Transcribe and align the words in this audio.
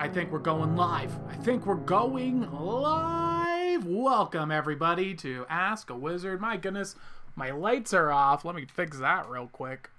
I 0.00 0.08
think 0.08 0.32
we're 0.32 0.38
going 0.38 0.76
live. 0.76 1.14
I 1.28 1.34
think 1.34 1.66
we're 1.66 1.74
going 1.74 2.50
live. 2.50 3.84
Welcome, 3.84 4.50
everybody, 4.50 5.12
to 5.16 5.44
Ask 5.50 5.90
a 5.90 5.94
Wizard. 5.94 6.40
My 6.40 6.56
goodness, 6.56 6.96
my 7.36 7.50
lights 7.50 7.92
are 7.92 8.10
off. 8.10 8.42
Let 8.42 8.54
me 8.54 8.64
fix 8.64 8.98
that 8.98 9.28
real 9.28 9.48
quick. 9.48 9.90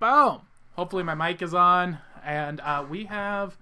Boom. 0.00 0.40
Hopefully, 0.74 1.02
my 1.02 1.14
mic 1.14 1.42
is 1.42 1.52
on. 1.52 1.98
And 2.24 2.62
uh, 2.62 2.86
we 2.88 3.04
have. 3.04 3.58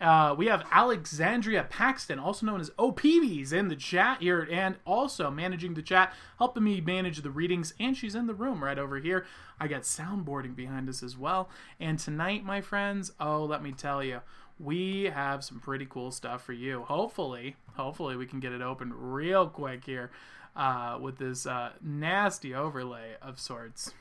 Uh, 0.00 0.34
we 0.36 0.46
have 0.46 0.66
Alexandria 0.72 1.62
Paxton, 1.64 2.18
also 2.18 2.46
known 2.46 2.60
as 2.60 2.70
OPBs, 2.70 3.52
in 3.52 3.68
the 3.68 3.76
chat 3.76 4.20
here, 4.20 4.48
and 4.50 4.76
also 4.86 5.30
managing 5.30 5.74
the 5.74 5.82
chat, 5.82 6.14
helping 6.38 6.64
me 6.64 6.80
manage 6.80 7.20
the 7.20 7.30
readings. 7.30 7.74
And 7.78 7.94
she's 7.94 8.14
in 8.14 8.26
the 8.26 8.34
room 8.34 8.64
right 8.64 8.78
over 8.78 8.98
here. 8.98 9.26
I 9.58 9.68
got 9.68 9.82
soundboarding 9.82 10.56
behind 10.56 10.88
us 10.88 11.02
as 11.02 11.18
well. 11.18 11.50
And 11.78 11.98
tonight, 11.98 12.44
my 12.44 12.62
friends, 12.62 13.12
oh, 13.20 13.44
let 13.44 13.62
me 13.62 13.72
tell 13.72 14.02
you, 14.02 14.20
we 14.58 15.04
have 15.04 15.44
some 15.44 15.60
pretty 15.60 15.86
cool 15.86 16.10
stuff 16.10 16.42
for 16.44 16.54
you. 16.54 16.82
Hopefully, 16.84 17.56
hopefully, 17.74 18.16
we 18.16 18.26
can 18.26 18.40
get 18.40 18.52
it 18.52 18.62
open 18.62 18.92
real 18.94 19.48
quick 19.48 19.84
here 19.84 20.10
uh, 20.56 20.98
with 21.00 21.18
this 21.18 21.46
uh, 21.46 21.72
nasty 21.82 22.54
overlay 22.54 23.16
of 23.20 23.38
sorts. 23.38 23.92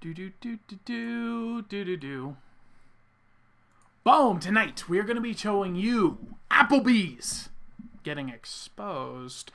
Do 0.00 0.14
do 0.14 0.30
do 0.40 0.58
do 0.68 0.78
do 0.84 1.62
do 1.62 1.84
do 1.84 1.96
do. 1.96 2.36
Boom! 4.10 4.40
Tonight 4.40 4.88
we 4.88 4.98
are 4.98 5.02
going 5.02 5.16
to 5.16 5.20
be 5.20 5.34
showing 5.34 5.76
you 5.76 6.16
Applebee's 6.50 7.50
getting 8.02 8.30
exposed. 8.30 9.52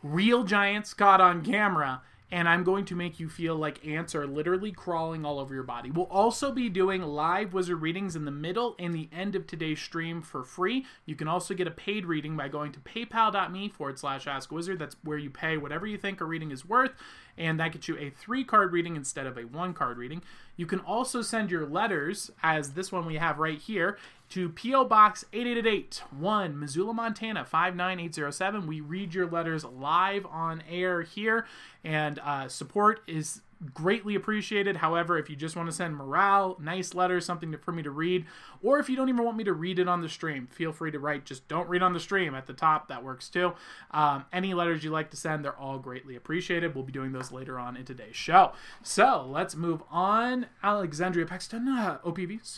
Real 0.00 0.44
giants 0.44 0.94
caught 0.94 1.20
on 1.20 1.44
camera, 1.44 2.00
and 2.32 2.48
I'm 2.48 2.62
going 2.62 2.84
to 2.86 2.94
make 2.94 3.18
you 3.18 3.28
feel 3.28 3.56
like 3.56 3.86
ants 3.86 4.14
are 4.14 4.26
literally 4.26 4.70
crawling 4.72 5.24
all 5.24 5.38
over 5.38 5.52
your 5.52 5.64
body. 5.64 5.90
We'll 5.90 6.06
also 6.06 6.52
be 6.52 6.68
doing 6.68 7.02
live 7.02 7.52
wizard 7.52 7.82
readings 7.82 8.14
in 8.14 8.24
the 8.24 8.30
middle 8.30 8.76
and 8.78 8.94
the 8.94 9.08
end 9.12 9.34
of 9.34 9.46
today's 9.46 9.80
stream 9.80 10.22
for 10.22 10.44
free. 10.44 10.86
You 11.04 11.16
can 11.16 11.28
also 11.28 11.54
get 11.54 11.66
a 11.66 11.72
paid 11.72 12.06
reading 12.06 12.36
by 12.36 12.48
going 12.48 12.72
to 12.72 12.80
paypal.me 12.80 13.68
forward 13.70 13.98
slash 13.98 14.26
ask 14.26 14.52
wizard. 14.52 14.78
That's 14.78 14.96
where 15.02 15.18
you 15.18 15.30
pay 15.30 15.56
whatever 15.56 15.86
you 15.86 15.98
think 15.98 16.20
a 16.20 16.24
reading 16.24 16.50
is 16.52 16.64
worth, 16.64 16.92
and 17.36 17.58
that 17.58 17.72
gets 17.72 17.88
you 17.88 17.98
a 17.98 18.10
three 18.10 18.44
card 18.44 18.72
reading 18.72 18.96
instead 18.96 19.26
of 19.26 19.36
a 19.36 19.42
one 19.42 19.74
card 19.74 19.98
reading. 19.98 20.22
You 20.56 20.66
can 20.66 20.80
also 20.80 21.22
send 21.22 21.50
your 21.50 21.66
letters, 21.66 22.30
as 22.42 22.72
this 22.72 22.92
one 22.92 23.06
we 23.06 23.16
have 23.16 23.38
right 23.38 23.58
here, 23.58 23.98
to 24.30 24.48
P.O. 24.48 24.84
Box 24.84 25.24
8888 25.32 26.02
1, 26.18 26.58
Missoula, 26.58 26.94
Montana 26.94 27.44
59807. 27.44 28.66
We 28.66 28.80
read 28.80 29.12
your 29.12 29.26
letters 29.26 29.64
live 29.64 30.24
on 30.26 30.62
air 30.70 31.02
here, 31.02 31.46
and 31.84 32.18
uh, 32.20 32.48
support 32.48 33.00
is 33.06 33.42
greatly 33.74 34.14
appreciated. 34.14 34.76
However, 34.76 35.18
if 35.18 35.28
you 35.28 35.36
just 35.36 35.56
want 35.56 35.68
to 35.68 35.74
send 35.74 35.94
morale, 35.96 36.56
nice 36.60 36.94
letters, 36.94 37.26
something 37.26 37.52
to, 37.52 37.58
for 37.58 37.72
me 37.72 37.82
to 37.82 37.90
read, 37.90 38.24
or 38.62 38.78
if 38.78 38.88
you 38.88 38.96
don't 38.96 39.08
even 39.08 39.24
want 39.24 39.36
me 39.36 39.44
to 39.44 39.52
read 39.52 39.78
it 39.78 39.88
on 39.88 40.00
the 40.00 40.08
stream, 40.08 40.46
feel 40.46 40.72
free 40.72 40.90
to 40.92 40.98
write. 40.98 41.26
Just 41.26 41.46
don't 41.48 41.68
read 41.68 41.82
on 41.82 41.92
the 41.92 42.00
stream 42.00 42.34
at 42.34 42.46
the 42.46 42.54
top. 42.54 42.88
That 42.88 43.04
works 43.04 43.28
too. 43.28 43.52
Um, 43.90 44.24
any 44.32 44.54
letters 44.54 44.82
you 44.84 44.90
like 44.90 45.10
to 45.10 45.16
send, 45.16 45.44
they're 45.44 45.58
all 45.58 45.78
greatly 45.78 46.16
appreciated. 46.16 46.74
We'll 46.74 46.84
be 46.84 46.92
doing 46.92 47.12
those 47.12 47.32
later 47.32 47.58
on 47.58 47.76
in 47.76 47.84
today's 47.84 48.16
show. 48.16 48.52
So 48.82 49.26
let's 49.28 49.54
move 49.54 49.82
on. 49.90 50.46
Alexandria 50.62 51.26
Paxton, 51.26 51.68
uh. 51.68 51.98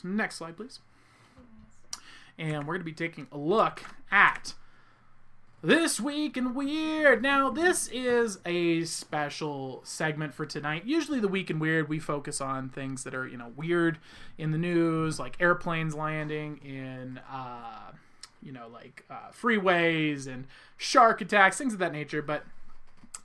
Next 0.04 0.36
slide, 0.36 0.56
please. 0.56 0.80
And 2.43 2.67
we're 2.67 2.75
going 2.75 2.81
to 2.81 2.85
be 2.85 2.93
taking 2.93 3.29
a 3.31 3.39
look 3.39 3.85
at 4.11 4.55
this 5.62 6.00
Week 6.00 6.37
in 6.37 6.55
Weird. 6.55 7.23
Now, 7.23 7.50
this 7.50 7.89
is 7.93 8.41
a 8.44 8.83
special 8.83 9.81
segment 9.85 10.35
for 10.35 10.44
tonight. 10.44 10.83
Usually, 10.85 11.21
the 11.21 11.29
Week 11.29 11.50
in 11.50 11.61
Weird, 11.61 11.89
we 11.89 12.00
focus 12.00 12.41
on 12.41 12.69
things 12.69 13.05
that 13.05 13.15
are, 13.15 13.29
you 13.29 13.37
know, 13.37 13.53
weird 13.55 13.99
in 14.39 14.50
the 14.50 14.59
news, 14.59 15.21
like 15.21 15.41
airplanes 15.41 15.94
landing 15.94 16.56
in, 16.65 17.21
uh, 17.31 17.93
you 18.43 18.50
know, 18.50 18.67
like 18.67 19.05
uh, 19.09 19.31
freeways 19.31 20.27
and 20.27 20.49
shark 20.77 21.21
attacks, 21.21 21.59
things 21.59 21.75
of 21.75 21.79
that 21.79 21.93
nature. 21.93 22.23
But 22.23 22.43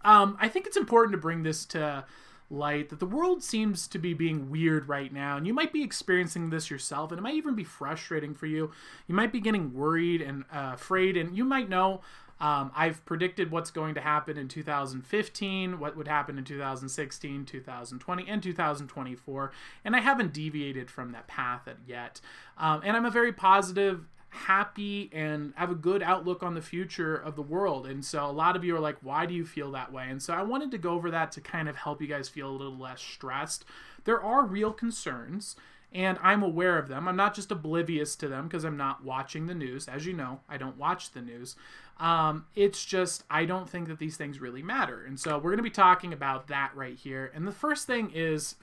um, 0.03 0.37
I 0.39 0.47
think 0.47 0.67
it's 0.67 0.77
important 0.77 1.13
to 1.13 1.17
bring 1.17 1.41
this 1.41 1.65
to 1.65 2.05
light 2.49 2.89
that 2.89 2.99
the 2.99 3.05
world 3.05 3.43
seems 3.43 3.87
to 3.87 3.99
be 3.99 4.13
being 4.13 4.49
weird 4.49 4.87
right 4.87 5.11
now 5.11 5.35
and 5.35 5.45
you 5.45 5.53
might 5.53 5.73
be 5.73 5.83
experiencing 5.83 6.49
this 6.49 6.69
yourself 6.69 7.11
and 7.11 7.19
it 7.19 7.21
might 7.21 7.35
even 7.35 7.55
be 7.55 7.63
frustrating 7.63 8.33
for 8.33 8.45
you 8.45 8.71
you 9.07 9.13
might 9.13 9.31
be 9.31 9.39
getting 9.39 9.73
worried 9.73 10.21
and 10.21 10.43
uh, 10.53 10.71
afraid 10.73 11.17
and 11.17 11.37
you 11.37 11.43
might 11.43 11.69
know 11.69 12.01
um, 12.39 12.71
I've 12.75 13.03
predicted 13.05 13.49
what's 13.49 13.71
going 13.71 13.95
to 13.95 14.01
happen 14.01 14.37
in 14.37 14.47
2015, 14.47 15.79
what 15.79 15.97
would 15.97 16.07
happen 16.07 16.37
in 16.37 16.43
2016, 16.43 17.45
2020, 17.45 18.27
and 18.27 18.43
2024, 18.43 19.51
and 19.83 19.95
I 19.95 19.99
haven't 19.99 20.33
deviated 20.33 20.91
from 20.91 21.11
that 21.13 21.27
path 21.27 21.67
yet. 21.87 22.21
Um, 22.57 22.81
and 22.83 22.95
I'm 22.95 23.05
a 23.05 23.11
very 23.11 23.33
positive, 23.33 24.05
happy, 24.37 25.09
and 25.11 25.53
have 25.55 25.69
a 25.69 25.75
good 25.75 26.01
outlook 26.01 26.43
on 26.43 26.53
the 26.53 26.61
future 26.61 27.15
of 27.15 27.35
the 27.35 27.41
world. 27.41 27.85
And 27.87 28.03
so 28.03 28.25
a 28.25 28.31
lot 28.31 28.55
of 28.55 28.63
you 28.63 28.75
are 28.75 28.79
like, 28.79 28.97
why 29.01 29.25
do 29.25 29.33
you 29.33 29.45
feel 29.45 29.71
that 29.71 29.91
way? 29.91 30.07
And 30.09 30.21
so 30.21 30.33
I 30.33 30.43
wanted 30.43 30.71
to 30.71 30.77
go 30.77 30.91
over 30.91 31.11
that 31.11 31.31
to 31.33 31.41
kind 31.41 31.67
of 31.67 31.75
help 31.75 32.01
you 32.01 32.07
guys 32.07 32.29
feel 32.29 32.49
a 32.49 32.51
little 32.51 32.77
less 32.77 33.01
stressed. 33.01 33.65
There 34.05 34.21
are 34.21 34.45
real 34.45 34.71
concerns 34.71 35.55
and 35.93 36.17
I'm 36.21 36.43
aware 36.43 36.77
of 36.77 36.89
them. 36.89 37.07
I'm 37.07 37.15
not 37.15 37.33
just 37.33 37.51
oblivious 37.51 38.15
to 38.17 38.27
them 38.27 38.47
because 38.47 38.65
I'm 38.65 38.77
not 38.77 39.03
watching 39.03 39.45
the 39.47 39.55
news. 39.55 39.87
As 39.87 40.05
you 40.05 40.13
know, 40.13 40.41
I 40.49 40.57
don't 40.57 40.77
watch 40.77 41.11
the 41.11 41.21
news. 41.21 41.55
Um, 41.99 42.45
it's 42.55 42.83
just, 42.83 43.23
I 43.29 43.45
don't 43.45 43.69
think 43.69 43.87
that 43.87 43.97
these 43.97 44.17
things 44.17 44.39
really 44.39 44.61
matter. 44.61 45.03
And 45.05 45.19
so 45.19 45.37
we're 45.37 45.51
going 45.51 45.57
to 45.57 45.63
be 45.63 45.69
talking 45.69 46.13
about 46.13 46.47
that 46.47 46.71
right 46.75 46.95
here. 46.95 47.31
And 47.33 47.47
the 47.47 47.53
first 47.53 47.87
thing 47.87 48.11
is 48.13 48.55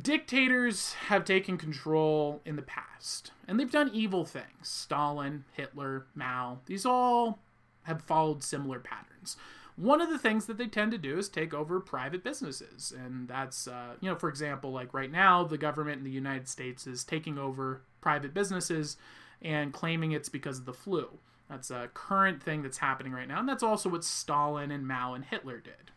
dictators 0.00 0.94
have 1.08 1.24
taken 1.24 1.58
control 1.58 2.40
in 2.44 2.56
the 2.56 2.62
past, 2.62 3.32
and 3.46 3.58
they've 3.58 3.70
done 3.70 3.90
evil 3.92 4.24
things. 4.24 4.46
Stalin, 4.62 5.44
Hitler, 5.52 6.06
Mao, 6.14 6.60
these 6.66 6.86
all 6.86 7.40
have 7.82 8.02
followed 8.02 8.42
similar 8.42 8.78
patterns. 8.78 9.36
One 9.76 10.00
of 10.00 10.10
the 10.10 10.18
things 10.18 10.46
that 10.46 10.58
they 10.58 10.66
tend 10.66 10.92
to 10.92 10.98
do 10.98 11.18
is 11.18 11.28
take 11.28 11.54
over 11.54 11.80
private 11.80 12.22
businesses 12.22 12.92
and 12.96 13.26
that's 13.26 13.66
uh, 13.66 13.94
you 14.00 14.08
know 14.08 14.16
for 14.16 14.28
example 14.28 14.70
like 14.70 14.92
right 14.92 15.10
now 15.10 15.44
the 15.44 15.56
government 15.56 15.98
in 15.98 16.04
the 16.04 16.10
united 16.10 16.46
states 16.46 16.86
is 16.86 17.04
taking 17.04 17.38
over 17.38 17.80
private 18.02 18.34
businesses 18.34 18.98
and 19.40 19.72
claiming 19.72 20.12
it's 20.12 20.28
because 20.28 20.58
of 20.58 20.66
the 20.66 20.74
flu. 20.74 21.08
That's 21.48 21.70
a 21.70 21.88
current 21.94 22.42
thing 22.42 22.62
that's 22.62 22.78
happening 22.78 23.12
right 23.12 23.26
now 23.26 23.40
and 23.40 23.48
that's 23.48 23.62
also 23.62 23.88
what 23.88 24.04
stalin 24.04 24.70
and 24.70 24.86
mao 24.86 25.14
and 25.14 25.24
hitler 25.24 25.58
did 25.58 25.90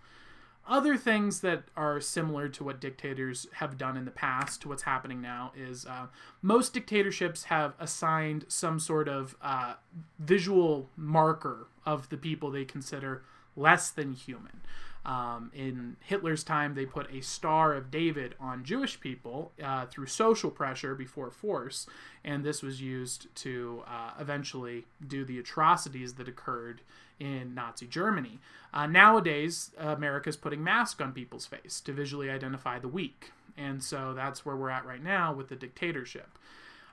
other 0.68 0.98
things 0.98 1.42
that 1.42 1.64
are 1.76 2.02
similar 2.02 2.50
to 2.50 2.64
what 2.64 2.82
dictators 2.82 3.48
have 3.54 3.78
done 3.78 3.96
in 3.98 4.06
the 4.06 4.12
past 4.12 4.62
to 4.62 4.70
what's 4.70 4.84
happening 4.84 5.22
now 5.22 5.52
is 5.56 5.86
uh, 5.86 6.08
most 6.42 6.74
dictatorships 6.74 7.46
have 7.46 7.74
assigned 7.80 8.46
some 8.48 8.80
sort 8.80 9.08
of 9.08 9.36
uh, 9.42 9.76
visual 10.20 10.90
marker 10.98 11.68
of 11.86 12.10
the 12.10 12.18
people 12.18 12.50
they 12.50 12.66
consider 12.66 13.24
less 13.56 13.90
than 13.90 14.14
human. 14.14 14.62
Um, 15.06 15.52
in 15.54 15.98
Hitler's 16.00 16.44
time, 16.44 16.74
they 16.74 16.86
put 16.86 17.14
a 17.14 17.22
Star 17.22 17.74
of 17.74 17.92
David 17.92 18.34
on 18.40 18.64
Jewish 18.64 19.00
people 19.00 19.52
uh, 19.64 19.86
through 19.86 20.08
social 20.08 20.50
pressure 20.50 20.96
before 20.96 21.30
force, 21.30 21.86
and 22.24 22.44
this 22.44 22.64
was 22.64 22.82
used 22.82 23.34
to 23.36 23.84
uh, 23.88 24.12
eventually 24.20 24.86
do 25.08 25.24
the 25.24 25.38
atrocities 25.38 26.16
that 26.16 26.28
occurred 26.28 26.82
in 27.20 27.54
Nazi 27.54 27.86
Germany. 27.86 28.40
Uh, 28.74 28.88
nowadays, 28.88 29.72
America 29.78 30.28
is 30.30 30.36
putting 30.36 30.64
masks 30.64 31.00
on 31.00 31.14
people's 31.14 31.46
face 31.46 31.80
to 31.82 31.94
visually 31.94 32.30
identify 32.32 32.80
the 32.80 32.88
weak, 32.88 33.32
and 33.56 33.84
so 33.84 34.14
that's 34.16 34.44
where 34.44 34.56
we're 34.56 34.72
at 34.72 34.86
right 34.86 35.04
now 35.04 35.32
with 35.32 35.50
the 35.50 35.56
dictatorship. 35.56 36.30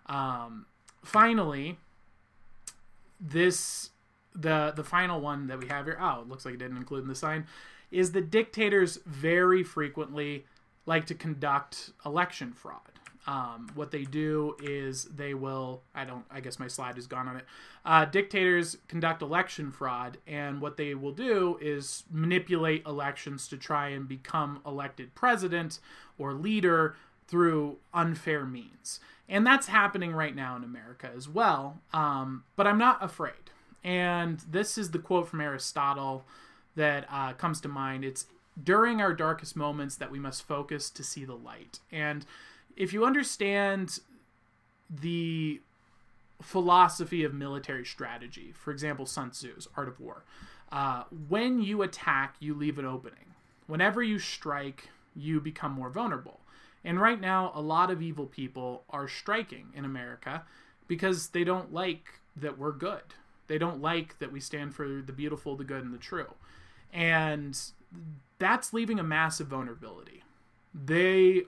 Um, 0.04 0.66
finally, 1.02 1.78
this 3.18 3.90
the 4.34 4.72
the 4.74 4.84
final 4.84 5.20
one 5.20 5.46
that 5.46 5.58
we 5.58 5.68
have 5.68 5.84
here 5.84 5.98
oh 6.00 6.22
it 6.22 6.28
looks 6.28 6.46
like 6.46 6.54
it 6.54 6.56
didn't 6.56 6.78
include 6.78 7.02
in 7.02 7.08
the 7.08 7.14
sign 7.14 7.46
is 7.92 8.12
that 8.12 8.30
dictators 8.30 8.98
very 9.06 9.62
frequently 9.62 10.44
like 10.86 11.06
to 11.06 11.14
conduct 11.14 11.90
election 12.04 12.52
fraud. 12.52 12.80
Um, 13.24 13.70
what 13.76 13.92
they 13.92 14.02
do 14.02 14.56
is 14.60 15.04
they 15.04 15.32
will 15.32 15.82
i 15.94 16.04
don't 16.04 16.24
i 16.28 16.40
guess 16.40 16.58
my 16.58 16.66
slide 16.66 16.98
is 16.98 17.06
gone 17.06 17.28
on 17.28 17.36
it. 17.36 17.44
Uh, 17.84 18.04
dictators 18.04 18.78
conduct 18.88 19.22
election 19.22 19.70
fraud 19.70 20.18
and 20.26 20.60
what 20.60 20.76
they 20.76 20.94
will 20.96 21.12
do 21.12 21.56
is 21.60 22.02
manipulate 22.10 22.84
elections 22.84 23.46
to 23.48 23.56
try 23.56 23.90
and 23.90 24.08
become 24.08 24.60
elected 24.66 25.14
president 25.14 25.78
or 26.18 26.32
leader 26.32 26.96
through 27.28 27.76
unfair 27.94 28.44
means. 28.44 28.98
And 29.28 29.46
that's 29.46 29.68
happening 29.68 30.12
right 30.12 30.34
now 30.34 30.56
in 30.56 30.64
america 30.64 31.08
as 31.14 31.28
well. 31.28 31.80
Um, 31.92 32.42
but 32.56 32.66
i'm 32.66 32.78
not 32.78 33.04
afraid. 33.04 33.34
And 33.84 34.40
this 34.50 34.76
is 34.76 34.90
the 34.90 34.98
quote 34.98 35.28
from 35.28 35.40
Aristotle 35.40 36.24
that 36.76 37.06
uh, 37.10 37.32
comes 37.34 37.60
to 37.62 37.68
mind. 37.68 38.04
It's 38.04 38.26
during 38.62 39.00
our 39.00 39.14
darkest 39.14 39.56
moments 39.56 39.96
that 39.96 40.10
we 40.10 40.18
must 40.18 40.46
focus 40.46 40.90
to 40.90 41.02
see 41.02 41.24
the 41.24 41.34
light. 41.34 41.80
And 41.90 42.26
if 42.76 42.92
you 42.92 43.04
understand 43.04 44.00
the 44.90 45.60
philosophy 46.40 47.24
of 47.24 47.32
military 47.32 47.84
strategy, 47.84 48.52
for 48.52 48.70
example, 48.70 49.06
Sun 49.06 49.30
Tzu's 49.30 49.68
Art 49.76 49.88
of 49.88 50.00
War, 50.00 50.24
uh, 50.70 51.04
when 51.28 51.62
you 51.62 51.82
attack, 51.82 52.36
you 52.40 52.54
leave 52.54 52.78
an 52.78 52.86
opening. 52.86 53.34
Whenever 53.66 54.02
you 54.02 54.18
strike, 54.18 54.88
you 55.14 55.40
become 55.40 55.72
more 55.72 55.90
vulnerable. 55.90 56.40
And 56.84 57.00
right 57.00 57.20
now, 57.20 57.52
a 57.54 57.60
lot 57.60 57.90
of 57.90 58.02
evil 58.02 58.26
people 58.26 58.84
are 58.90 59.06
striking 59.06 59.68
in 59.74 59.84
America 59.84 60.42
because 60.88 61.28
they 61.28 61.44
don't 61.44 61.72
like 61.72 62.20
that 62.36 62.58
we're 62.58 62.72
good. 62.72 63.02
They 63.46 63.58
don't 63.58 63.80
like 63.80 64.18
that 64.18 64.32
we 64.32 64.40
stand 64.40 64.74
for 64.74 65.02
the 65.04 65.12
beautiful, 65.12 65.56
the 65.56 65.64
good, 65.64 65.84
and 65.84 65.94
the 65.94 65.98
true. 65.98 66.34
And 66.92 67.58
that's 68.38 68.72
leaving 68.72 68.98
a 68.98 69.04
massive 69.04 69.48
vulnerability. 69.48 70.22
They 70.74 71.42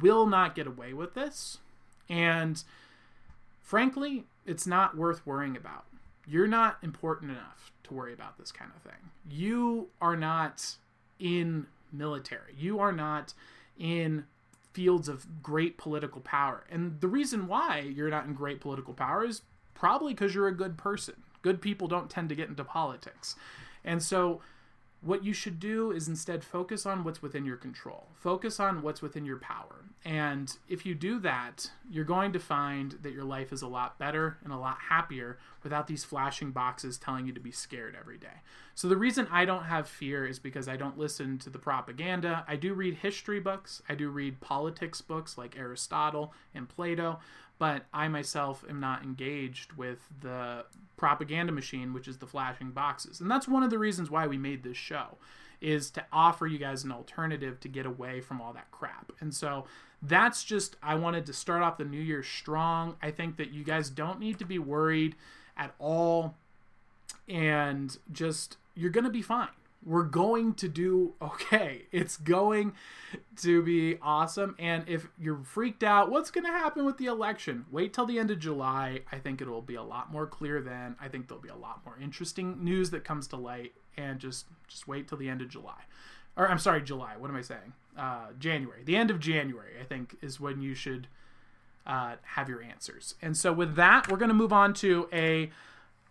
will 0.00 0.26
not 0.26 0.54
get 0.54 0.66
away 0.66 0.92
with 0.92 1.14
this. 1.14 1.58
And 2.08 2.62
frankly, 3.60 4.24
it's 4.46 4.66
not 4.66 4.96
worth 4.96 5.26
worrying 5.26 5.56
about. 5.56 5.84
You're 6.26 6.46
not 6.46 6.78
important 6.82 7.32
enough 7.32 7.72
to 7.84 7.94
worry 7.94 8.12
about 8.12 8.38
this 8.38 8.52
kind 8.52 8.70
of 8.74 8.82
thing. 8.82 9.10
You 9.28 9.88
are 10.00 10.16
not 10.16 10.76
in 11.18 11.66
military. 11.92 12.54
You 12.58 12.78
are 12.78 12.92
not 12.92 13.34
in 13.78 14.24
fields 14.72 15.08
of 15.08 15.42
great 15.42 15.76
political 15.76 16.20
power. 16.20 16.64
And 16.70 17.00
the 17.00 17.08
reason 17.08 17.48
why 17.48 17.80
you're 17.80 18.10
not 18.10 18.26
in 18.26 18.34
great 18.34 18.60
political 18.60 18.94
power 18.94 19.24
is 19.24 19.42
probably 19.74 20.12
because 20.12 20.34
you're 20.34 20.48
a 20.48 20.54
good 20.54 20.76
person. 20.76 21.16
Good 21.42 21.60
people 21.60 21.88
don't 21.88 22.10
tend 22.10 22.28
to 22.28 22.34
get 22.34 22.48
into 22.48 22.64
politics. 22.64 23.34
And 23.84 24.02
so 24.02 24.40
what 25.02 25.24
you 25.24 25.32
should 25.32 25.58
do 25.58 25.90
is 25.90 26.08
instead 26.08 26.44
focus 26.44 26.84
on 26.84 27.04
what's 27.04 27.22
within 27.22 27.44
your 27.44 27.56
control. 27.56 28.08
Focus 28.14 28.60
on 28.60 28.82
what's 28.82 29.00
within 29.00 29.24
your 29.24 29.38
power. 29.38 29.84
And 30.04 30.54
if 30.68 30.84
you 30.84 30.94
do 30.94 31.18
that, 31.20 31.70
you're 31.90 32.04
going 32.04 32.32
to 32.32 32.38
find 32.38 32.92
that 33.02 33.12
your 33.12 33.24
life 33.24 33.52
is 33.52 33.62
a 33.62 33.66
lot 33.66 33.98
better 33.98 34.38
and 34.44 34.52
a 34.52 34.58
lot 34.58 34.76
happier 34.88 35.38
without 35.62 35.86
these 35.86 36.04
flashing 36.04 36.50
boxes 36.50 36.98
telling 36.98 37.26
you 37.26 37.32
to 37.32 37.40
be 37.40 37.50
scared 37.50 37.96
every 37.98 38.18
day. 38.18 38.42
So 38.74 38.88
the 38.88 38.96
reason 38.96 39.26
I 39.30 39.44
don't 39.44 39.64
have 39.64 39.88
fear 39.88 40.26
is 40.26 40.38
because 40.38 40.68
I 40.68 40.76
don't 40.76 40.98
listen 40.98 41.38
to 41.40 41.50
the 41.50 41.58
propaganda. 41.58 42.44
I 42.48 42.56
do 42.56 42.72
read 42.72 42.96
history 42.96 43.40
books, 43.40 43.82
I 43.88 43.94
do 43.94 44.08
read 44.08 44.40
politics 44.40 45.00
books 45.00 45.36
like 45.36 45.58
Aristotle 45.58 46.32
and 46.54 46.68
Plato, 46.68 47.18
but 47.60 47.84
I 47.92 48.08
myself 48.08 48.64
am 48.70 48.80
not 48.80 49.02
engaged 49.02 49.74
with 49.74 49.98
the 50.22 50.64
propaganda 50.96 51.52
machine, 51.52 51.92
which 51.92 52.08
is 52.08 52.16
the 52.16 52.26
flashing 52.26 52.70
boxes. 52.70 53.20
And 53.20 53.30
that's 53.30 53.46
one 53.46 53.62
of 53.62 53.68
the 53.68 53.78
reasons 53.78 54.10
why 54.10 54.26
we 54.26 54.38
made 54.38 54.62
this 54.62 54.78
show 54.78 55.18
is 55.60 55.90
to 55.90 56.04
offer 56.10 56.46
you 56.46 56.56
guys 56.56 56.84
an 56.84 56.90
alternative 56.90 57.60
to 57.60 57.68
get 57.68 57.84
away 57.84 58.22
from 58.22 58.40
all 58.40 58.54
that 58.54 58.70
crap. 58.70 59.12
And 59.20 59.34
so 59.34 59.66
that's 60.00 60.42
just 60.42 60.76
I 60.82 60.94
wanted 60.94 61.26
to 61.26 61.34
start 61.34 61.62
off 61.62 61.76
the 61.76 61.84
new 61.84 62.00
year 62.00 62.22
strong. 62.22 62.96
I 63.02 63.10
think 63.10 63.36
that 63.36 63.52
you 63.52 63.62
guys 63.62 63.90
don't 63.90 64.18
need 64.18 64.38
to 64.38 64.46
be 64.46 64.58
worried 64.58 65.14
at 65.54 65.74
all 65.78 66.36
and 67.28 67.98
just 68.10 68.56
you're 68.74 68.88
going 68.88 69.04
to 69.04 69.10
be 69.10 69.20
fine 69.20 69.48
we're 69.84 70.04
going 70.04 70.54
to 70.54 70.68
do 70.68 71.14
okay. 71.22 71.86
It's 71.92 72.16
going 72.16 72.74
to 73.36 73.62
be 73.62 73.98
awesome. 74.02 74.54
And 74.58 74.88
if 74.88 75.08
you're 75.18 75.42
freaked 75.42 75.82
out, 75.82 76.10
what's 76.10 76.30
going 76.30 76.44
to 76.44 76.52
happen 76.52 76.84
with 76.84 76.98
the 76.98 77.06
election? 77.06 77.66
Wait 77.70 77.92
till 77.92 78.06
the 78.06 78.18
end 78.18 78.30
of 78.30 78.38
July. 78.38 79.00
I 79.10 79.18
think 79.18 79.40
it 79.40 79.48
will 79.48 79.62
be 79.62 79.74
a 79.76 79.82
lot 79.82 80.12
more 80.12 80.26
clear 80.26 80.60
then. 80.60 80.96
I 81.00 81.08
think 81.08 81.28
there'll 81.28 81.42
be 81.42 81.48
a 81.48 81.56
lot 81.56 81.80
more 81.84 81.98
interesting 82.00 82.62
news 82.62 82.90
that 82.90 83.04
comes 83.04 83.26
to 83.28 83.36
light. 83.36 83.72
And 83.96 84.18
just 84.18 84.46
just 84.66 84.88
wait 84.88 85.08
till 85.08 85.18
the 85.18 85.28
end 85.28 85.42
of 85.42 85.48
July. 85.48 85.82
Or 86.36 86.48
I'm 86.48 86.58
sorry, 86.58 86.80
July. 86.80 87.16
What 87.18 87.28
am 87.28 87.36
I 87.36 87.42
saying? 87.42 87.74
Uh, 87.98 88.28
January. 88.38 88.82
The 88.84 88.96
end 88.96 89.10
of 89.10 89.20
January, 89.20 89.72
I 89.78 89.84
think, 89.84 90.16
is 90.22 90.40
when 90.40 90.62
you 90.62 90.74
should 90.74 91.08
uh, 91.86 92.16
have 92.22 92.48
your 92.48 92.62
answers. 92.62 93.14
And 93.20 93.36
so 93.36 93.52
with 93.52 93.74
that, 93.74 94.08
we're 94.08 94.16
going 94.16 94.30
to 94.30 94.34
move 94.34 94.52
on 94.52 94.72
to 94.74 95.08
a 95.12 95.50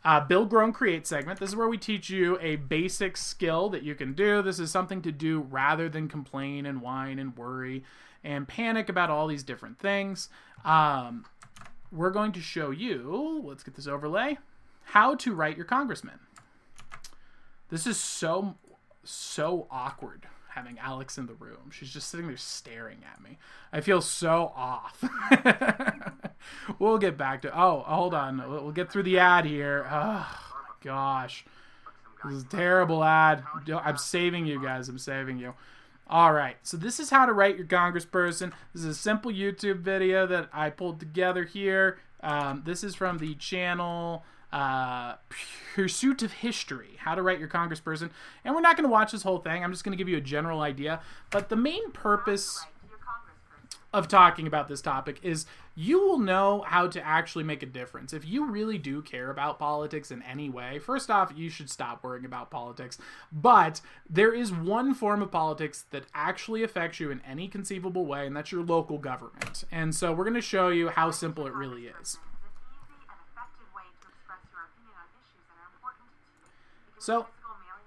uh, 0.05 0.19
build, 0.21 0.49
grow, 0.49 0.65
and 0.65 0.73
create 0.73 1.05
segment. 1.05 1.39
This 1.39 1.49
is 1.49 1.55
where 1.55 1.67
we 1.67 1.77
teach 1.77 2.09
you 2.09 2.37
a 2.41 2.55
basic 2.55 3.17
skill 3.17 3.69
that 3.69 3.83
you 3.83 3.95
can 3.95 4.13
do. 4.13 4.41
This 4.41 4.59
is 4.59 4.71
something 4.71 5.01
to 5.01 5.11
do 5.11 5.41
rather 5.41 5.89
than 5.89 6.07
complain 6.07 6.65
and 6.65 6.81
whine 6.81 7.19
and 7.19 7.35
worry 7.37 7.83
and 8.23 8.47
panic 8.47 8.89
about 8.89 9.09
all 9.09 9.27
these 9.27 9.43
different 9.43 9.79
things. 9.79 10.29
Um, 10.63 11.25
we're 11.91 12.11
going 12.11 12.31
to 12.33 12.41
show 12.41 12.71
you, 12.71 13.41
let's 13.45 13.63
get 13.63 13.75
this 13.75 13.87
overlay, 13.87 14.37
how 14.85 15.15
to 15.15 15.33
write 15.33 15.57
your 15.57 15.65
congressman. 15.65 16.19
This 17.69 17.85
is 17.85 17.99
so, 17.99 18.55
so 19.03 19.67
awkward 19.69 20.27
having 20.49 20.77
Alex 20.79 21.17
in 21.17 21.25
the 21.27 21.33
room. 21.33 21.71
She's 21.71 21.91
just 21.91 22.09
sitting 22.09 22.27
there 22.27 22.37
staring 22.37 22.99
at 23.11 23.21
me. 23.21 23.37
I 23.71 23.81
feel 23.81 24.01
so 24.01 24.51
off. 24.55 25.03
we'll 26.79 26.97
get 26.97 27.17
back 27.17 27.41
to. 27.43 27.59
Oh, 27.59 27.83
hold 27.85 28.13
on. 28.13 28.37
We'll 28.49 28.71
get 28.71 28.91
through 28.91 29.03
the 29.03 29.19
ad 29.19 29.45
here. 29.45 29.87
Oh 29.89 30.27
gosh, 30.83 31.45
this 32.23 32.33
is 32.33 32.43
a 32.43 32.47
terrible 32.47 33.03
ad. 33.03 33.43
I'm 33.71 33.97
saving 33.97 34.45
you 34.45 34.61
guys. 34.61 34.89
I'm 34.89 34.99
saving 34.99 35.39
you. 35.39 35.53
All 36.11 36.33
right, 36.33 36.55
so 36.63 36.75
this 36.75 36.99
is 36.99 37.11
how 37.11 37.27
to 37.27 37.33
write 37.33 37.57
your 37.57 37.67
congressperson. 37.67 38.51
This 38.73 38.83
is 38.83 38.85
a 38.85 38.95
simple 38.95 39.31
YouTube 39.31 39.81
video 39.81 40.25
that 40.25 40.49
I 40.51 40.71
pulled 40.71 40.99
together 40.99 41.43
here. 41.43 41.99
Um, 42.21 42.63
this 42.65 42.83
is 42.83 42.95
from 42.95 43.19
the 43.19 43.35
channel 43.35 44.23
uh, 44.51 45.15
Pursuit 45.75 46.23
of 46.23 46.33
History, 46.33 46.97
How 46.97 47.15
to 47.15 47.21
Write 47.21 47.39
Your 47.39 47.47
Congressperson. 47.47 48.09
And 48.43 48.55
we're 48.55 48.61
not 48.61 48.75
going 48.75 48.87
to 48.87 48.91
watch 48.91 49.11
this 49.11 49.23
whole 49.23 49.39
thing. 49.39 49.63
I'm 49.63 49.71
just 49.71 49.83
going 49.83 49.91
to 49.91 49.97
give 49.97 50.09
you 50.09 50.17
a 50.17 50.21
general 50.21 50.61
idea. 50.61 51.01
But 51.29 51.49
the 51.49 51.55
main 51.55 51.91
purpose 51.91 52.65
of 53.91 54.07
talking 54.07 54.45
about 54.45 54.67
this 54.67 54.81
topic 54.81 55.19
is 55.23 55.45
you 55.75 55.99
will 55.99 56.19
know 56.19 56.63
how 56.67 56.87
to 56.87 57.03
actually 57.05 57.43
make 57.43 57.63
a 57.63 57.65
difference. 57.65 58.13
If 58.13 58.25
you 58.25 58.45
really 58.45 58.77
do 58.77 59.01
care 59.01 59.31
about 59.31 59.57
politics 59.57 60.11
in 60.11 60.21
any 60.23 60.49
way, 60.49 60.77
first 60.77 61.09
off, 61.09 61.31
you 61.35 61.49
should 61.49 61.69
stop 61.69 62.03
worrying 62.03 62.25
about 62.25 62.51
politics. 62.51 62.97
But 63.31 63.81
there 64.07 64.33
is 64.33 64.51
one 64.51 64.93
form 64.93 65.21
of 65.21 65.31
politics 65.31 65.85
that 65.91 66.05
actually 66.13 66.63
affects 66.63 66.99
you 66.99 67.09
in 67.11 67.21
any 67.27 67.47
conceivable 67.47 68.05
way, 68.05 68.27
and 68.27 68.35
that's 68.35 68.51
your 68.51 68.63
local 68.63 68.97
government. 68.97 69.63
And 69.71 69.95
so 69.95 70.11
we're 70.11 70.25
going 70.25 70.33
to 70.35 70.41
show 70.41 70.69
you 70.69 70.89
how 70.89 71.11
simple 71.11 71.47
it 71.47 71.53
really 71.53 71.87
is. 72.01 72.19
So 76.99 77.27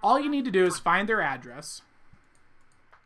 all 0.02 0.18
you 0.18 0.30
need 0.30 0.44
to 0.46 0.50
do 0.50 0.64
is 0.64 0.78
find 0.78 1.08
their 1.08 1.20
address, 1.20 1.82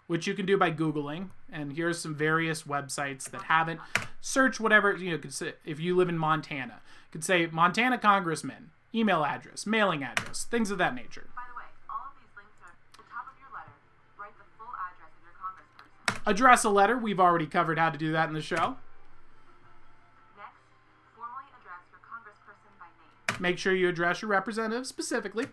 which 0.07 0.27
you 0.27 0.35
can 0.35 0.47
do 0.47 0.57
by 0.57 0.71
Googling. 0.71 1.31
And 1.53 1.75
here's 1.75 1.99
some 1.99 2.15
various 2.15 2.63
websites 2.63 3.31
that 3.31 3.43
have 3.43 3.69
it. 3.69 3.79
Search 4.21 4.59
whatever, 4.59 4.95
you 4.95 5.11
know, 5.11 5.19
could 5.19 5.35
say, 5.35 5.55
if 5.65 5.79
you 5.79 5.97
live 5.97 6.09
in 6.09 6.19
Montana, 6.19 6.81
you 7.07 7.13
could 7.13 7.25
say 7.25 7.47
Montana 7.47 7.99
Congressman, 7.99 8.71
email 8.95 9.25
address, 9.25 9.67
mailing 9.67 10.03
address, 10.03 10.45
things 10.45 10.71
of 10.71 10.79
that 10.79 10.95
nature. 10.95 11.29
By 11.35 11.43
the 11.49 11.57
way, 11.57 11.65
all 11.89 12.07
of 12.09 12.15
these 12.19 12.31
links 12.37 12.57
are 12.63 12.71
at 12.71 12.97
the 12.97 13.05
top 13.11 13.27
of 13.31 13.39
your 13.39 13.51
letter. 13.55 13.73
Write 14.19 14.37
the 14.39 14.45
full 14.59 14.73
address 14.75 15.13
of 15.15 15.23
your 15.23 15.35
congressperson. 15.39 16.31
Address 16.31 16.65
a 16.65 16.71
letter. 16.71 16.99
We've 16.99 17.21
already 17.21 17.47
covered 17.47 17.79
how 17.79 17.91
to 17.91 17.99
do 17.99 18.13
that 18.13 18.29
in 18.29 18.35
the 18.35 18.43
show. 18.43 18.77
Next, 20.37 20.59
formally 21.15 21.47
address 21.61 21.83
your 21.91 22.01
congressperson 22.03 22.73
by 22.79 22.87
name. 22.99 23.41
Make 23.41 23.59
sure 23.59 23.75
you 23.75 23.89
address 23.89 24.23
your 24.23 24.31
representative 24.31 24.87
specifically. 24.87 25.47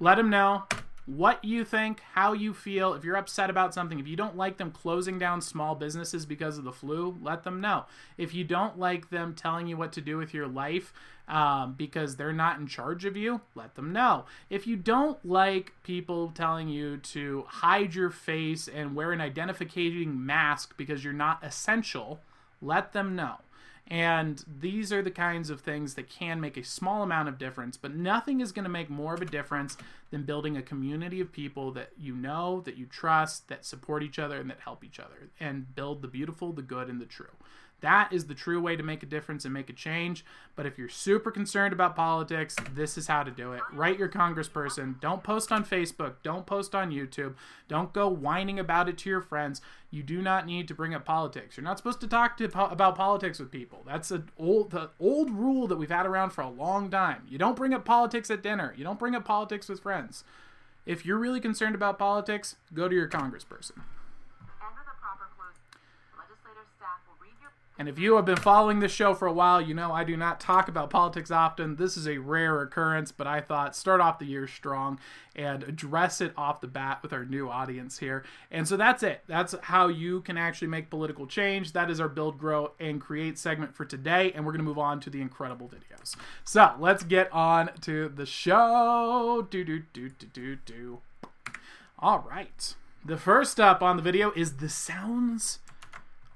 Let 0.00 0.16
them 0.16 0.30
know 0.30 0.64
what 1.04 1.44
you 1.44 1.64
think, 1.64 2.00
how 2.14 2.32
you 2.32 2.54
feel. 2.54 2.94
If 2.94 3.04
you're 3.04 3.16
upset 3.16 3.50
about 3.50 3.74
something, 3.74 3.98
if 3.98 4.06
you 4.06 4.16
don't 4.16 4.36
like 4.36 4.56
them 4.56 4.70
closing 4.70 5.18
down 5.18 5.40
small 5.40 5.74
businesses 5.74 6.24
because 6.24 6.56
of 6.56 6.64
the 6.64 6.72
flu, 6.72 7.18
let 7.20 7.42
them 7.42 7.60
know. 7.60 7.84
If 8.16 8.34
you 8.34 8.44
don't 8.44 8.78
like 8.78 9.10
them 9.10 9.34
telling 9.34 9.66
you 9.66 9.76
what 9.76 9.92
to 9.92 10.00
do 10.00 10.16
with 10.16 10.32
your 10.32 10.46
life 10.46 10.92
um, 11.28 11.74
because 11.76 12.16
they're 12.16 12.32
not 12.32 12.58
in 12.58 12.66
charge 12.66 13.04
of 13.04 13.16
you, 13.16 13.40
let 13.54 13.74
them 13.74 13.92
know. 13.92 14.24
If 14.48 14.66
you 14.66 14.76
don't 14.76 15.24
like 15.24 15.74
people 15.82 16.30
telling 16.30 16.68
you 16.68 16.96
to 16.98 17.44
hide 17.48 17.94
your 17.94 18.10
face 18.10 18.68
and 18.68 18.94
wear 18.94 19.12
an 19.12 19.20
identificating 19.20 20.24
mask 20.24 20.76
because 20.76 21.04
you're 21.04 21.12
not 21.12 21.44
essential, 21.44 22.20
let 22.62 22.92
them 22.92 23.14
know. 23.16 23.36
And 23.90 24.44
these 24.46 24.92
are 24.92 25.02
the 25.02 25.10
kinds 25.10 25.50
of 25.50 25.60
things 25.60 25.94
that 25.94 26.08
can 26.08 26.40
make 26.40 26.56
a 26.56 26.62
small 26.62 27.02
amount 27.02 27.28
of 27.28 27.38
difference, 27.38 27.76
but 27.76 27.92
nothing 27.92 28.40
is 28.40 28.52
going 28.52 28.62
to 28.62 28.70
make 28.70 28.88
more 28.88 29.14
of 29.14 29.20
a 29.20 29.24
difference 29.24 29.76
than 30.12 30.22
building 30.22 30.56
a 30.56 30.62
community 30.62 31.20
of 31.20 31.32
people 31.32 31.72
that 31.72 31.90
you 31.98 32.14
know, 32.14 32.60
that 32.60 32.76
you 32.76 32.86
trust, 32.86 33.48
that 33.48 33.64
support 33.64 34.04
each 34.04 34.20
other, 34.20 34.38
and 34.38 34.48
that 34.48 34.60
help 34.60 34.84
each 34.84 35.00
other, 35.00 35.30
and 35.40 35.74
build 35.74 36.02
the 36.02 36.08
beautiful, 36.08 36.52
the 36.52 36.62
good, 36.62 36.88
and 36.88 37.00
the 37.00 37.06
true. 37.06 37.26
That 37.80 38.12
is 38.12 38.26
the 38.26 38.34
true 38.34 38.60
way 38.60 38.76
to 38.76 38.82
make 38.82 39.02
a 39.02 39.06
difference 39.06 39.44
and 39.44 39.54
make 39.54 39.70
a 39.70 39.74
change. 39.74 40.24
But 40.56 40.66
if 40.66 40.78
you're 40.78 40.88
super 40.88 41.30
concerned 41.30 41.72
about 41.72 41.96
politics, 41.96 42.56
this 42.74 42.98
is 42.98 43.06
how 43.06 43.22
to 43.22 43.30
do 43.30 43.52
it. 43.52 43.62
Write 43.72 43.98
your 43.98 44.08
congressperson. 44.08 45.00
Don't 45.00 45.22
post 45.22 45.50
on 45.50 45.64
Facebook. 45.64 46.14
Don't 46.22 46.46
post 46.46 46.74
on 46.74 46.90
YouTube. 46.90 47.34
Don't 47.68 47.92
go 47.92 48.08
whining 48.08 48.58
about 48.58 48.88
it 48.88 48.98
to 48.98 49.10
your 49.10 49.22
friends. 49.22 49.62
You 49.90 50.02
do 50.02 50.20
not 50.22 50.46
need 50.46 50.68
to 50.68 50.74
bring 50.74 50.94
up 50.94 51.04
politics. 51.04 51.56
You're 51.56 51.64
not 51.64 51.78
supposed 51.78 52.00
to 52.02 52.06
talk 52.06 52.36
to, 52.36 52.44
about 52.70 52.96
politics 52.96 53.38
with 53.38 53.50
people. 53.50 53.82
That's 53.86 54.10
an 54.10 54.30
old 54.38 54.70
the 54.70 54.90
old 55.00 55.30
rule 55.30 55.66
that 55.66 55.76
we've 55.76 55.90
had 55.90 56.06
around 56.06 56.30
for 56.30 56.42
a 56.42 56.50
long 56.50 56.90
time. 56.90 57.22
You 57.28 57.38
don't 57.38 57.56
bring 57.56 57.74
up 57.74 57.84
politics 57.84 58.30
at 58.30 58.42
dinner. 58.42 58.74
You 58.76 58.84
don't 58.84 58.98
bring 58.98 59.14
up 59.14 59.24
politics 59.24 59.68
with 59.68 59.80
friends. 59.80 60.24
If 60.86 61.04
you're 61.04 61.18
really 61.18 61.40
concerned 61.40 61.74
about 61.74 61.98
politics, 61.98 62.56
go 62.72 62.88
to 62.88 62.94
your 62.94 63.08
congressperson. 63.08 63.82
And 67.80 67.88
if 67.88 67.98
you 67.98 68.16
have 68.16 68.26
been 68.26 68.36
following 68.36 68.80
this 68.80 68.92
show 68.92 69.14
for 69.14 69.26
a 69.26 69.32
while, 69.32 69.58
you 69.58 69.72
know 69.72 69.90
I 69.90 70.04
do 70.04 70.14
not 70.14 70.38
talk 70.38 70.68
about 70.68 70.90
politics 70.90 71.30
often. 71.30 71.76
This 71.76 71.96
is 71.96 72.06
a 72.06 72.18
rare 72.18 72.60
occurrence, 72.60 73.10
but 73.10 73.26
I 73.26 73.40
thought 73.40 73.74
start 73.74 74.02
off 74.02 74.18
the 74.18 74.26
year 74.26 74.46
strong 74.46 75.00
and 75.34 75.62
address 75.62 76.20
it 76.20 76.34
off 76.36 76.60
the 76.60 76.66
bat 76.66 76.98
with 77.02 77.14
our 77.14 77.24
new 77.24 77.48
audience 77.48 77.98
here. 77.98 78.22
And 78.50 78.68
so 78.68 78.76
that's 78.76 79.02
it. 79.02 79.22
That's 79.26 79.54
how 79.62 79.88
you 79.88 80.20
can 80.20 80.36
actually 80.36 80.68
make 80.68 80.90
political 80.90 81.26
change. 81.26 81.72
That 81.72 81.90
is 81.90 82.00
our 82.00 82.08
build, 82.10 82.36
grow, 82.36 82.72
and 82.78 83.00
create 83.00 83.38
segment 83.38 83.74
for 83.74 83.86
today. 83.86 84.30
And 84.34 84.44
we're 84.44 84.52
going 84.52 84.58
to 84.58 84.68
move 84.68 84.78
on 84.78 85.00
to 85.00 85.08
the 85.08 85.22
incredible 85.22 85.66
videos. 85.66 86.16
So 86.44 86.74
let's 86.78 87.02
get 87.02 87.32
on 87.32 87.70
to 87.80 88.10
the 88.10 88.26
show. 88.26 89.48
Do, 89.50 89.64
do, 89.64 89.84
do, 89.94 90.10
do, 90.10 90.26
do, 90.26 90.56
do. 90.66 90.98
All 91.98 92.26
right. 92.28 92.74
The 93.02 93.16
first 93.16 93.58
up 93.58 93.82
on 93.82 93.96
the 93.96 94.02
video 94.02 94.32
is 94.32 94.58
the 94.58 94.68
sounds 94.68 95.60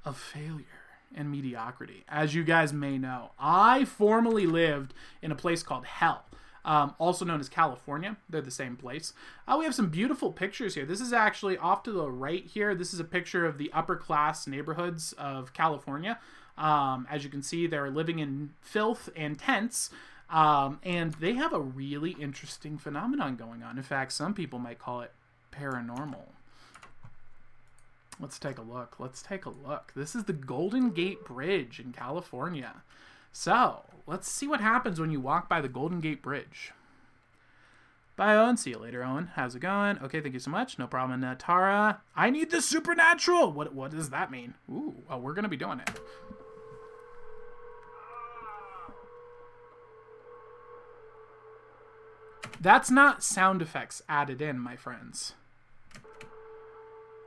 of 0.06 0.16
failure 0.16 0.73
and 1.14 1.30
mediocrity. 1.30 2.04
As 2.08 2.34
you 2.34 2.44
guys 2.44 2.72
may 2.72 2.98
know, 2.98 3.32
I 3.38 3.84
formerly 3.84 4.46
lived 4.46 4.94
in 5.22 5.30
a 5.30 5.36
place 5.36 5.62
called 5.62 5.84
Hell. 5.84 6.24
Um, 6.66 6.94
also 6.98 7.26
known 7.26 7.40
as 7.40 7.50
California. 7.50 8.16
They're 8.30 8.40
the 8.40 8.50
same 8.50 8.76
place. 8.76 9.12
Uh, 9.46 9.56
we 9.58 9.66
have 9.66 9.74
some 9.74 9.90
beautiful 9.90 10.32
pictures 10.32 10.74
here. 10.74 10.86
This 10.86 11.00
is 11.00 11.12
actually 11.12 11.58
off 11.58 11.82
to 11.82 11.92
the 11.92 12.10
right 12.10 12.46
here. 12.46 12.74
This 12.74 12.94
is 12.94 13.00
a 13.00 13.04
picture 13.04 13.44
of 13.44 13.58
the 13.58 13.70
upper 13.74 13.96
class 13.96 14.46
neighborhoods 14.46 15.12
of 15.14 15.52
California. 15.52 16.18
Um, 16.56 17.06
as 17.10 17.22
you 17.22 17.28
can 17.28 17.42
see, 17.42 17.66
they're 17.66 17.90
living 17.90 18.18
in 18.18 18.54
filth 18.62 19.10
and 19.14 19.38
tents. 19.38 19.90
Um, 20.30 20.80
and 20.82 21.12
they 21.14 21.34
have 21.34 21.52
a 21.52 21.60
really 21.60 22.12
interesting 22.12 22.78
phenomenon 22.78 23.36
going 23.36 23.62
on. 23.62 23.76
In 23.76 23.82
fact, 23.82 24.12
some 24.12 24.32
people 24.32 24.58
might 24.58 24.78
call 24.78 25.02
it 25.02 25.12
paranormal. 25.52 26.33
Let's 28.20 28.38
take 28.38 28.58
a 28.58 28.62
look. 28.62 28.96
Let's 28.98 29.22
take 29.22 29.44
a 29.44 29.50
look. 29.50 29.92
This 29.94 30.14
is 30.14 30.24
the 30.24 30.32
Golden 30.32 30.90
Gate 30.90 31.24
Bridge 31.24 31.80
in 31.80 31.92
California. 31.92 32.82
So, 33.32 33.82
let's 34.06 34.30
see 34.30 34.46
what 34.46 34.60
happens 34.60 35.00
when 35.00 35.10
you 35.10 35.20
walk 35.20 35.48
by 35.48 35.60
the 35.60 35.68
Golden 35.68 36.00
Gate 36.00 36.22
Bridge. 36.22 36.72
Bye, 38.16 38.36
Owen. 38.36 38.56
See 38.56 38.70
you 38.70 38.78
later, 38.78 39.02
Owen. 39.02 39.32
How's 39.34 39.56
it 39.56 39.60
going? 39.60 39.98
Okay, 39.98 40.20
thank 40.20 40.34
you 40.34 40.40
so 40.40 40.50
much. 40.50 40.78
No 40.78 40.86
problem, 40.86 41.24
uh, 41.24 41.34
Tara. 41.36 42.00
I 42.14 42.30
need 42.30 42.50
the 42.52 42.62
supernatural. 42.62 43.50
What 43.50 43.74
what 43.74 43.90
does 43.90 44.10
that 44.10 44.30
mean? 44.30 44.54
Ooh, 44.70 44.94
oh, 45.10 45.18
we're 45.18 45.34
gonna 45.34 45.48
be 45.48 45.56
doing 45.56 45.80
it. 45.80 45.90
That's 52.60 52.90
not 52.90 53.24
sound 53.24 53.60
effects 53.60 54.00
added 54.08 54.40
in, 54.40 54.60
my 54.60 54.76
friends. 54.76 55.34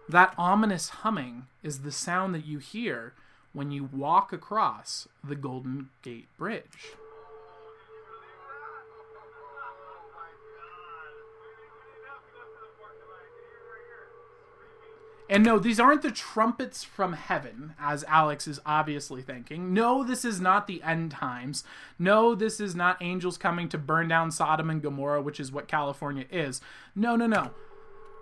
That 0.09 0.33
ominous 0.37 0.89
humming 0.89 1.47
is 1.63 1.79
the 1.79 1.91
sound 1.91 2.33
that 2.33 2.45
you 2.45 2.59
hear 2.59 3.13
when 3.51 3.71
you 3.71 3.89
walk 3.91 4.31
across 4.31 5.07
the 5.23 5.35
Golden 5.35 5.89
Gate 6.01 6.27
Bridge. 6.37 6.93
And 15.29 15.43
no, 15.43 15.59
these 15.59 15.79
aren't 15.79 16.03
the 16.03 16.11
trumpets 16.11 16.85
from 16.85 17.11
heaven, 17.11 17.73
as 17.77 18.05
Alex 18.07 18.47
is 18.47 18.61
obviously 18.65 19.21
thinking. 19.21 19.73
No, 19.73 20.03
this 20.05 20.23
is 20.23 20.39
not 20.39 20.67
the 20.67 20.81
end 20.83 21.11
times. 21.11 21.65
No, 21.99 22.33
this 22.33 22.61
is 22.61 22.75
not 22.75 23.01
angels 23.01 23.37
coming 23.37 23.67
to 23.69 23.77
burn 23.77 24.07
down 24.07 24.31
Sodom 24.31 24.69
and 24.69 24.81
Gomorrah, 24.81 25.21
which 25.21 25.41
is 25.41 25.51
what 25.51 25.67
California 25.67 26.25
is. 26.31 26.61
No, 26.95 27.17
no, 27.17 27.27
no. 27.27 27.51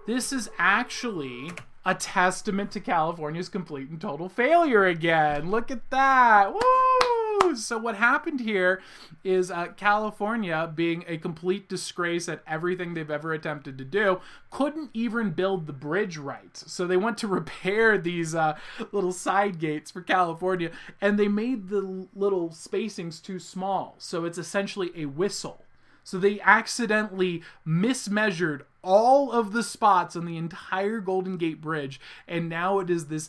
This 0.08 0.34
is 0.34 0.50
actually 0.58 1.51
a 1.86 1.94
testament 1.94 2.72
to 2.72 2.80
California's 2.80 3.50
complete 3.50 3.89
and 3.89 4.01
total 4.01 4.27
failure 4.27 4.86
again. 4.86 5.51
Look 5.51 5.70
at 5.70 5.89
that. 5.92 6.54
Woo! 6.54 7.56
So, 7.56 7.77
what 7.77 7.96
happened 7.96 8.39
here 8.39 8.82
is 9.24 9.51
uh, 9.51 9.68
California, 9.77 10.72
being 10.74 11.04
a 11.08 11.18
complete 11.18 11.70
disgrace 11.70 12.27
at 12.27 12.42
everything 12.48 12.94
they've 12.94 13.12
ever 13.12 13.34
attempted 13.34 13.77
to 13.77 13.86
do, 13.86 14.20
couldn't 14.50 14.89
even 14.94 15.32
build 15.32 15.68
the 15.68 15.74
bridge 15.74 16.18
right. 16.18 16.56
So, 16.58 16.88
they 16.88 16.98
went 16.98 17.18
to 17.20 17.27
repair 17.39 17.98
these 17.98 18.34
uh, 18.34 18.58
little 18.92 19.12
side 19.12 19.60
gates 19.60 19.92
for 19.92 20.01
California 20.01 20.72
and 21.01 21.20
they 21.20 21.27
made 21.27 21.70
the 21.70 22.08
little 22.15 22.50
spacings 22.50 23.22
too 23.22 23.38
small. 23.38 23.96
So, 24.00 24.25
it's 24.25 24.39
essentially 24.39 24.92
a 24.96 25.06
whistle. 25.06 25.64
So 26.05 26.19
they 26.19 26.39
accidentally 26.39 27.41
mismeasured 27.67 28.62
all 28.83 29.31
of 29.31 29.53
the 29.53 29.63
spots 29.63 30.15
on 30.15 30.25
the 30.25 30.38
entire 30.38 31.00
Golden 31.00 31.35
Gate 31.35 31.59
Bridge, 31.59 32.00
and 32.27 32.47
now 32.47 32.77
it 32.77 32.91
is 32.91 33.07
this 33.07 33.27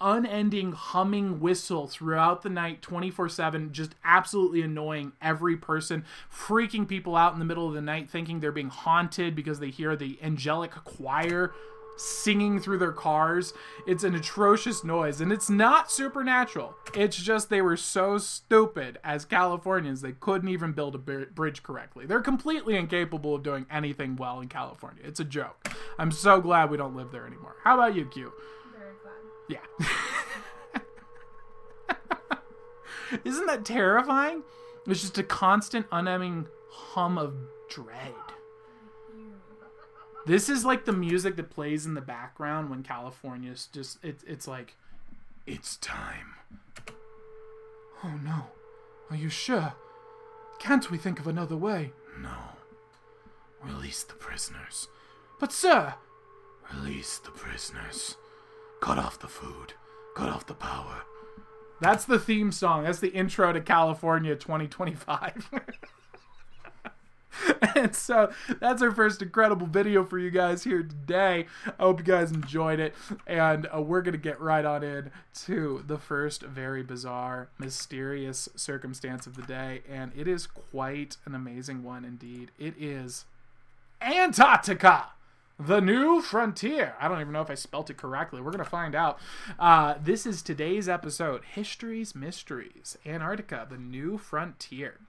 unending 0.00 0.72
humming 0.72 1.40
whistle 1.40 1.86
throughout 1.88 2.42
the 2.42 2.48
night 2.48 2.80
24/7 2.82 3.72
just 3.72 3.94
absolutely 4.04 4.62
annoying 4.62 5.12
every 5.20 5.56
person 5.56 6.04
freaking 6.32 6.86
people 6.86 7.16
out 7.16 7.32
in 7.32 7.40
the 7.40 7.44
middle 7.44 7.66
of 7.66 7.74
the 7.74 7.82
night 7.82 8.08
thinking 8.08 8.38
they're 8.38 8.52
being 8.52 8.68
haunted 8.68 9.34
because 9.34 9.58
they 9.58 9.70
hear 9.70 9.96
the 9.96 10.16
angelic 10.22 10.70
choir 10.70 11.52
singing 11.98 12.60
through 12.60 12.78
their 12.78 12.92
cars. 12.92 13.52
It's 13.86 14.04
an 14.04 14.14
atrocious 14.14 14.84
noise, 14.84 15.20
and 15.20 15.32
it's 15.32 15.50
not 15.50 15.90
supernatural. 15.90 16.74
It's 16.94 17.16
just 17.16 17.50
they 17.50 17.62
were 17.62 17.76
so 17.76 18.18
stupid 18.18 18.98
as 19.04 19.24
Californians, 19.24 20.00
they 20.00 20.12
couldn't 20.12 20.48
even 20.48 20.72
build 20.72 20.94
a 20.94 20.98
bridge 20.98 21.62
correctly. 21.62 22.06
They're 22.06 22.20
completely 22.20 22.76
incapable 22.76 23.34
of 23.34 23.42
doing 23.42 23.66
anything 23.70 24.16
well 24.16 24.40
in 24.40 24.48
California. 24.48 25.02
It's 25.04 25.20
a 25.20 25.24
joke. 25.24 25.68
I'm 25.98 26.12
so 26.12 26.40
glad 26.40 26.70
we 26.70 26.76
don't 26.76 26.96
live 26.96 27.10
there 27.12 27.26
anymore. 27.26 27.56
How 27.64 27.74
about 27.74 27.94
you, 27.94 28.06
Q? 28.06 28.32
Very 28.78 28.94
glad. 29.02 29.60
Yeah. 29.80 29.86
Isn't 33.24 33.46
that 33.46 33.64
terrifying? 33.64 34.42
It's 34.86 35.00
just 35.00 35.18
a 35.18 35.22
constant, 35.22 35.86
unending 35.92 36.46
hum 36.70 37.18
of 37.18 37.34
dread. 37.68 38.14
This 40.28 40.50
is 40.50 40.62
like 40.62 40.84
the 40.84 40.92
music 40.92 41.36
that 41.36 41.48
plays 41.48 41.86
in 41.86 41.94
the 41.94 42.02
background 42.02 42.68
when 42.68 42.82
California's 42.82 43.66
just 43.72 44.04
it, 44.04 44.20
it's 44.26 44.46
like 44.46 44.76
it's 45.46 45.78
time. 45.78 46.34
Oh 48.04 48.12
no. 48.22 48.48
Are 49.08 49.16
you 49.16 49.30
sure? 49.30 49.72
Can't 50.58 50.90
we 50.90 50.98
think 50.98 51.18
of 51.18 51.26
another 51.26 51.56
way? 51.56 51.92
No. 52.20 52.36
Release 53.62 54.02
the 54.02 54.12
prisoners. 54.12 54.88
But 55.40 55.50
sir, 55.50 55.94
release 56.74 57.16
the 57.16 57.30
prisoners. 57.30 58.18
Cut 58.82 58.98
off 58.98 59.18
the 59.18 59.28
food. 59.28 59.72
Cut 60.14 60.28
off 60.28 60.44
the 60.44 60.52
power. 60.52 61.04
That's 61.80 62.04
the 62.04 62.18
theme 62.18 62.52
song. 62.52 62.84
That's 62.84 63.00
the 63.00 63.14
intro 63.14 63.50
to 63.54 63.62
California 63.62 64.36
2025. 64.36 65.50
and 67.74 67.94
so 67.94 68.32
that's 68.60 68.82
our 68.82 68.90
first 68.90 69.22
incredible 69.22 69.66
video 69.66 70.04
for 70.04 70.18
you 70.18 70.30
guys 70.30 70.64
here 70.64 70.82
today. 70.82 71.46
I 71.66 71.82
hope 71.82 72.00
you 72.00 72.04
guys 72.04 72.32
enjoyed 72.32 72.80
it. 72.80 72.94
And 73.26 73.68
uh, 73.74 73.80
we're 73.80 74.02
going 74.02 74.12
to 74.12 74.18
get 74.18 74.40
right 74.40 74.64
on 74.64 74.82
in 74.82 75.10
to 75.46 75.84
the 75.86 75.98
first 75.98 76.42
very 76.42 76.82
bizarre, 76.82 77.48
mysterious 77.58 78.48
circumstance 78.56 79.26
of 79.26 79.36
the 79.36 79.42
day. 79.42 79.82
And 79.90 80.12
it 80.16 80.28
is 80.28 80.46
quite 80.46 81.16
an 81.24 81.34
amazing 81.34 81.82
one 81.82 82.04
indeed. 82.04 82.50
It 82.58 82.74
is 82.78 83.24
Antarctica 84.00 85.08
the 85.58 85.80
new 85.80 86.22
frontier. 86.22 86.94
I 87.00 87.08
don't 87.08 87.20
even 87.20 87.32
know 87.32 87.40
if 87.40 87.50
I 87.50 87.54
spelt 87.54 87.90
it 87.90 87.96
correctly. 87.96 88.40
We're 88.40 88.52
going 88.52 88.64
to 88.64 88.70
find 88.70 88.94
out. 88.94 89.18
Uh, 89.58 89.94
this 90.02 90.24
is 90.24 90.40
today's 90.40 90.88
episode 90.88 91.42
History's 91.44 92.14
Mysteries 92.14 92.96
Antarctica, 93.04 93.66
the 93.68 93.76
new 93.76 94.18
frontier. 94.18 95.00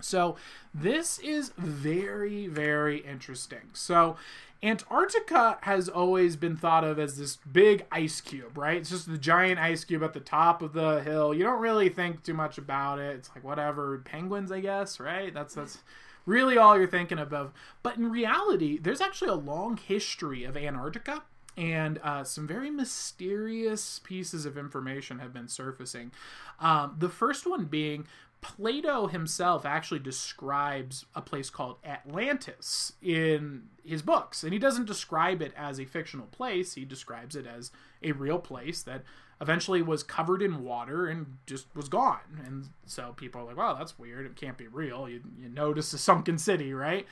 So 0.00 0.36
this 0.72 1.18
is 1.18 1.52
very, 1.56 2.46
very 2.46 2.98
interesting. 2.98 3.70
So 3.72 4.16
Antarctica 4.62 5.58
has 5.62 5.88
always 5.88 6.36
been 6.36 6.56
thought 6.56 6.84
of 6.84 6.98
as 6.98 7.18
this 7.18 7.36
big 7.36 7.84
ice 7.92 8.20
cube, 8.20 8.56
right? 8.56 8.78
It's 8.78 8.90
just 8.90 9.10
the 9.10 9.18
giant 9.18 9.60
ice 9.60 9.84
cube 9.84 10.02
at 10.02 10.14
the 10.14 10.20
top 10.20 10.62
of 10.62 10.72
the 10.72 11.02
hill. 11.02 11.34
You 11.34 11.44
don't 11.44 11.60
really 11.60 11.88
think 11.90 12.22
too 12.22 12.34
much 12.34 12.56
about 12.56 12.98
it. 12.98 13.16
It's 13.16 13.30
like 13.34 13.44
whatever, 13.44 13.98
penguins, 13.98 14.50
I 14.50 14.60
guess, 14.60 14.98
right? 14.98 15.32
That's 15.32 15.54
that's 15.54 15.78
really 16.26 16.56
all 16.56 16.78
you're 16.78 16.86
thinking 16.86 17.18
of. 17.18 17.52
But 17.82 17.96
in 17.96 18.10
reality, 18.10 18.78
there's 18.78 19.02
actually 19.02 19.30
a 19.30 19.34
long 19.34 19.76
history 19.76 20.44
of 20.44 20.56
Antarctica 20.56 21.22
and 21.56 22.00
uh, 22.02 22.24
some 22.24 22.46
very 22.46 22.70
mysterious 22.70 24.00
pieces 24.00 24.44
of 24.44 24.58
information 24.58 25.20
have 25.20 25.32
been 25.32 25.48
surfacing. 25.48 26.10
Um, 26.58 26.96
the 26.98 27.08
first 27.08 27.46
one 27.46 27.66
being 27.66 28.06
Plato 28.44 29.06
himself 29.06 29.64
actually 29.64 30.00
describes 30.00 31.06
a 31.14 31.22
place 31.22 31.48
called 31.48 31.78
Atlantis 31.82 32.92
in 33.00 33.62
his 33.82 34.02
books. 34.02 34.44
And 34.44 34.52
he 34.52 34.58
doesn't 34.58 34.84
describe 34.84 35.40
it 35.40 35.54
as 35.56 35.80
a 35.80 35.86
fictional 35.86 36.26
place, 36.26 36.74
he 36.74 36.84
describes 36.84 37.34
it 37.34 37.46
as 37.46 37.70
a 38.02 38.12
real 38.12 38.38
place 38.38 38.82
that 38.82 39.02
eventually 39.40 39.80
was 39.80 40.02
covered 40.02 40.42
in 40.42 40.62
water 40.62 41.06
and 41.06 41.38
just 41.46 41.74
was 41.74 41.88
gone. 41.88 42.42
And 42.44 42.68
so 42.84 43.14
people 43.16 43.40
are 43.40 43.44
like, 43.44 43.56
wow, 43.56 43.72
that's 43.72 43.98
weird. 43.98 44.26
It 44.26 44.36
can't 44.36 44.58
be 44.58 44.68
real. 44.68 45.08
You, 45.08 45.22
you 45.40 45.48
notice 45.48 45.94
a 45.94 45.98
sunken 45.98 46.36
city, 46.36 46.74
right? 46.74 47.06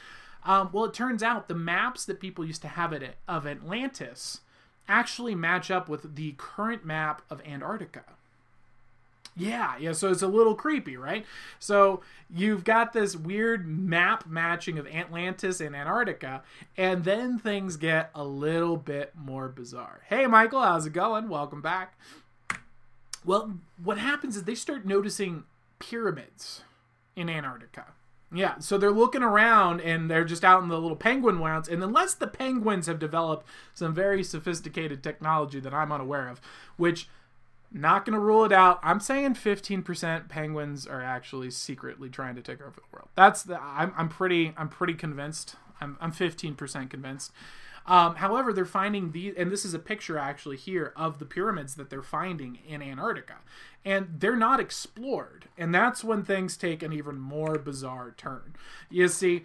Um, 0.45 0.69
well, 0.71 0.85
it 0.85 0.93
turns 0.93 1.23
out 1.23 1.49
the 1.49 1.55
maps 1.55 2.05
that 2.05 2.21
people 2.21 2.45
used 2.45 2.63
to 2.63 2.69
have 2.69 2.93
it 2.93 3.17
of 3.27 3.47
Atlantis 3.47 4.43
actually 4.87 5.35
match 5.35 5.71
up 5.71 5.89
with 5.89 6.15
the 6.15 6.35
current 6.37 6.85
map 6.85 7.23
of 7.31 7.41
Antarctica. 7.47 8.05
Yeah, 9.35 9.77
yeah, 9.79 9.93
so 9.93 10.11
it's 10.11 10.21
a 10.23 10.27
little 10.27 10.55
creepy, 10.55 10.97
right? 10.97 11.25
So 11.59 12.03
you've 12.29 12.65
got 12.65 12.93
this 12.93 13.17
weird 13.17 13.67
map 13.67 14.27
matching 14.27 14.79
of 14.79 14.87
Atlantis 14.87 15.61
and 15.61 15.75
Antarctica, 15.75 16.43
and 16.77 17.05
then 17.05 17.39
things 17.39 17.77
get 17.77 18.11
a 18.15 18.25
little 18.25 18.77
bit 18.77 19.13
more 19.17 19.49
bizarre. 19.49 20.03
Hey, 20.09 20.27
Michael, 20.27 20.61
how's 20.63 20.85
it 20.85 20.93
going? 20.93 21.31
Welcome 21.31 21.63
back. 21.63 21.99
Well, 23.25 23.59
what 23.83 23.99
happens 23.99 24.37
is 24.37 24.45
they 24.45 24.55
start 24.55 24.85
noticing 24.85 25.45
pyramids 25.79 26.63
in 27.17 27.31
Antarctica. 27.31 27.87
Yeah, 28.35 28.59
so 28.59 28.79
they're 28.79 28.91
looking 28.91 29.23
around 29.23 29.81
and 29.83 30.11
they're 30.11 30.25
just 30.25 30.45
out 30.45 30.63
in 30.63 30.69
the 30.69 30.81
little 30.81 30.97
penguin 30.97 31.39
lands. 31.39 31.69
And 31.69 31.83
unless 31.83 32.15
the 32.15 32.27
penguins 32.27 32.87
have 32.87 32.99
developed 32.99 33.47
some 33.75 33.95
very 33.95 34.23
sophisticated 34.25 35.03
technology 35.03 35.61
that 35.61 35.75
I'm 35.75 35.93
unaware 35.93 36.29
of, 36.29 36.41
which 36.77 37.09
not 37.73 38.05
going 38.05 38.15
to 38.15 38.19
rule 38.19 38.45
it 38.45 38.53
out. 38.53 38.79
I'm 38.83 39.01
saying 39.01 39.35
15% 39.35 40.29
penguins 40.29 40.87
are 40.87 41.03
actually 41.03 41.51
secretly 41.51 42.09
trying 42.09 42.35
to 42.37 42.43
take 42.43 42.61
over 42.61 42.77
the 42.77 42.83
world. 42.93 43.09
That's 43.15 43.43
the 43.43 43.61
I'm, 43.61 43.93
I'm 43.97 44.09
pretty 44.09 44.53
I'm 44.57 44.69
pretty 44.69 44.95
convinced. 44.95 45.57
I'm 45.81 45.97
I'm 46.01 46.13
15% 46.13 46.91
convinced. 46.91 47.33
Um, 47.85 48.17
however, 48.17 48.53
they're 48.53 48.65
finding 48.65 49.11
these, 49.11 49.35
and 49.37 49.51
this 49.51 49.65
is 49.65 49.75
a 49.75 49.79
picture 49.79 50.17
actually 50.17 50.57
here 50.57 50.93
of 50.95 51.19
the 51.19 51.25
pyramids 51.25 51.75
that 51.75 51.91
they're 51.91 52.03
finding 52.03 52.59
in 52.67 52.81
Antarctica, 52.81 53.39
and 53.85 54.09
they're 54.21 54.37
not 54.37 54.61
explored, 54.61 55.47
and 55.59 55.75
that's 55.75 56.05
when 56.05 56.23
things 56.23 56.57
take 56.57 56.83
an 56.83 56.93
even 56.93 57.19
more 57.19 57.59
bizarre 57.59 58.15
turn. 58.17 58.55
You 58.89 59.09
see, 59.09 59.43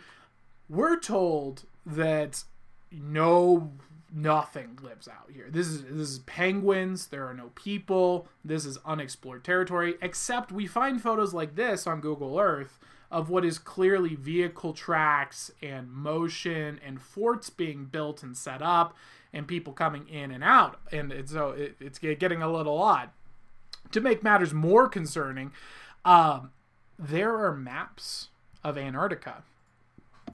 we're 0.69 0.99
told 0.99 1.63
that 1.83 2.43
no 2.91 3.71
nothing 4.13 4.79
lives 4.81 5.07
out 5.07 5.29
here. 5.33 5.47
This 5.49 5.67
is 5.67 5.83
this 5.83 6.09
is 6.09 6.19
penguins. 6.19 7.07
There 7.07 7.27
are 7.27 7.33
no 7.33 7.51
people. 7.55 8.27
This 8.43 8.65
is 8.65 8.77
unexplored 8.85 9.43
territory. 9.43 9.95
Except 10.01 10.51
we 10.51 10.67
find 10.67 11.01
photos 11.01 11.33
like 11.33 11.55
this 11.55 11.87
on 11.87 12.01
Google 12.01 12.39
Earth 12.39 12.79
of 13.09 13.29
what 13.29 13.45
is 13.45 13.57
clearly 13.57 14.15
vehicle 14.15 14.73
tracks 14.73 15.51
and 15.61 15.91
motion 15.91 16.79
and 16.85 17.01
forts 17.01 17.49
being 17.49 17.85
built 17.85 18.21
and 18.21 18.35
set 18.35 18.61
up 18.61 18.95
and 19.31 19.47
people 19.47 19.73
coming 19.73 20.07
in 20.09 20.31
and 20.31 20.43
out. 20.43 20.79
And 20.91 21.11
it's, 21.11 21.31
so 21.31 21.51
it, 21.51 21.75
it's 21.79 21.99
getting 21.99 22.41
a 22.41 22.51
little 22.51 22.77
odd. 22.77 23.09
To 23.91 24.01
make 24.01 24.23
matters 24.23 24.53
more 24.53 24.89
concerning, 24.89 25.51
um, 26.03 26.51
there 26.99 27.37
are 27.37 27.55
maps 27.55 28.27
of 28.63 28.77
Antarctica, 28.77 29.43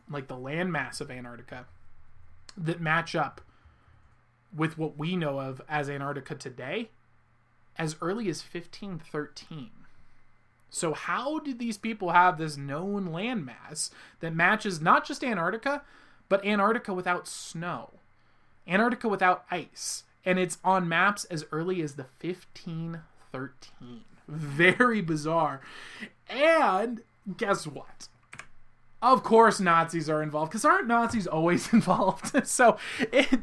like 0.10 0.28
the 0.28 0.36
landmass 0.36 1.00
of 1.00 1.12
Antarctica, 1.12 1.66
that 2.58 2.82
match 2.82 3.16
up 3.16 3.42
with 4.56 4.78
what 4.78 4.98
we 4.98 5.16
know 5.16 5.40
of 5.40 5.62
as 5.68 5.90
Antarctica 5.90 6.36
today 6.36 6.90
as 7.78 7.96
early 8.02 8.30
as 8.30 8.42
1513. 8.42 9.72
So, 10.70 10.94
how 10.94 11.40
did 11.40 11.60
these 11.60 11.78
people 11.78 12.12
have 12.12 12.38
this 12.38 12.58
known 12.58 13.10
landmass 13.10 13.92
that 14.22 14.36
matches 14.36 14.82
not 14.82 15.06
just 15.06 15.24
Antarctica, 15.24 15.84
but 16.30 16.44
Antarctica 16.46 16.94
without 16.94 17.28
snow, 17.28 17.92
Antarctica 18.68 19.08
without 19.08 19.46
ice? 19.52 20.04
And 20.26 20.40
it's 20.40 20.58
on 20.64 20.88
maps 20.88 21.26
as 21.26 21.46
early 21.52 21.82
as 21.82 21.96
the 21.96 22.06
1513. 22.22 24.04
Very 24.28 25.02
bizarre. 25.02 25.62
And 26.30 27.02
guess 27.38 27.68
what? 27.68 28.08
Of 29.04 29.22
course 29.22 29.60
Nazis 29.60 30.10
are 30.10 30.24
involved 30.24 30.52
because 30.52 30.66
aren't 30.66 30.88
Nazis 30.88 31.28
always 31.28 31.72
involved? 31.74 32.48
so 32.48 32.78
it 33.00 33.40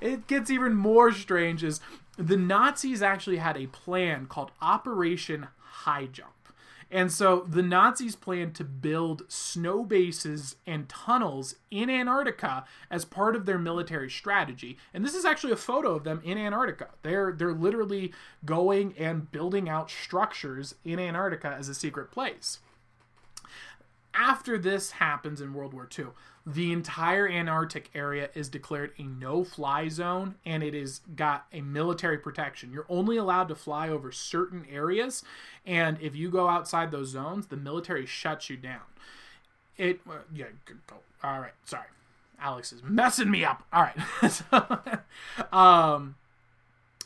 it 0.00 0.26
gets 0.26 0.50
even 0.50 0.74
more 0.74 1.12
strange 1.12 1.62
is 1.62 1.80
the 2.16 2.36
Nazis 2.36 3.02
actually 3.02 3.36
had 3.36 3.56
a 3.56 3.66
plan 3.68 4.26
called 4.26 4.50
Operation 4.60 5.48
High 5.58 6.06
Jump. 6.06 6.30
And 6.90 7.10
so 7.10 7.46
the 7.48 7.62
Nazis 7.62 8.14
planned 8.14 8.54
to 8.56 8.64
build 8.64 9.22
snow 9.26 9.82
bases 9.82 10.56
and 10.66 10.90
tunnels 10.90 11.54
in 11.70 11.88
Antarctica 11.88 12.66
as 12.90 13.06
part 13.06 13.34
of 13.34 13.46
their 13.46 13.58
military 13.58 14.10
strategy. 14.10 14.76
And 14.92 15.02
this 15.02 15.14
is 15.14 15.24
actually 15.24 15.54
a 15.54 15.56
photo 15.56 15.94
of 15.94 16.04
them 16.04 16.20
in 16.22 16.36
Antarctica. 16.36 16.90
They're 17.02 17.32
they're 17.32 17.54
literally 17.54 18.12
going 18.44 18.94
and 18.98 19.32
building 19.32 19.70
out 19.70 19.90
structures 19.90 20.74
in 20.84 20.98
Antarctica 20.98 21.48
as 21.48 21.70
a 21.70 21.74
secret 21.74 22.10
place 22.10 22.58
after 24.14 24.58
this 24.58 24.92
happens 24.92 25.40
in 25.40 25.54
World 25.54 25.74
War 25.74 25.88
II, 25.96 26.06
the 26.44 26.72
entire 26.72 27.28
Antarctic 27.28 27.90
area 27.94 28.28
is 28.34 28.48
declared 28.48 28.92
a 28.98 29.04
no 29.04 29.44
fly 29.44 29.88
zone 29.88 30.34
and 30.44 30.62
it 30.62 30.74
is 30.74 31.00
got 31.14 31.46
a 31.52 31.60
military 31.60 32.18
protection. 32.18 32.72
You're 32.72 32.86
only 32.88 33.16
allowed 33.16 33.48
to 33.48 33.54
fly 33.54 33.88
over 33.88 34.10
certain 34.10 34.66
areas, 34.70 35.22
and 35.64 35.98
if 36.00 36.16
you 36.16 36.30
go 36.30 36.48
outside 36.48 36.90
those 36.90 37.08
zones, 37.08 37.46
the 37.46 37.56
military 37.56 38.06
shuts 38.06 38.50
you 38.50 38.56
down. 38.56 38.82
It, 39.76 40.00
uh, 40.08 40.18
yeah, 40.34 40.46
go. 40.66 40.96
All 41.22 41.40
right, 41.40 41.52
sorry. 41.64 41.86
Alex 42.40 42.72
is 42.72 42.82
messing 42.82 43.30
me 43.30 43.44
up. 43.44 43.62
All 43.72 43.82
right. 43.82 44.30
so, 44.30 44.78
um, 45.56 46.16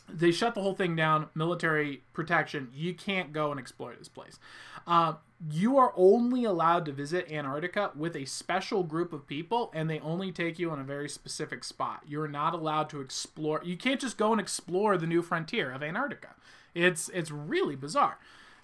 they 0.09 0.31
shut 0.31 0.55
the 0.55 0.61
whole 0.61 0.73
thing 0.73 0.95
down 0.95 1.29
military 1.35 2.01
protection 2.13 2.69
you 2.73 2.93
can't 2.93 3.33
go 3.33 3.51
and 3.51 3.59
explore 3.59 3.93
this 3.97 4.07
place 4.07 4.39
uh, 4.85 5.13
you 5.51 5.77
are 5.77 5.93
only 5.95 6.45
allowed 6.45 6.85
to 6.85 6.91
visit 6.91 7.31
antarctica 7.31 7.91
with 7.95 8.15
a 8.15 8.25
special 8.25 8.83
group 8.83 9.13
of 9.13 9.27
people 9.27 9.71
and 9.73 9.89
they 9.89 9.99
only 9.99 10.31
take 10.31 10.57
you 10.57 10.71
on 10.71 10.79
a 10.79 10.83
very 10.83 11.07
specific 11.07 11.63
spot. 11.63 12.01
You're 12.07 12.27
not 12.27 12.53
allowed 12.53 12.89
to 12.89 13.01
explore 13.01 13.61
you 13.63 13.77
can't 13.77 14.01
just 14.01 14.17
go 14.17 14.31
and 14.31 14.41
explore 14.41 14.97
the 14.97 15.05
new 15.05 15.21
frontier 15.21 15.71
of 15.71 15.83
antarctica. 15.83 16.35
It's 16.73 17.09
it's 17.09 17.29
really 17.29 17.75
bizarre. 17.75 18.17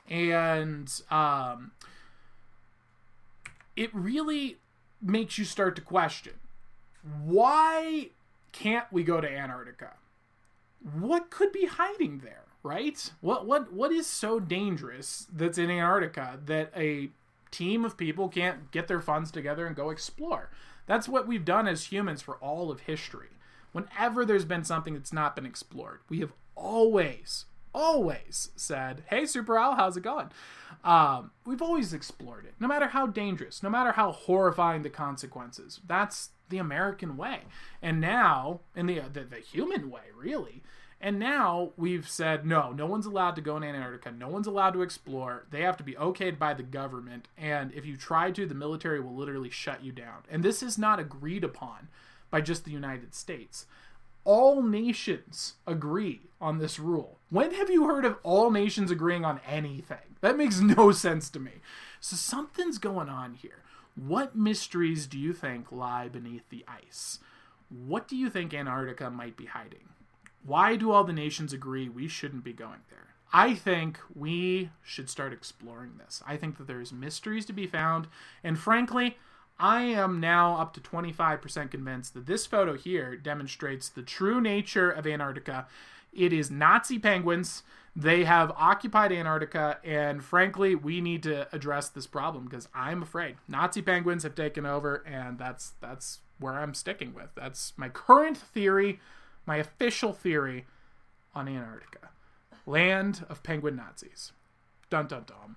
And 0.09 0.91
um, 1.11 1.71
it 3.75 3.93
really 3.93 4.57
makes 5.01 5.37
you 5.37 5.45
start 5.45 5.75
to 5.75 5.81
question 5.81 6.33
why 7.23 8.09
can't 8.51 8.91
we 8.91 9.03
go 9.03 9.21
to 9.21 9.29
antarctica? 9.29 9.91
What 10.97 11.29
could 11.29 11.51
be 11.51 11.65
hiding 11.65 12.19
there, 12.23 12.42
right? 12.63 13.11
What 13.21 13.45
what 13.45 13.71
what 13.71 13.91
is 13.91 14.07
so 14.07 14.39
dangerous 14.39 15.27
that's 15.31 15.57
in 15.57 15.69
Antarctica 15.69 16.39
that 16.45 16.71
a 16.75 17.09
team 17.51 17.85
of 17.85 17.97
people 17.97 18.29
can't 18.29 18.71
get 18.71 18.87
their 18.87 19.01
funds 19.01 19.29
together 19.29 19.67
and 19.67 19.75
go 19.75 19.89
explore? 19.89 20.49
That's 20.85 21.07
what 21.07 21.27
we've 21.27 21.45
done 21.45 21.67
as 21.67 21.85
humans 21.85 22.21
for 22.21 22.35
all 22.37 22.71
of 22.71 22.81
history. 22.81 23.29
Whenever 23.73 24.25
there's 24.25 24.45
been 24.45 24.63
something 24.63 24.93
that's 24.93 25.13
not 25.13 25.35
been 25.35 25.45
explored, 25.45 25.99
we 26.09 26.19
have 26.19 26.33
always, 26.55 27.45
always 27.73 28.51
said, 28.55 29.03
"Hey, 29.07 29.25
Super 29.25 29.57
Al, 29.57 29.75
how's 29.75 29.97
it 29.97 30.03
going?" 30.03 30.29
Um, 30.83 31.31
we've 31.45 31.61
always 31.61 31.93
explored 31.93 32.45
it, 32.45 32.53
no 32.59 32.67
matter 32.67 32.87
how 32.87 33.07
dangerous, 33.07 33.63
no 33.63 33.69
matter 33.69 33.93
how 33.93 34.11
horrifying 34.11 34.81
the 34.83 34.89
consequences. 34.89 35.79
That's 35.85 36.29
the 36.49 36.57
American 36.57 37.17
way, 37.17 37.43
and 37.81 37.99
now, 37.99 38.61
in 38.75 38.85
the, 38.85 38.99
the 39.11 39.23
the 39.23 39.39
human 39.39 39.89
way, 39.89 40.03
really. 40.15 40.61
And 41.05 41.19
now 41.19 41.71
we've 41.75 42.07
said 42.07 42.45
no, 42.45 42.71
no 42.71 42.85
one's 42.85 43.05
allowed 43.05 43.35
to 43.35 43.41
go 43.41 43.57
in 43.57 43.63
Antarctica. 43.63 44.09
No 44.09 44.29
one's 44.29 44.47
allowed 44.47 44.71
to 44.71 44.81
explore. 44.81 45.45
They 45.51 45.59
have 45.59 45.75
to 45.75 45.83
be 45.83 45.95
okayed 45.95 46.39
by 46.39 46.53
the 46.53 46.63
government. 46.63 47.27
And 47.37 47.73
if 47.73 47.85
you 47.85 47.97
try 47.97 48.31
to, 48.31 48.45
the 48.45 48.55
military 48.55 49.01
will 49.01 49.13
literally 49.13 49.49
shut 49.49 49.83
you 49.83 49.91
down. 49.91 50.23
And 50.31 50.43
this 50.43 50.63
is 50.63 50.77
not 50.77 51.01
agreed 51.01 51.43
upon 51.43 51.89
by 52.31 52.39
just 52.39 52.63
the 52.63 52.71
United 52.71 53.13
States. 53.13 53.65
All 54.23 54.63
nations 54.63 55.55
agree 55.67 56.21
on 56.39 56.59
this 56.59 56.79
rule. 56.79 57.17
When 57.29 57.53
have 57.53 57.69
you 57.69 57.85
heard 57.85 58.05
of 58.05 58.17
all 58.23 58.49
nations 58.49 58.89
agreeing 58.89 59.25
on 59.25 59.41
anything? 59.45 60.15
That 60.21 60.37
makes 60.37 60.59
no 60.61 60.93
sense 60.93 61.29
to 61.31 61.39
me. 61.39 61.51
So 61.99 62.15
something's 62.15 62.77
going 62.77 63.09
on 63.09 63.33
here. 63.33 63.61
What 63.97 64.37
mysteries 64.37 65.05
do 65.05 65.19
you 65.19 65.33
think 65.33 65.69
lie 65.69 66.07
beneath 66.07 66.49
the 66.49 66.63
ice? 66.65 67.19
What 67.67 68.07
do 68.07 68.15
you 68.15 68.29
think 68.29 68.53
Antarctica 68.53 69.09
might 69.09 69.35
be 69.35 69.47
hiding? 69.47 69.89
Why 70.45 70.75
do 70.75 70.91
all 70.91 71.03
the 71.03 71.13
nations 71.13 71.53
agree 71.53 71.87
we 71.89 72.07
shouldn't 72.07 72.43
be 72.43 72.53
going 72.53 72.81
there? 72.89 73.15
I 73.31 73.55
think 73.55 73.99
we 74.13 74.69
should 74.83 75.09
start 75.09 75.33
exploring 75.33 75.93
this. 75.97 76.21
I 76.27 76.37
think 76.37 76.57
that 76.57 76.67
there's 76.67 76.93
mysteries 76.93 77.45
to 77.47 77.53
be 77.53 77.65
found, 77.65 78.07
and 78.43 78.59
frankly, 78.59 79.17
I 79.59 79.83
am 79.83 80.19
now 80.19 80.57
up 80.57 80.73
to 80.73 80.81
25% 80.81 81.71
convinced 81.71 82.13
that 82.13 82.25
this 82.25 82.45
photo 82.45 82.75
here 82.75 83.15
demonstrates 83.15 83.89
the 83.89 84.03
true 84.03 84.41
nature 84.41 84.91
of 84.91 85.07
Antarctica. 85.07 85.67
It 86.11 86.33
is 86.33 86.51
Nazi 86.51 86.99
penguins. 86.99 87.63
They 87.95 88.23
have 88.23 88.51
occupied 88.51 89.11
Antarctica, 89.11 89.79
and 89.83 90.23
frankly, 90.23 90.75
we 90.75 91.01
need 91.01 91.23
to 91.23 91.47
address 91.55 91.89
this 91.89 92.07
problem 92.07 92.45
because 92.45 92.67
I'm 92.73 93.01
afraid 93.01 93.37
Nazi 93.47 93.81
penguins 93.81 94.23
have 94.23 94.35
taken 94.35 94.65
over, 94.65 95.03
and 95.07 95.37
that's 95.37 95.73
that's 95.79 96.19
where 96.39 96.53
I'm 96.53 96.73
sticking 96.73 97.13
with. 97.13 97.29
That's 97.35 97.73
my 97.77 97.89
current 97.89 98.37
theory 98.37 98.99
my 99.45 99.57
official 99.57 100.13
theory 100.13 100.65
on 101.35 101.47
Antarctica 101.47 102.03
land 102.65 103.25
of 103.29 103.43
penguin 103.43 103.75
Nazis. 103.75 104.31
Dun 104.89 105.07
dun 105.07 105.23
dun. 105.25 105.55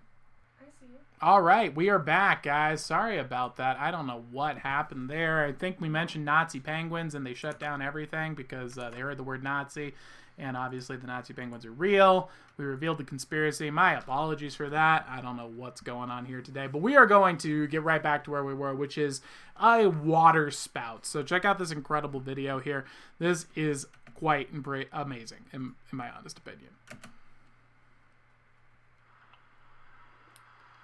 I 0.61 0.64
see 0.70 0.87
All 1.20 1.42
right, 1.42 1.75
we 1.75 1.88
are 1.88 1.99
back, 1.99 2.42
guys. 2.42 2.81
Sorry 2.81 3.18
about 3.18 3.57
that. 3.57 3.79
I 3.79 3.90
don't 3.90 4.07
know 4.07 4.25
what 4.31 4.59
happened 4.59 5.09
there. 5.11 5.44
I 5.44 5.53
think 5.53 5.81
we 5.81 5.88
mentioned 5.88 6.25
Nazi 6.25 6.61
penguins 6.61 7.14
and 7.14 7.27
they 7.27 7.35
shut 7.35 7.61
down 7.61 7.83
everything 7.83 8.35
because 8.35 8.79
uh, 8.79 8.90
they 8.90 9.01
heard 9.01 9.18
the 9.18 9.22
word 9.22 9.42
Nazi. 9.42 9.94
And 10.38 10.57
obviously, 10.57 10.96
the 10.96 11.07
Nazi 11.07 11.33
penguins 11.33 11.64
are 11.64 11.72
real. 11.72 12.31
We 12.59 12.64
revealed 12.64 12.99
the 12.99 13.05
conspiracy. 13.05 13.71
My 13.71 13.95
apologies 13.99 14.55
for 14.55 14.71
that. 14.71 15.07
I 15.11 15.21
don't 15.21 15.37
know 15.37 15.51
what's 15.55 15.83
going 15.83 16.11
on 16.11 16.25
here 16.25 16.40
today. 16.40 16.66
But 16.66 16.81
we 16.81 16.97
are 16.97 17.07
going 17.07 17.37
to 17.38 17.66
get 17.66 17.83
right 17.83 18.03
back 18.03 18.25
to 18.25 18.31
where 18.31 18.45
we 18.45 18.55
were, 18.55 18.75
which 18.75 18.97
is 18.97 19.21
a 19.61 19.87
water 19.88 20.51
spout. 20.51 21.05
So, 21.05 21.23
check 21.23 21.45
out 21.45 21.59
this 21.59 21.71
incredible 21.71 22.21
video 22.21 22.59
here. 22.59 22.87
This 23.19 23.47
is 23.55 23.87
quite 24.14 24.55
embra- 24.55 24.87
amazing, 24.92 25.45
in, 25.53 25.75
in 25.92 25.99
my 25.99 26.11
honest 26.11 26.38
opinion. 26.38 26.71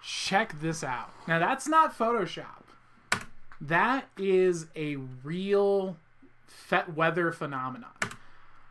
check 0.02 0.60
this 0.60 0.82
out. 0.82 1.10
Now 1.26 1.38
that's 1.38 1.68
not 1.68 1.96
Photoshop. 1.96 2.64
That 3.60 4.08
is 4.18 4.66
a 4.74 4.96
real 5.22 5.96
weather 6.94 7.32
phenomenon. 7.32 7.90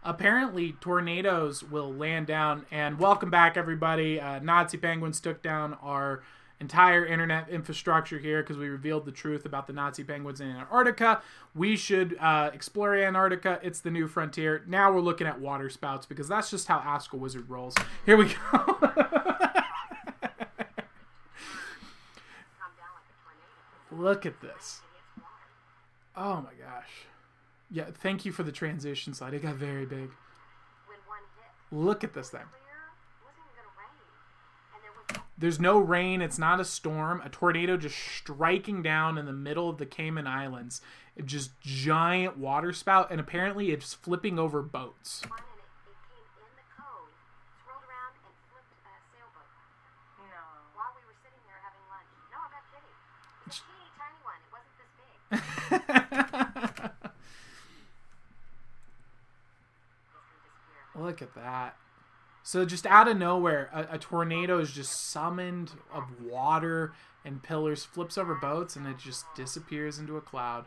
Apparently, 0.03 0.71
tornadoes 0.81 1.63
will 1.63 1.93
land 1.93 2.25
down. 2.27 2.65
And 2.71 2.97
welcome 2.97 3.29
back, 3.29 3.55
everybody. 3.55 4.19
Uh, 4.19 4.39
Nazi 4.39 4.77
penguins 4.77 5.19
took 5.19 5.43
down 5.43 5.75
our 5.81 6.23
entire 6.59 7.05
internet 7.05 7.49
infrastructure 7.49 8.17
here 8.17 8.41
because 8.41 8.57
we 8.57 8.67
revealed 8.67 9.05
the 9.05 9.11
truth 9.11 9.45
about 9.45 9.67
the 9.67 9.73
Nazi 9.73 10.03
penguins 10.03 10.41
in 10.41 10.49
Antarctica. 10.49 11.21
We 11.53 11.75
should 11.75 12.17
uh, 12.19 12.49
explore 12.53 12.95
Antarctica. 12.95 13.59
It's 13.61 13.79
the 13.81 13.91
new 13.91 14.07
frontier. 14.07 14.63
Now 14.67 14.91
we're 14.91 15.01
looking 15.01 15.27
at 15.27 15.39
water 15.39 15.69
spouts 15.69 16.07
because 16.07 16.27
that's 16.27 16.49
just 16.49 16.67
how 16.67 16.77
Ask 16.79 17.13
a 17.13 17.17
Wizard 17.17 17.47
rolls. 17.47 17.75
Here 18.05 18.17
we 18.17 18.25
go. 18.25 18.77
Look 23.91 24.25
at 24.25 24.41
this. 24.41 24.81
Oh 26.15 26.37
my 26.37 26.53
gosh. 26.59 27.05
Yeah, 27.71 27.85
thank 27.93 28.25
you 28.25 28.31
for 28.31 28.43
the 28.43 28.51
transition 28.51 29.13
slide. 29.13 29.33
It 29.33 29.41
got 29.43 29.55
very 29.55 29.85
big. 29.85 30.09
When 30.87 30.97
one 31.07 31.19
hit, 31.37 31.51
Look 31.77 32.03
at 32.03 32.13
this 32.13 32.29
thing. 32.29 32.41
clear, 32.41 32.51
it 32.51 32.57
wasn't 33.23 33.45
even 33.47 33.55
gonna 33.63 33.75
rain. 33.79 33.95
And 34.75 34.83
there 34.83 34.91
was 34.91 35.05
There's 35.37 35.59
no 35.59 35.79
rain. 35.79 36.21
It's 36.21 36.37
not 36.37 36.59
a 36.59 36.65
storm. 36.65 37.21
A 37.23 37.29
tornado 37.29 37.77
just 37.77 37.97
striking 37.97 38.81
down 38.83 39.17
in 39.17 39.25
the 39.25 39.31
middle 39.31 39.69
of 39.69 39.77
the 39.77 39.85
Cayman 39.85 40.27
Islands. 40.27 40.81
It 41.15 41.25
just 41.25 41.57
giant 41.61 42.37
water 42.37 42.73
spout, 42.73 43.09
and 43.11 43.19
apparently 43.21 43.71
it's 43.71 43.93
flipping 43.93 44.37
over 44.37 44.61
boats. 44.61 45.21
one 45.29 45.39
and 45.39 45.47
it, 45.59 45.63
it 45.91 45.95
came 46.11 46.27
in 46.43 46.51
the 46.59 46.63
cove, 46.75 47.07
swirled 47.63 47.83
around 47.87 48.15
and 48.19 48.35
flipped 48.51 48.67
a 48.75 48.79
sailboat. 49.15 49.47
No. 50.27 50.43
While 50.75 50.91
we 50.95 51.03
were 51.07 51.15
sitting 51.23 51.39
there 51.47 51.59
having 51.63 51.83
lunch. 51.87 52.11
No, 52.31 52.37
I'm 52.43 52.51
not 52.51 52.67
kidding. 52.67 52.95
It's 53.47 53.59
a 53.59 53.61
teeny 53.63 53.87
tiny 53.95 54.19
one. 54.27 54.39
It 54.43 54.51
wasn't 54.51 54.75
this 54.75 54.91
big. 54.99 55.39
It's 55.39 55.71
gonna 55.71 56.03
disappear. 56.11 56.51
Look 61.01 61.21
at 61.21 61.33
that. 61.35 61.75
So 62.43 62.65
just 62.65 62.85
out 62.85 63.07
of 63.07 63.17
nowhere, 63.17 63.69
a, 63.73 63.95
a 63.95 63.97
tornado 63.97 64.59
is 64.59 64.71
just 64.71 65.09
summoned 65.09 65.71
of 65.93 66.03
water 66.23 66.93
and 67.23 67.43
pillars, 67.43 67.85
flips 67.85 68.17
over 68.17 68.35
boats, 68.35 68.75
and 68.75 68.87
it 68.87 68.97
just 68.97 69.25
disappears 69.35 69.99
into 69.99 70.17
a 70.17 70.21
cloud. 70.21 70.65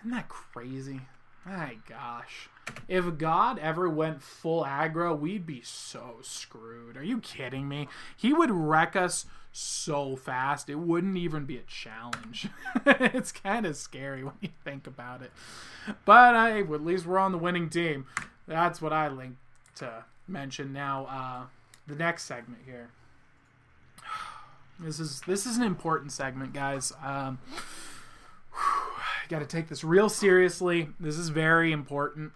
Isn't 0.00 0.10
that 0.10 0.28
crazy? 0.28 1.00
My 1.46 1.78
gosh. 1.88 2.48
If 2.88 3.18
God 3.18 3.58
ever 3.58 3.88
went 3.88 4.22
full 4.22 4.64
aggro, 4.64 5.18
we'd 5.18 5.46
be 5.46 5.62
so 5.62 6.16
screwed. 6.22 6.96
Are 6.96 7.04
you 7.04 7.18
kidding 7.20 7.68
me? 7.68 7.88
He 8.16 8.32
would 8.32 8.50
wreck 8.50 8.96
us 8.96 9.26
so 9.56 10.16
fast, 10.16 10.68
it 10.68 10.74
wouldn't 10.74 11.16
even 11.16 11.44
be 11.44 11.56
a 11.56 11.62
challenge. 11.62 12.48
it's 12.86 13.30
kind 13.30 13.64
of 13.64 13.76
scary 13.76 14.24
when 14.24 14.34
you 14.40 14.48
think 14.64 14.86
about 14.86 15.22
it. 15.22 15.30
But 16.04 16.34
hey, 16.34 16.60
at 16.60 16.84
least 16.84 17.06
we're 17.06 17.18
on 17.18 17.30
the 17.30 17.38
winning 17.38 17.70
team. 17.70 18.06
That's 18.46 18.82
what 18.82 18.92
I 18.92 19.08
like 19.08 19.32
to 19.76 20.04
mention. 20.28 20.72
Now, 20.72 21.06
uh, 21.06 21.46
the 21.86 21.94
next 21.94 22.24
segment 22.24 22.62
here. 22.64 22.90
This 24.80 24.98
is 24.98 25.20
this 25.20 25.46
is 25.46 25.56
an 25.56 25.62
important 25.62 26.10
segment, 26.10 26.52
guys. 26.52 26.92
Um, 27.00 27.38
got 29.28 29.38
to 29.38 29.46
take 29.46 29.68
this 29.68 29.84
real 29.84 30.08
seriously. 30.08 30.88
This 30.98 31.16
is 31.16 31.28
very 31.28 31.70
important. 31.70 32.32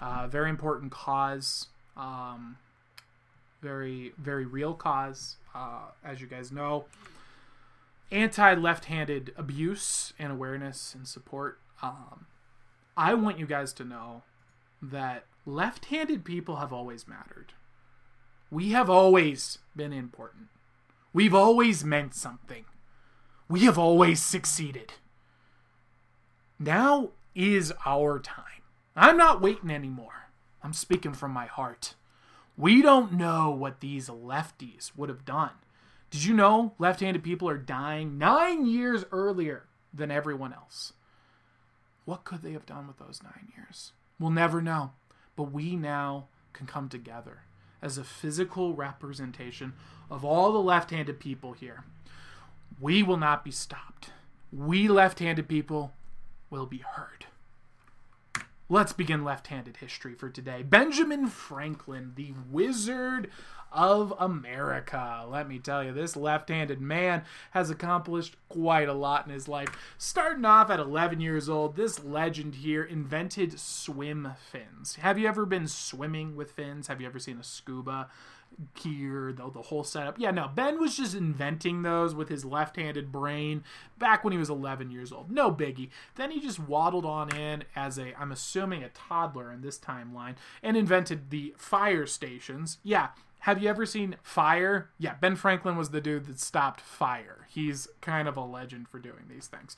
Uh, 0.00 0.28
very 0.28 0.50
important 0.50 0.92
cause. 0.92 1.66
Um, 1.96 2.58
very 3.60 4.12
very 4.18 4.46
real 4.46 4.72
cause. 4.72 5.34
Uh, 5.52 5.86
as 6.04 6.20
you 6.20 6.28
guys 6.28 6.52
know, 6.52 6.84
anti 8.12 8.54
left-handed 8.54 9.34
abuse 9.36 10.12
and 10.16 10.30
awareness 10.30 10.94
and 10.94 11.08
support. 11.08 11.58
Um, 11.82 12.26
I 12.96 13.14
want 13.14 13.40
you 13.40 13.46
guys 13.46 13.72
to 13.74 13.84
know 13.84 14.22
that 14.80 15.24
left-handed 15.46 16.24
people 16.24 16.56
have 16.56 16.72
always 16.72 17.08
mattered. 17.08 17.52
We 18.50 18.70
have 18.70 18.88
always 18.88 19.58
been 19.76 19.92
important. 19.92 20.48
We've 21.12 21.34
always 21.34 21.84
meant 21.84 22.14
something. 22.14 22.64
We 23.48 23.60
have 23.60 23.78
always 23.78 24.22
succeeded. 24.22 24.94
Now 26.58 27.10
is 27.34 27.72
our 27.86 28.18
time. 28.18 28.44
I'm 28.96 29.16
not 29.16 29.40
waiting 29.40 29.70
anymore. 29.70 30.30
I'm 30.62 30.72
speaking 30.72 31.12
from 31.12 31.30
my 31.32 31.46
heart. 31.46 31.94
We 32.56 32.82
don't 32.82 33.12
know 33.12 33.50
what 33.50 33.80
these 33.80 34.08
lefties 34.08 34.90
would 34.96 35.08
have 35.08 35.24
done. 35.24 35.52
Did 36.10 36.24
you 36.24 36.34
know 36.34 36.74
left 36.78 37.00
handed 37.00 37.22
people 37.22 37.48
are 37.48 37.58
dying 37.58 38.18
nine 38.18 38.66
years 38.66 39.04
earlier 39.12 39.66
than 39.94 40.10
everyone 40.10 40.52
else? 40.52 40.94
What 42.04 42.24
could 42.24 42.42
they 42.42 42.52
have 42.52 42.66
done 42.66 42.88
with 42.88 42.98
those 42.98 43.22
nine 43.22 43.52
years? 43.56 43.92
We'll 44.18 44.30
never 44.30 44.60
know. 44.60 44.92
But 45.36 45.52
we 45.52 45.76
now 45.76 46.26
can 46.52 46.66
come 46.66 46.88
together 46.88 47.42
as 47.80 47.96
a 47.96 48.04
physical 48.04 48.74
representation 48.74 49.74
of 50.10 50.24
all 50.24 50.52
the 50.52 50.58
left 50.58 50.90
handed 50.90 51.20
people 51.20 51.52
here. 51.52 51.84
We 52.80 53.02
will 53.02 53.16
not 53.16 53.44
be 53.44 53.50
stopped. 53.50 54.10
We 54.52 54.88
left 54.88 55.20
handed 55.20 55.48
people 55.48 55.92
will 56.50 56.66
be 56.66 56.78
heard. 56.78 57.26
Let's 58.70 58.92
begin 58.92 59.24
left 59.24 59.46
handed 59.46 59.78
history 59.78 60.14
for 60.14 60.28
today. 60.28 60.62
Benjamin 60.62 61.28
Franklin, 61.28 62.12
the 62.16 62.34
Wizard 62.50 63.30
of 63.72 64.12
America. 64.18 65.24
Let 65.26 65.48
me 65.48 65.58
tell 65.58 65.82
you, 65.82 65.90
this 65.90 66.16
left 66.16 66.50
handed 66.50 66.78
man 66.78 67.22
has 67.52 67.70
accomplished 67.70 68.36
quite 68.50 68.86
a 68.86 68.92
lot 68.92 69.26
in 69.26 69.32
his 69.32 69.48
life. 69.48 69.94
Starting 69.96 70.44
off 70.44 70.68
at 70.68 70.80
11 70.80 71.18
years 71.18 71.48
old, 71.48 71.76
this 71.76 72.04
legend 72.04 72.56
here 72.56 72.84
invented 72.84 73.58
swim 73.58 74.32
fins. 74.50 74.96
Have 74.96 75.18
you 75.18 75.28
ever 75.28 75.46
been 75.46 75.66
swimming 75.66 76.36
with 76.36 76.50
fins? 76.50 76.88
Have 76.88 77.00
you 77.00 77.06
ever 77.06 77.18
seen 77.18 77.38
a 77.38 77.44
scuba? 77.44 78.10
Gear, 78.74 79.32
the, 79.32 79.50
the 79.50 79.62
whole 79.62 79.84
setup. 79.84 80.18
Yeah, 80.18 80.30
no, 80.30 80.48
Ben 80.48 80.80
was 80.80 80.96
just 80.96 81.14
inventing 81.14 81.82
those 81.82 82.14
with 82.14 82.28
his 82.28 82.44
left 82.44 82.76
handed 82.76 83.12
brain 83.12 83.62
back 83.98 84.24
when 84.24 84.32
he 84.32 84.38
was 84.38 84.50
11 84.50 84.90
years 84.90 85.12
old. 85.12 85.30
No 85.30 85.52
biggie. 85.52 85.90
Then 86.16 86.30
he 86.30 86.40
just 86.40 86.58
waddled 86.58 87.04
on 87.04 87.34
in 87.34 87.64
as 87.76 87.98
a, 87.98 88.18
I'm 88.20 88.32
assuming, 88.32 88.82
a 88.82 88.88
toddler 88.88 89.52
in 89.52 89.60
this 89.60 89.78
timeline 89.78 90.34
and 90.62 90.76
invented 90.76 91.30
the 91.30 91.54
fire 91.56 92.06
stations. 92.06 92.78
Yeah. 92.82 93.08
Have 93.40 93.62
you 93.62 93.68
ever 93.68 93.86
seen 93.86 94.16
Fire? 94.22 94.90
Yeah, 94.98 95.14
Ben 95.14 95.36
Franklin 95.36 95.76
was 95.76 95.90
the 95.90 96.00
dude 96.00 96.26
that 96.26 96.40
stopped 96.40 96.80
fire. 96.80 97.46
He's 97.48 97.88
kind 98.00 98.28
of 98.28 98.36
a 98.36 98.44
legend 98.44 98.88
for 98.88 98.98
doing 98.98 99.24
these 99.28 99.46
things. 99.46 99.76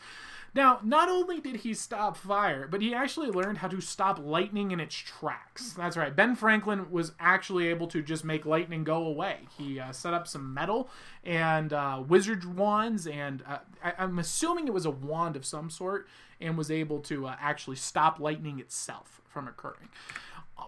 Now, 0.54 0.80
not 0.82 1.08
only 1.08 1.38
did 1.40 1.56
he 1.56 1.74
stop 1.74 2.16
fire, 2.16 2.66
but 2.66 2.80
he 2.82 2.92
actually 2.92 3.28
learned 3.30 3.58
how 3.58 3.68
to 3.68 3.80
stop 3.80 4.18
lightning 4.18 4.72
in 4.72 4.80
its 4.80 4.96
tracks. 4.96 5.74
That's 5.74 5.96
right. 5.96 6.14
Ben 6.16 6.34
Franklin 6.34 6.90
was 6.90 7.12
actually 7.20 7.68
able 7.68 7.86
to 7.88 8.02
just 8.02 8.24
make 8.24 8.44
lightning 8.44 8.82
go 8.82 9.04
away. 9.04 9.40
He 9.56 9.78
uh, 9.78 9.92
set 9.92 10.12
up 10.14 10.26
some 10.26 10.52
metal 10.52 10.90
and 11.24 11.72
uh, 11.72 12.02
wizard 12.08 12.56
wands, 12.56 13.06
and 13.06 13.42
uh, 13.46 13.58
I- 13.84 13.94
I'm 13.98 14.18
assuming 14.18 14.66
it 14.66 14.74
was 14.74 14.86
a 14.86 14.90
wand 14.90 15.36
of 15.36 15.44
some 15.44 15.70
sort, 15.70 16.08
and 16.40 16.56
was 16.58 16.70
able 16.70 16.98
to 17.00 17.26
uh, 17.28 17.36
actually 17.38 17.76
stop 17.76 18.18
lightning 18.18 18.58
itself 18.58 19.20
from 19.28 19.46
occurring. 19.46 19.88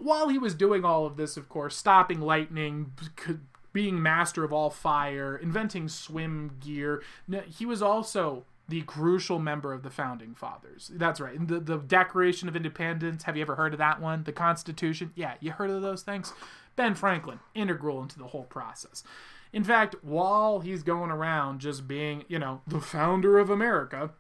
While 0.00 0.28
he 0.28 0.38
was 0.38 0.54
doing 0.54 0.84
all 0.84 1.06
of 1.06 1.16
this, 1.16 1.36
of 1.36 1.48
course, 1.48 1.76
stopping 1.76 2.20
lightning, 2.20 2.92
being 3.72 4.02
master 4.02 4.44
of 4.44 4.52
all 4.52 4.70
fire, 4.70 5.36
inventing 5.36 5.88
swim 5.88 6.56
gear, 6.60 7.02
he 7.46 7.66
was 7.66 7.82
also 7.82 8.44
the 8.68 8.82
crucial 8.82 9.38
member 9.38 9.72
of 9.72 9.82
the 9.82 9.90
founding 9.90 10.34
fathers. 10.34 10.90
That's 10.94 11.20
right. 11.20 11.46
The 11.46 11.60
the 11.60 11.78
Declaration 11.78 12.48
of 12.48 12.56
Independence. 12.56 13.24
Have 13.24 13.36
you 13.36 13.42
ever 13.42 13.56
heard 13.56 13.74
of 13.74 13.78
that 13.78 14.00
one? 14.00 14.24
The 14.24 14.32
Constitution. 14.32 15.12
Yeah, 15.14 15.34
you 15.40 15.50
heard 15.52 15.70
of 15.70 15.82
those 15.82 16.02
things. 16.02 16.32
Ben 16.76 16.94
Franklin, 16.94 17.40
integral 17.54 18.02
into 18.02 18.18
the 18.18 18.28
whole 18.28 18.44
process. 18.44 19.02
In 19.52 19.64
fact, 19.64 19.96
while 20.00 20.60
he's 20.60 20.82
going 20.82 21.10
around 21.10 21.60
just 21.60 21.86
being, 21.86 22.24
you 22.28 22.38
know, 22.38 22.62
the 22.66 22.80
founder 22.80 23.38
of 23.38 23.50
America, 23.50 24.10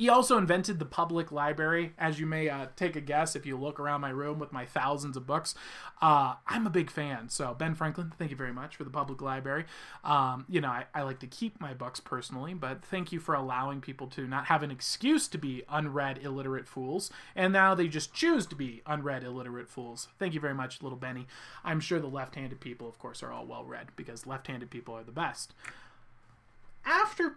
He 0.00 0.08
also 0.08 0.38
invented 0.38 0.78
the 0.78 0.86
public 0.86 1.30
library, 1.30 1.92
as 1.98 2.18
you 2.18 2.24
may 2.24 2.48
uh, 2.48 2.68
take 2.74 2.96
a 2.96 3.02
guess 3.02 3.36
if 3.36 3.44
you 3.44 3.58
look 3.58 3.78
around 3.78 4.00
my 4.00 4.08
room 4.08 4.38
with 4.38 4.50
my 4.50 4.64
thousands 4.64 5.14
of 5.14 5.26
books. 5.26 5.54
Uh, 6.00 6.36
I'm 6.46 6.66
a 6.66 6.70
big 6.70 6.90
fan. 6.90 7.28
So, 7.28 7.52
Ben 7.52 7.74
Franklin, 7.74 8.10
thank 8.16 8.30
you 8.30 8.36
very 8.38 8.54
much 8.54 8.76
for 8.76 8.84
the 8.84 8.88
public 8.88 9.20
library. 9.20 9.66
Um, 10.02 10.46
you 10.48 10.62
know, 10.62 10.70
I, 10.70 10.86
I 10.94 11.02
like 11.02 11.18
to 11.18 11.26
keep 11.26 11.60
my 11.60 11.74
books 11.74 12.00
personally, 12.00 12.54
but 12.54 12.82
thank 12.82 13.12
you 13.12 13.20
for 13.20 13.34
allowing 13.34 13.82
people 13.82 14.06
to 14.06 14.26
not 14.26 14.46
have 14.46 14.62
an 14.62 14.70
excuse 14.70 15.28
to 15.28 15.36
be 15.36 15.64
unread, 15.68 16.20
illiterate 16.22 16.66
fools. 16.66 17.10
And 17.36 17.52
now 17.52 17.74
they 17.74 17.86
just 17.86 18.14
choose 18.14 18.46
to 18.46 18.56
be 18.56 18.80
unread, 18.86 19.22
illiterate 19.22 19.68
fools. 19.68 20.08
Thank 20.18 20.32
you 20.32 20.40
very 20.40 20.54
much, 20.54 20.80
little 20.80 20.96
Benny. 20.96 21.26
I'm 21.62 21.78
sure 21.78 22.00
the 22.00 22.06
left 22.06 22.36
handed 22.36 22.60
people, 22.60 22.88
of 22.88 22.98
course, 22.98 23.22
are 23.22 23.32
all 23.32 23.44
well 23.44 23.64
read 23.66 23.88
because 23.96 24.26
left 24.26 24.46
handed 24.46 24.70
people 24.70 24.96
are 24.96 25.04
the 25.04 25.12
best 25.12 25.52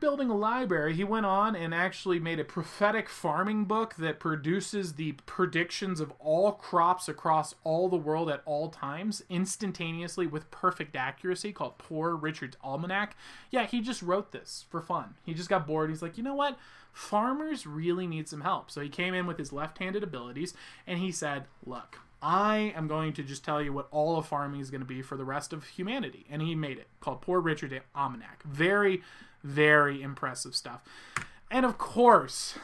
building 0.03 0.29
a 0.29 0.35
library, 0.35 0.93
he 0.93 1.03
went 1.05 1.25
on 1.25 1.55
and 1.55 1.73
actually 1.73 2.19
made 2.19 2.37
a 2.37 2.43
prophetic 2.43 3.07
farming 3.07 3.63
book 3.63 3.95
that 3.95 4.19
produces 4.19 4.95
the 4.95 5.13
predictions 5.25 6.01
of 6.01 6.11
all 6.19 6.51
crops 6.51 7.07
across 7.07 7.55
all 7.63 7.87
the 7.87 7.95
world 7.95 8.29
at 8.29 8.41
all 8.43 8.67
times 8.67 9.23
instantaneously 9.29 10.27
with 10.27 10.51
perfect 10.51 10.93
accuracy 10.97 11.53
called 11.53 11.77
Poor 11.77 12.17
Richard's 12.17 12.57
Almanac. 12.61 13.15
Yeah, 13.49 13.65
he 13.65 13.79
just 13.79 14.01
wrote 14.01 14.33
this 14.33 14.65
for 14.69 14.81
fun. 14.81 15.13
He 15.23 15.33
just 15.33 15.47
got 15.47 15.65
bored. 15.65 15.89
He's 15.89 16.01
like, 16.01 16.17
you 16.17 16.23
know 16.23 16.35
what? 16.35 16.57
Farmers 16.91 17.65
really 17.65 18.05
need 18.05 18.27
some 18.27 18.41
help. 18.41 18.71
So 18.71 18.81
he 18.81 18.89
came 18.89 19.13
in 19.13 19.25
with 19.25 19.37
his 19.37 19.53
left 19.53 19.77
handed 19.77 20.03
abilities 20.03 20.53
and 20.85 20.99
he 20.99 21.13
said, 21.13 21.45
look, 21.65 21.99
I 22.21 22.73
am 22.75 22.89
going 22.89 23.13
to 23.13 23.23
just 23.23 23.45
tell 23.45 23.61
you 23.61 23.71
what 23.71 23.87
all 23.89 24.17
of 24.17 24.27
farming 24.27 24.59
is 24.59 24.69
going 24.69 24.81
to 24.81 24.85
be 24.85 25.01
for 25.01 25.15
the 25.15 25.23
rest 25.23 25.53
of 25.53 25.63
humanity. 25.63 26.25
And 26.29 26.41
he 26.41 26.55
made 26.55 26.77
it 26.77 26.87
called 26.99 27.21
Poor 27.21 27.39
Richard 27.39 27.81
Almanac. 27.95 28.43
Very 28.43 29.01
very 29.43 30.01
impressive 30.01 30.55
stuff. 30.55 30.81
And 31.51 31.65
of 31.65 31.77
course, 31.77 32.55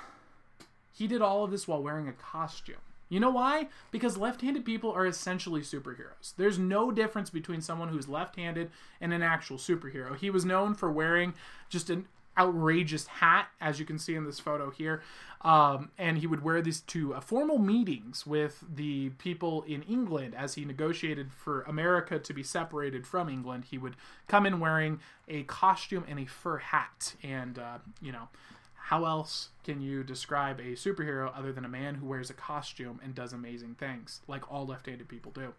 he 0.91 1.07
did 1.07 1.21
all 1.21 1.43
of 1.43 1.51
this 1.51 1.67
while 1.67 1.83
wearing 1.83 2.07
a 2.07 2.13
costume. 2.13 2.77
You 3.09 3.19
know 3.19 3.31
why? 3.31 3.69
Because 3.91 4.17
left 4.17 4.41
handed 4.41 4.65
people 4.65 4.91
are 4.91 5.05
essentially 5.05 5.61
superheroes. 5.61 6.33
There's 6.37 6.59
no 6.59 6.91
difference 6.91 7.31
between 7.31 7.61
someone 7.61 7.89
who's 7.89 8.07
left 8.07 8.35
handed 8.35 8.69
and 9.01 9.11
an 9.11 9.23
actual 9.23 9.57
superhero. 9.57 10.15
He 10.15 10.29
was 10.29 10.45
known 10.45 10.75
for 10.75 10.91
wearing 10.91 11.33
just 11.69 11.89
an 11.89 12.07
outrageous 12.37 13.07
hat, 13.07 13.47
as 13.59 13.79
you 13.79 13.85
can 13.85 13.99
see 13.99 14.15
in 14.15 14.25
this 14.25 14.39
photo 14.39 14.69
here. 14.69 15.01
Um, 15.41 15.91
and 15.97 16.17
he 16.17 16.27
would 16.27 16.43
wear 16.43 16.61
these 16.61 16.81
to 16.81 17.15
uh, 17.15 17.21
formal 17.21 17.59
meetings 17.59 18.25
with 18.25 18.63
the 18.73 19.09
people 19.11 19.63
in 19.63 19.83
England 19.83 20.35
as 20.35 20.55
he 20.55 20.65
negotiated 20.65 21.31
for 21.31 21.61
America 21.61 22.19
to 22.19 22.33
be 22.33 22.43
separated 22.43 23.07
from 23.07 23.29
England. 23.29 23.65
He 23.71 23.77
would 23.77 23.95
come 24.27 24.45
in 24.45 24.59
wearing 24.59 24.99
a 25.27 25.43
costume 25.43 26.03
and 26.07 26.19
a 26.19 26.25
fur 26.25 26.57
hat. 26.57 27.15
And, 27.23 27.57
uh, 27.57 27.77
you 28.01 28.11
know, 28.11 28.27
how 28.75 29.05
else 29.05 29.49
can 29.63 29.81
you 29.81 30.03
describe 30.03 30.59
a 30.59 30.73
superhero 30.73 31.31
other 31.37 31.53
than 31.53 31.63
a 31.63 31.69
man 31.69 31.95
who 31.95 32.05
wears 32.07 32.29
a 32.29 32.33
costume 32.33 32.99
and 33.03 33.15
does 33.15 33.31
amazing 33.31 33.75
things, 33.75 34.21
like 34.27 34.51
all 34.51 34.65
left 34.65 34.87
handed 34.87 35.07
people 35.07 35.31
do? 35.31 35.53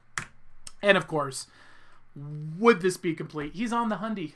And 0.83 0.99
of 0.99 1.07
course, 1.07 1.47
would 2.59 2.81
this 2.81 2.97
be 2.97 3.15
complete? 3.15 3.55
He's 3.55 3.73
on 3.73 3.89
the 3.89 3.97
Hundy. 3.97 4.35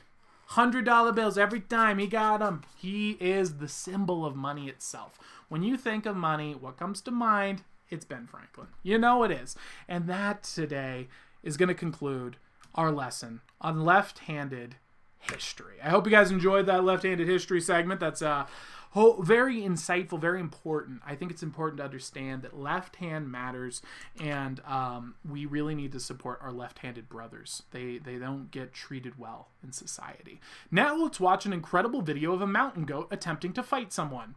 Hundred 0.48 0.84
dollar 0.84 1.12
bills 1.12 1.38
every 1.38 1.60
time 1.60 1.98
he 1.98 2.06
got 2.06 2.38
them. 2.38 2.62
He 2.76 3.12
is 3.12 3.58
the 3.58 3.68
symbol 3.68 4.24
of 4.24 4.36
money 4.36 4.68
itself. 4.68 5.18
When 5.48 5.62
you 5.62 5.76
think 5.76 6.06
of 6.06 6.16
money, 6.16 6.54
what 6.54 6.76
comes 6.76 7.00
to 7.02 7.10
mind? 7.10 7.62
It's 7.90 8.04
Ben 8.04 8.26
Franklin. 8.26 8.68
You 8.82 8.98
know 8.98 9.22
it 9.24 9.30
is. 9.30 9.56
And 9.88 10.06
that 10.08 10.42
today 10.42 11.08
is 11.42 11.56
going 11.56 11.68
to 11.68 11.74
conclude 11.74 12.36
our 12.74 12.90
lesson 12.90 13.40
on 13.60 13.84
left 13.84 14.20
handed 14.20 14.76
history. 15.18 15.76
I 15.82 15.90
hope 15.90 16.06
you 16.06 16.10
guys 16.10 16.30
enjoyed 16.30 16.66
that 16.66 16.84
left 16.84 17.04
handed 17.04 17.28
history 17.28 17.60
segment. 17.60 18.00
That's 18.00 18.22
uh, 18.22 18.46
very 18.94 19.60
insightful, 19.60 20.20
very 20.20 20.40
important. 20.40 21.02
I 21.04 21.14
think 21.16 21.30
it's 21.30 21.42
important 21.42 21.78
to 21.78 21.84
understand 21.84 22.42
that 22.42 22.58
left 22.58 22.96
hand 22.96 23.30
matters, 23.30 23.82
and 24.20 24.60
um, 24.66 25.16
we 25.28 25.46
really 25.46 25.74
need 25.74 25.92
to 25.92 26.00
support 26.00 26.38
our 26.40 26.52
left-handed 26.52 27.08
brothers. 27.08 27.64
They 27.72 27.98
they 27.98 28.16
don't 28.16 28.50
get 28.50 28.72
treated 28.72 29.18
well 29.18 29.48
in 29.62 29.72
society. 29.72 30.40
Now 30.70 30.96
let's 30.96 31.18
watch 31.18 31.44
an 31.44 31.52
incredible 31.52 32.02
video 32.02 32.32
of 32.32 32.40
a 32.40 32.46
mountain 32.46 32.84
goat 32.84 33.08
attempting 33.10 33.52
to 33.54 33.62
fight 33.62 33.92
someone. 33.92 34.34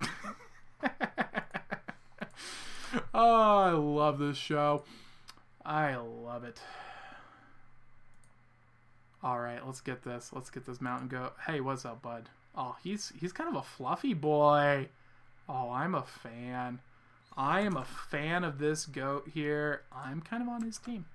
oh, 3.14 3.58
I 3.58 3.70
love 3.70 4.18
this 4.18 4.36
show. 4.36 4.82
I 5.64 5.94
love 5.96 6.42
it. 6.42 6.60
All 9.22 9.38
right, 9.38 9.64
let's 9.64 9.82
get 9.82 10.02
this. 10.02 10.30
Let's 10.32 10.50
get 10.50 10.64
this 10.66 10.80
mountain 10.80 11.08
goat. 11.08 11.34
Hey, 11.46 11.60
what's 11.60 11.84
up, 11.84 12.02
bud? 12.02 12.30
Oh, 12.56 12.76
he's 12.82 13.12
he's 13.20 13.32
kind 13.32 13.48
of 13.48 13.56
a 13.56 13.62
fluffy 13.62 14.14
boy. 14.14 14.88
Oh, 15.48 15.70
I'm 15.70 15.94
a 15.94 16.02
fan. 16.02 16.80
I 17.36 17.60
am 17.60 17.76
a 17.76 17.84
fan 17.84 18.44
of 18.44 18.58
this 18.58 18.86
goat 18.86 19.30
here. 19.32 19.82
I'm 19.94 20.20
kind 20.20 20.42
of 20.42 20.48
on 20.48 20.62
his 20.62 20.78
team. 20.78 21.06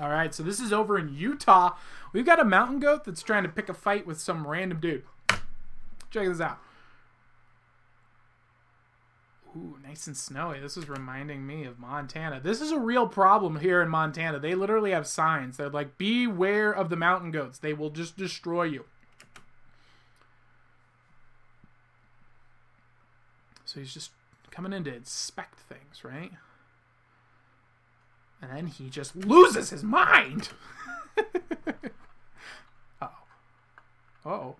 All 0.00 0.10
right, 0.10 0.34
so 0.34 0.42
this 0.42 0.60
is 0.60 0.72
over 0.72 0.98
in 0.98 1.14
Utah. 1.14 1.76
We've 2.12 2.26
got 2.26 2.40
a 2.40 2.44
mountain 2.44 2.80
goat 2.80 3.04
that's 3.04 3.22
trying 3.22 3.44
to 3.44 3.48
pick 3.48 3.68
a 3.68 3.74
fight 3.74 4.06
with 4.06 4.20
some 4.20 4.46
random 4.46 4.80
dude. 4.80 5.04
Check 6.10 6.28
this 6.28 6.40
out. 6.40 6.58
Ooh, 9.56 9.78
nice 9.82 10.06
and 10.06 10.16
snowy. 10.16 10.60
This 10.60 10.76
is 10.76 10.88
reminding 10.88 11.46
me 11.46 11.64
of 11.64 11.78
Montana. 11.78 12.40
This 12.40 12.60
is 12.60 12.72
a 12.72 12.78
real 12.78 13.06
problem 13.06 13.60
here 13.60 13.80
in 13.80 13.88
Montana. 13.88 14.38
They 14.38 14.54
literally 14.54 14.90
have 14.90 15.06
signs. 15.06 15.56
They're 15.56 15.70
like, 15.70 15.96
beware 15.96 16.72
of 16.72 16.90
the 16.90 16.96
mountain 16.96 17.30
goats. 17.30 17.58
They 17.58 17.72
will 17.72 17.90
just 17.90 18.18
destroy 18.18 18.64
you. 18.64 18.84
So 23.76 23.80
he's 23.80 23.92
just 23.92 24.12
coming 24.50 24.72
in 24.72 24.84
to 24.84 24.94
inspect 24.94 25.58
things, 25.58 26.02
right? 26.02 26.30
And 28.40 28.50
then 28.50 28.68
he 28.68 28.88
just 28.88 29.14
loses 29.14 29.68
his 29.68 29.84
mind. 29.84 30.48
oh. 33.02 33.10
Oh. 34.24 34.56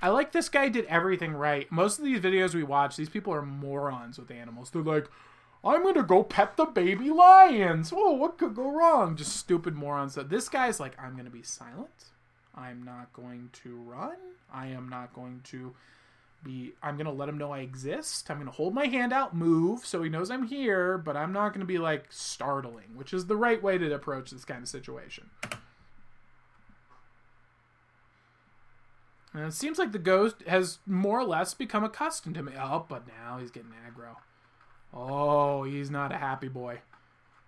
I 0.00 0.10
like 0.10 0.30
this 0.30 0.48
guy 0.48 0.68
did 0.68 0.84
everything 0.84 1.32
right. 1.32 1.66
Most 1.72 1.98
of 1.98 2.04
these 2.04 2.20
videos 2.20 2.54
we 2.54 2.62
watch, 2.62 2.94
these 2.94 3.08
people 3.08 3.34
are 3.34 3.42
morons 3.42 4.16
with 4.16 4.30
animals. 4.30 4.70
They're 4.70 4.82
like, 4.82 5.08
I'm 5.64 5.82
gonna 5.82 6.04
go 6.04 6.22
pet 6.22 6.56
the 6.56 6.66
baby 6.66 7.10
lions. 7.10 7.92
Oh, 7.92 8.12
what 8.12 8.38
could 8.38 8.54
go 8.54 8.70
wrong? 8.70 9.16
Just 9.16 9.34
stupid 9.34 9.74
morons. 9.74 10.14
This 10.14 10.48
guy's 10.48 10.78
like, 10.78 10.96
I'm 10.96 11.16
gonna 11.16 11.28
be 11.28 11.42
silent. 11.42 12.12
I'm 12.54 12.84
not 12.84 13.12
going 13.12 13.50
to 13.64 13.74
run. 13.78 14.14
I 14.54 14.68
am 14.68 14.88
not 14.88 15.12
going 15.12 15.40
to 15.46 15.74
be 16.42 16.72
I'm 16.82 16.96
gonna 16.96 17.12
let 17.12 17.28
him 17.28 17.38
know 17.38 17.52
I 17.52 17.60
exist. 17.60 18.30
I'm 18.30 18.38
gonna 18.38 18.50
hold 18.50 18.74
my 18.74 18.86
hand 18.86 19.12
out, 19.12 19.34
move, 19.34 19.86
so 19.86 20.02
he 20.02 20.10
knows 20.10 20.30
I'm 20.30 20.46
here, 20.46 20.98
but 20.98 21.16
I'm 21.16 21.32
not 21.32 21.52
gonna 21.52 21.64
be 21.64 21.78
like 21.78 22.06
startling, 22.10 22.94
which 22.94 23.12
is 23.12 23.26
the 23.26 23.36
right 23.36 23.62
way 23.62 23.78
to 23.78 23.94
approach 23.94 24.30
this 24.30 24.44
kind 24.44 24.62
of 24.62 24.68
situation. 24.68 25.30
And 29.34 29.46
it 29.46 29.54
seems 29.54 29.78
like 29.78 29.92
the 29.92 29.98
ghost 29.98 30.36
has 30.46 30.78
more 30.86 31.20
or 31.20 31.24
less 31.24 31.54
become 31.54 31.84
accustomed 31.84 32.34
to 32.34 32.42
me. 32.42 32.52
Oh, 32.58 32.84
but 32.88 33.06
now 33.06 33.38
he's 33.38 33.50
getting 33.50 33.70
aggro. 33.70 34.16
Oh, 34.92 35.62
he's 35.64 35.90
not 35.90 36.12
a 36.12 36.18
happy 36.18 36.48
boy. 36.48 36.80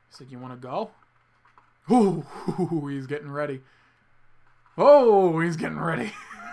He's 0.08 0.20
like, 0.20 0.30
you 0.30 0.38
want 0.38 0.54
to 0.54 0.66
go? 0.66 0.90
Ooh, 1.90 2.86
he's 2.88 3.06
getting 3.06 3.30
ready. 3.30 3.60
Oh, 4.78 5.38
he's 5.40 5.56
getting 5.56 5.78
ready. 5.78 6.12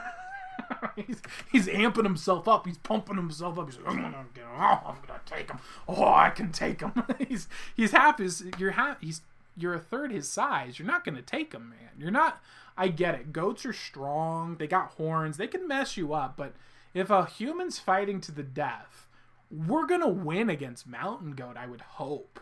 he's, 1.08 1.21
he's 1.51 1.67
amping 1.67 2.04
himself 2.04 2.47
up. 2.47 2.65
He's 2.65 2.77
pumping 2.77 3.15
himself 3.15 3.58
up. 3.58 3.69
He's 3.69 3.80
like, 3.80 3.88
I'm 3.89 4.01
gonna 4.01 4.25
get 4.34 4.43
him. 4.43 4.51
Oh, 4.56 4.80
I'm 4.86 4.95
gonna 5.08 5.21
take 5.25 5.49
him. 5.49 5.60
Oh, 5.88 6.13
I 6.13 6.30
can 6.30 6.51
take 6.51 6.82
him. 6.82 6.93
he's 7.27 7.47
he's 7.75 7.91
half 7.91 8.19
his. 8.19 8.43
You're 8.58 8.71
half. 8.71 8.99
He's 9.01 9.21
you're 9.58 9.73
a 9.73 9.80
third 9.80 10.12
his 10.12 10.27
size. 10.27 10.80
You're 10.80 10.88
not 10.88 11.04
gonna 11.04 11.21
take 11.21 11.54
him, 11.54 11.69
man. 11.69 11.89
You're 11.97 12.12
not. 12.12 12.41
I 12.77 12.88
get 12.88 13.15
it. 13.15 13.34
Goats 13.34 13.65
are 13.65 13.73
strong. 13.73 14.58
They 14.58 14.67
got 14.67 14.91
horns. 14.91 15.38
They 15.38 15.47
can 15.47 15.67
mess 15.67 15.97
you 15.97 16.13
up. 16.13 16.38
But 16.38 16.54
if 16.93 17.10
a 17.10 17.25
human's 17.25 17.80
fighting 17.80 18.21
to 18.21 18.32
the 18.32 18.43
death, 18.43 19.08
we're 19.49 19.86
gonna 19.86 20.10
win 20.10 20.49
against 20.49 20.88
mountain 20.88 21.34
goat. 21.34 21.58
I 21.58 21.67
would 21.67 21.82
hope. 21.82 22.39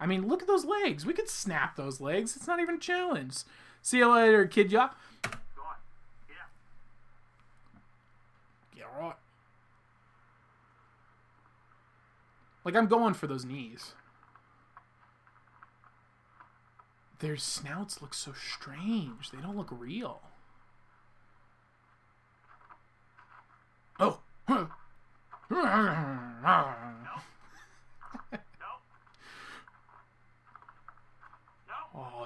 I 0.00 0.06
mean, 0.06 0.28
look 0.28 0.42
at 0.42 0.48
those 0.48 0.64
legs. 0.64 1.04
We 1.04 1.12
could 1.12 1.28
snap 1.28 1.76
those 1.76 2.00
legs. 2.00 2.36
It's 2.36 2.46
not 2.46 2.60
even 2.60 2.76
a 2.76 2.78
challenge. 2.78 3.38
See 3.82 3.98
you 3.98 4.12
later, 4.12 4.46
kid. 4.46 4.70
Ya. 4.70 4.90
Like, 12.64 12.76
I'm 12.76 12.86
going 12.86 13.14
for 13.14 13.26
those 13.26 13.44
knees. 13.44 13.94
Their 17.20 17.36
snouts 17.36 18.00
look 18.02 18.14
so 18.14 18.32
strange. 18.32 19.30
They 19.30 19.40
don't 19.40 19.56
look 19.56 19.70
real. 19.70 20.20
Oh. 23.98 24.20
oh, 24.48 24.68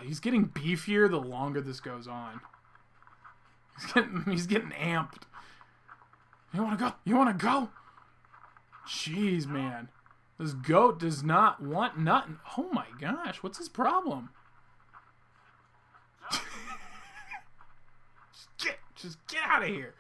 he's 0.03 0.21
getting 0.21 0.49
beefier 0.49 1.09
the 1.09 1.21
longer 1.21 1.61
this 1.61 1.81
goes 1.81 2.07
on. 2.07 2.41
He's 3.77 3.93
getting 3.93 4.25
he's 4.27 4.47
getting 4.47 4.71
amped. 4.71 5.23
You 6.55 6.63
want 6.63 6.79
to 6.79 6.85
go? 6.85 6.93
You 7.05 7.17
want 7.17 7.39
to 7.39 7.45
go? 7.45 7.71
Jeez, 8.87 9.47
man. 9.47 9.89
This 10.39 10.53
goat 10.53 10.99
does 10.99 11.23
not 11.23 11.63
want 11.63 11.99
nothing. 11.99 12.39
Oh 12.59 12.69
my 12.73 12.87
gosh, 13.01 13.43
what's 13.43 13.59
his 13.59 13.69
problem? 13.69 14.31
just 16.31 16.49
get, 18.59 18.79
just 18.97 19.19
get 19.29 19.43
out 19.47 19.63
of 19.63 19.69
here. 19.69 19.95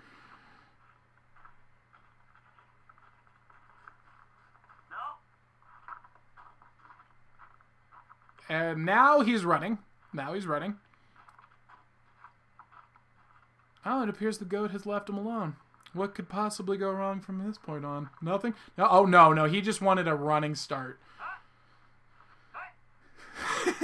No. 4.91 4.97
And 8.55 8.85
now 8.85 9.21
he's 9.21 9.45
running. 9.45 9.79
Now 10.12 10.35
he's 10.35 10.47
running. 10.47 10.77
Oh, 13.87 14.03
it 14.03 14.09
appears 14.09 14.38
the 14.38 14.45
goat 14.45 14.71
has 14.73 14.87
left 14.87 15.09
him 15.09 15.19
alone. 15.19 15.57
What 15.95 16.15
could 16.15 16.29
possibly 16.29 16.77
go 16.79 16.91
wrong 16.91 17.21
from 17.21 17.47
this 17.47 17.59
point 17.59 17.85
on? 17.85 18.09
Nothing? 18.23 18.55
No, 18.79 18.89
oh, 18.91 19.05
no, 19.05 19.33
no. 19.33 19.45
He 19.45 19.61
just 19.61 19.83
wanted 19.83 20.09
a 20.09 20.15
running 20.15 20.55
start. 20.55 20.99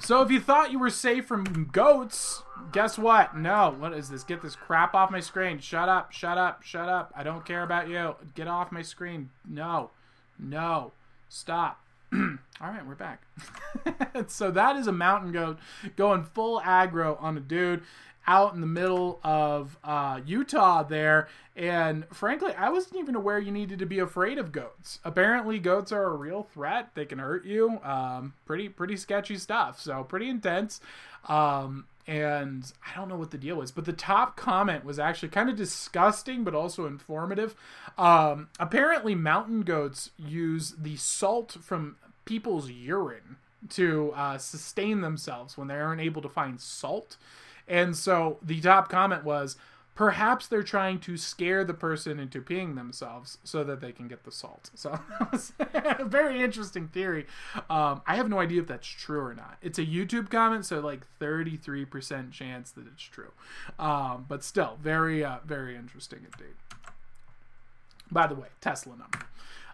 so 0.00 0.22
if 0.22 0.32
you 0.32 0.40
thought 0.40 0.72
you 0.72 0.80
were 0.80 0.90
safe 0.90 1.26
from 1.26 1.68
goats, 1.70 2.42
guess 2.72 2.98
what? 2.98 3.36
No. 3.36 3.72
What 3.78 3.92
is 3.92 4.08
this? 4.08 4.24
Get 4.24 4.42
this 4.42 4.56
crap 4.56 4.94
off 4.94 5.12
my 5.12 5.20
screen. 5.20 5.60
Shut 5.60 5.88
up. 5.88 6.10
Shut 6.10 6.38
up. 6.38 6.64
Shut 6.64 6.88
up. 6.88 7.12
I 7.14 7.22
don't 7.22 7.46
care 7.46 7.62
about 7.62 7.88
you. 7.88 8.16
Get 8.34 8.48
off 8.48 8.72
my 8.72 8.82
screen. 8.82 9.30
No. 9.48 9.90
No. 10.38 10.92
Stop. 11.28 11.84
All 12.60 12.68
right, 12.68 12.86
we're 12.86 12.94
back. 12.94 13.22
so 14.28 14.50
that 14.50 14.76
is 14.76 14.86
a 14.86 14.92
mountain 14.92 15.32
goat 15.32 15.58
going 15.96 16.24
full 16.24 16.60
aggro 16.60 17.22
on 17.22 17.36
a 17.36 17.40
dude 17.40 17.82
out 18.26 18.54
in 18.54 18.60
the 18.60 18.66
middle 18.66 19.20
of 19.22 19.78
uh, 19.84 20.20
Utah 20.24 20.82
there. 20.82 21.28
And 21.56 22.06
frankly, 22.12 22.52
I 22.54 22.70
wasn't 22.70 22.96
even 22.96 23.14
aware 23.14 23.38
you 23.38 23.50
needed 23.50 23.78
to 23.80 23.86
be 23.86 23.98
afraid 23.98 24.38
of 24.38 24.52
goats. 24.52 25.00
Apparently, 25.04 25.58
goats 25.58 25.92
are 25.92 26.04
a 26.04 26.16
real 26.16 26.44
threat. 26.54 26.90
They 26.94 27.04
can 27.04 27.18
hurt 27.18 27.44
you. 27.44 27.80
Um, 27.82 28.34
pretty 28.46 28.68
pretty 28.68 28.96
sketchy 28.96 29.36
stuff. 29.36 29.80
So 29.80 30.04
pretty 30.04 30.28
intense. 30.28 30.80
Um, 31.28 31.86
and 32.08 32.72
I 32.82 32.98
don't 32.98 33.10
know 33.10 33.16
what 33.16 33.32
the 33.32 33.38
deal 33.38 33.56
was, 33.56 33.70
but 33.70 33.84
the 33.84 33.92
top 33.92 34.34
comment 34.34 34.82
was 34.82 34.98
actually 34.98 35.28
kind 35.28 35.50
of 35.50 35.56
disgusting, 35.56 36.42
but 36.42 36.54
also 36.54 36.86
informative. 36.86 37.54
Um, 37.98 38.48
apparently, 38.58 39.14
mountain 39.14 39.60
goats 39.60 40.10
use 40.16 40.74
the 40.78 40.96
salt 40.96 41.58
from 41.60 41.96
people's 42.24 42.70
urine 42.70 43.36
to 43.70 44.12
uh, 44.16 44.38
sustain 44.38 45.02
themselves 45.02 45.58
when 45.58 45.68
they 45.68 45.74
aren't 45.74 46.00
able 46.00 46.22
to 46.22 46.30
find 46.30 46.58
salt. 46.62 47.18
And 47.68 47.94
so 47.94 48.38
the 48.42 48.60
top 48.62 48.88
comment 48.88 49.22
was, 49.22 49.58
perhaps 49.98 50.46
they're 50.46 50.62
trying 50.62 51.00
to 51.00 51.16
scare 51.16 51.64
the 51.64 51.74
person 51.74 52.20
into 52.20 52.40
peeing 52.40 52.76
themselves 52.76 53.38
so 53.42 53.64
that 53.64 53.80
they 53.80 53.90
can 53.90 54.06
get 54.06 54.22
the 54.22 54.30
salt. 54.30 54.70
So 54.78 54.96
very 56.04 56.40
interesting 56.40 56.86
theory. 56.86 57.26
Um, 57.68 58.02
I 58.06 58.14
have 58.14 58.28
no 58.28 58.38
idea 58.38 58.60
if 58.60 58.68
that's 58.68 58.86
true 58.86 59.18
or 59.18 59.34
not. 59.34 59.58
It's 59.60 59.76
a 59.76 59.84
YouTube 59.84 60.30
comment, 60.30 60.64
so 60.66 60.78
like 60.78 61.04
33% 61.20 62.30
chance 62.30 62.70
that 62.70 62.86
it's 62.86 63.02
true. 63.02 63.32
Um, 63.76 64.26
but 64.28 64.44
still, 64.44 64.78
very, 64.80 65.24
uh, 65.24 65.38
very 65.44 65.74
interesting 65.74 66.20
indeed. 66.20 66.54
By 68.08 68.28
the 68.28 68.36
way, 68.36 68.48
Tesla 68.60 68.92
number. 68.92 69.26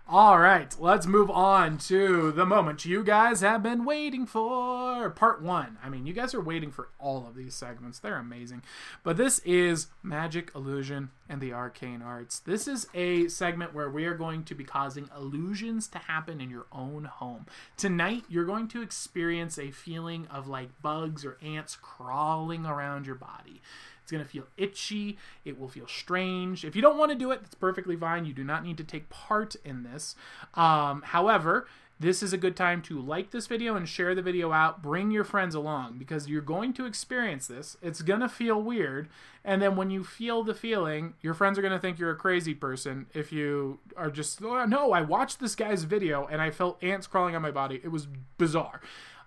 All 0.07 0.39
right, 0.39 0.77
let's 0.79 1.07
move 1.07 1.31
on 1.31 1.79
to 1.79 2.31
the 2.31 2.45
moment 2.45 2.85
you 2.85 3.03
guys 3.03 3.41
have 3.41 3.63
been 3.63 3.87
waiting 3.87 4.27
for. 4.27 5.09
Part 5.09 5.41
one. 5.41 5.79
I 5.83 5.89
mean, 5.89 6.05
you 6.07 6.13
guys 6.13 6.35
are 6.35 6.43
waiting 6.43 6.71
for 6.71 6.91
all 6.99 7.27
of 7.27 7.35
these 7.35 7.55
segments, 7.55 8.01
they're 8.01 8.19
amazing. 8.19 8.63
But 9.03 9.17
this 9.17 9.39
is 9.47 9.87
Magic, 10.03 10.51
Illusion, 10.55 11.09
and 11.27 11.41
the 11.41 11.55
Arcane 11.55 12.03
Arts. 12.03 12.39
This 12.39 12.69
is 12.69 12.87
a 12.93 13.29
segment 13.29 13.73
where 13.73 13.89
we 13.89 14.05
are 14.05 14.15
going 14.15 14.45
to 14.45 14.55
be 14.55 14.63
causing 14.63 15.09
illusions 15.17 15.89
to 15.89 15.99
happen 15.99 16.39
in 16.39 16.51
your 16.51 16.67
own 16.71 17.05
home. 17.05 17.47
Tonight, 17.79 18.25
you're 18.29 18.45
going 18.45 18.69
to 18.69 18.83
experience 18.83 19.59
a 19.59 19.71
feeling 19.71 20.27
of 20.27 20.47
like 20.47 20.83
bugs 20.83 21.25
or 21.25 21.39
ants 21.43 21.79
crawling 21.81 22.67
around 22.67 23.07
your 23.07 23.17
body. 23.17 23.63
It's 24.05 24.13
going 24.13 24.23
to 24.23 24.29
feel 24.29 24.45
itchy. 24.59 25.17
It 25.47 25.59
will 25.59 25.69
feel 25.69 25.89
strange. 25.89 26.63
If 26.63 26.77
you 26.77 26.83
don't 26.83 26.99
want 26.99 27.11
to 27.11 27.17
do 27.17 27.31
it, 27.31 27.41
that's 27.41 27.55
perfectly 27.55 27.97
fine. 27.97 28.27
You 28.27 28.35
do 28.35 28.45
not 28.45 28.63
need 28.63 28.77
to 28.77 28.85
take 28.85 29.09
part 29.09 29.57
in 29.65 29.83
this. 29.83 30.15
Um, 30.53 31.01
however, 31.07 31.67
this 31.99 32.23
is 32.23 32.35
a 32.35 32.39
good 32.39 32.55
time 32.55 32.83
to 32.83 33.01
like 33.01 33.31
this 33.31 33.47
video 33.47 33.77
and 33.77 33.89
share 33.89 34.15
the 34.15 34.21
video 34.21 34.53
out. 34.53 34.83
Bring 34.83 35.11
your 35.11 35.25
friends 35.25 35.55
along 35.55 35.97
because 35.97 36.29
you're 36.29 36.43
going 36.43 36.75
to 36.75 36.85
experience 36.85 37.47
this. 37.47 37.79
It's 37.81 38.03
going 38.03 38.21
to 38.21 38.29
feel 38.29 38.61
weird. 38.61 39.09
And 39.43 39.63
then 39.63 39.75
when 39.75 39.91
you 39.91 40.05
feel 40.05 40.43
the 40.43 40.55
feeling, 40.55 41.15
your 41.23 41.33
friends 41.33 41.59
are 41.59 41.63
going 41.63 41.73
to 41.73 41.79
think 41.79 41.99
you're 41.99 42.11
a 42.11 42.17
crazy 42.17 42.53
person 42.53 43.07
if 43.15 43.33
you 43.33 43.79
are 43.97 44.11
just, 44.11 44.43
oh, 44.43 44.67
no, 44.67 44.93
I 44.93 45.01
watched 45.01 45.41
this 45.41 45.55
guy's 45.55 45.85
video 45.85 46.27
and 46.27 46.43
I 46.43 46.51
felt 46.51 46.83
ants 46.83 47.07
crawling 47.07 47.37
on 47.37 47.43
my 47.43 47.51
body. 47.51 47.81
It 47.83 47.93
was 47.93 48.07
bizarre. 48.37 48.83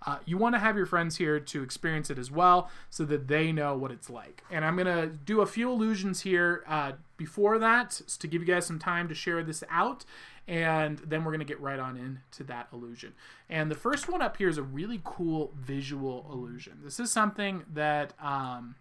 Uh, 0.07 0.19
you 0.25 0.37
want 0.37 0.55
to 0.55 0.59
have 0.59 0.77
your 0.77 0.85
friends 0.85 1.17
here 1.17 1.37
to 1.37 1.61
experience 1.61 2.09
it 2.09 2.17
as 2.17 2.31
well 2.31 2.71
so 2.89 3.03
that 3.03 3.27
they 3.27 3.51
know 3.51 3.75
what 3.77 3.91
it's 3.91 4.09
like. 4.09 4.41
And 4.49 4.63
I'm 4.63 4.77
going 4.77 4.87
to 4.87 5.07
do 5.07 5.41
a 5.41 5.45
few 5.45 5.69
illusions 5.69 6.21
here 6.21 6.63
uh, 6.65 6.93
before 7.17 7.59
that 7.59 7.91
to 8.19 8.25
give 8.25 8.41
you 8.41 8.47
guys 8.47 8.65
some 8.65 8.79
time 8.79 9.09
to 9.09 9.13
share 9.13 9.43
this 9.43 9.65
out. 9.69 10.05
And 10.47 10.99
then 10.99 11.25
we're 11.25 11.31
going 11.31 11.45
to 11.45 11.45
get 11.45 11.59
right 11.59 11.77
on 11.77 11.97
into 11.97 12.45
that 12.45 12.69
illusion. 12.71 13.15
And 13.49 13.69
the 13.69 13.75
first 13.75 14.07
one 14.07 14.21
up 14.21 14.37
here 14.37 14.47
is 14.47 14.57
a 14.57 14.63
really 14.63 15.01
cool 15.03 15.51
visual 15.59 16.25
illusion. 16.31 16.79
This 16.85 17.01
is 17.01 17.11
something 17.11 17.65
that 17.73 18.13
um, 18.21 18.75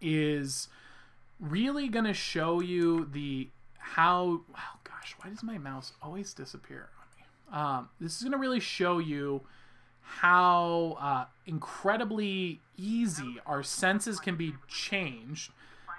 is 0.00 0.68
really 1.38 1.86
going 1.88 2.06
to 2.06 2.14
show 2.14 2.60
you 2.60 3.10
the 3.12 3.50
how. 3.76 4.40
Oh 4.56 4.78
gosh, 4.84 5.14
why 5.20 5.28
does 5.28 5.42
my 5.42 5.58
mouse 5.58 5.92
always 6.02 6.32
disappear 6.32 6.88
on 6.98 7.06
me? 7.18 7.62
Um, 7.62 7.88
this 8.00 8.16
is 8.16 8.22
going 8.22 8.32
to 8.32 8.38
really 8.38 8.60
show 8.60 8.96
you 8.98 9.42
how 10.04 10.96
uh, 11.00 11.24
incredibly 11.46 12.60
easy 12.76 13.36
our 13.46 13.62
senses 13.62 14.20
can 14.20 14.36
be 14.36 14.54
changed 14.68 15.50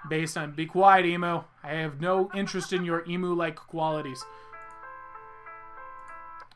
based 0.08 0.36
on 0.36 0.52
be 0.52 0.66
quiet 0.66 1.04
emu 1.04 1.42
i 1.62 1.72
have 1.72 2.00
no 2.00 2.30
interest 2.34 2.72
in 2.72 2.84
your 2.84 3.04
emu 3.08 3.34
like 3.34 3.56
qualities 3.56 4.24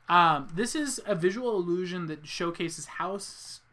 um, 0.08 0.48
this 0.52 0.74
is 0.74 1.00
a 1.06 1.14
visual 1.14 1.56
illusion 1.56 2.06
that 2.06 2.26
showcases 2.26 2.86
how 2.86 3.18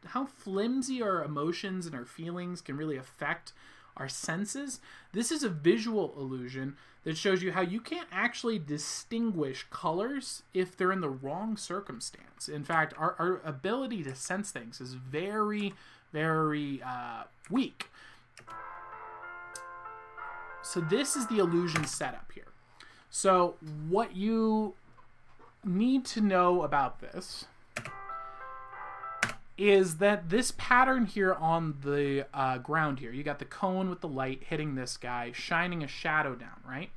how 0.06 0.26
flimsy 0.26 1.02
our 1.02 1.24
emotions 1.24 1.88
and 1.88 1.96
our 1.96 2.06
feelings 2.06 2.62
can 2.62 2.78
really 2.78 2.96
affect 2.96 3.54
our 3.98 4.08
senses. 4.08 4.80
This 5.12 5.32
is 5.32 5.44
a 5.44 5.50
visual 5.50 6.14
illusion 6.18 6.78
that 7.08 7.16
shows 7.16 7.42
you 7.42 7.54
how 7.54 7.62
you 7.62 7.80
can't 7.80 8.10
actually 8.12 8.60
distinguish 8.60 9.66
colors 9.70 10.44
if 10.54 10.76
they're 10.76 10.92
in 10.92 11.00
the 11.00 11.10
wrong 11.10 11.56
circumstance. 11.56 12.50
In 12.50 12.66
fact, 12.66 12.94
our, 12.98 13.16
our 13.18 13.40
ability 13.46 14.04
to 14.04 14.14
sense 14.14 14.52
things 14.52 14.82
is 14.82 14.96
very, 14.96 15.74
very 16.12 16.82
uh, 16.86 17.24
weak. 17.50 17.86
So, 20.62 20.82
this 20.82 21.16
is 21.16 21.28
the 21.28 21.38
illusion 21.38 21.86
setup 21.86 22.30
here. 22.36 22.52
So, 23.10 23.56
what 23.88 24.18
you 24.18 24.74
need 25.64 26.04
to 26.08 26.20
know 26.20 26.62
about 26.64 27.00
this 27.00 27.46
is 29.58 29.98
that 29.98 30.30
this 30.30 30.52
pattern 30.58 31.06
here 31.06 31.34
on 31.34 31.78
the 31.84 32.26
uh, 32.34 32.60
ground 32.60 33.00
here, 33.00 33.12
you 33.12 33.24
got 33.24 33.40
the 33.40 33.46
cone 33.46 33.90
with 33.90 34.02
the 34.02 34.08
light 34.08 34.44
hitting 34.48 34.76
this 34.76 34.98
guy, 34.98 35.32
shining 35.32 35.84
a 35.84 35.88
shadow 35.88 36.36
down, 36.36 36.62
right? 36.68 36.92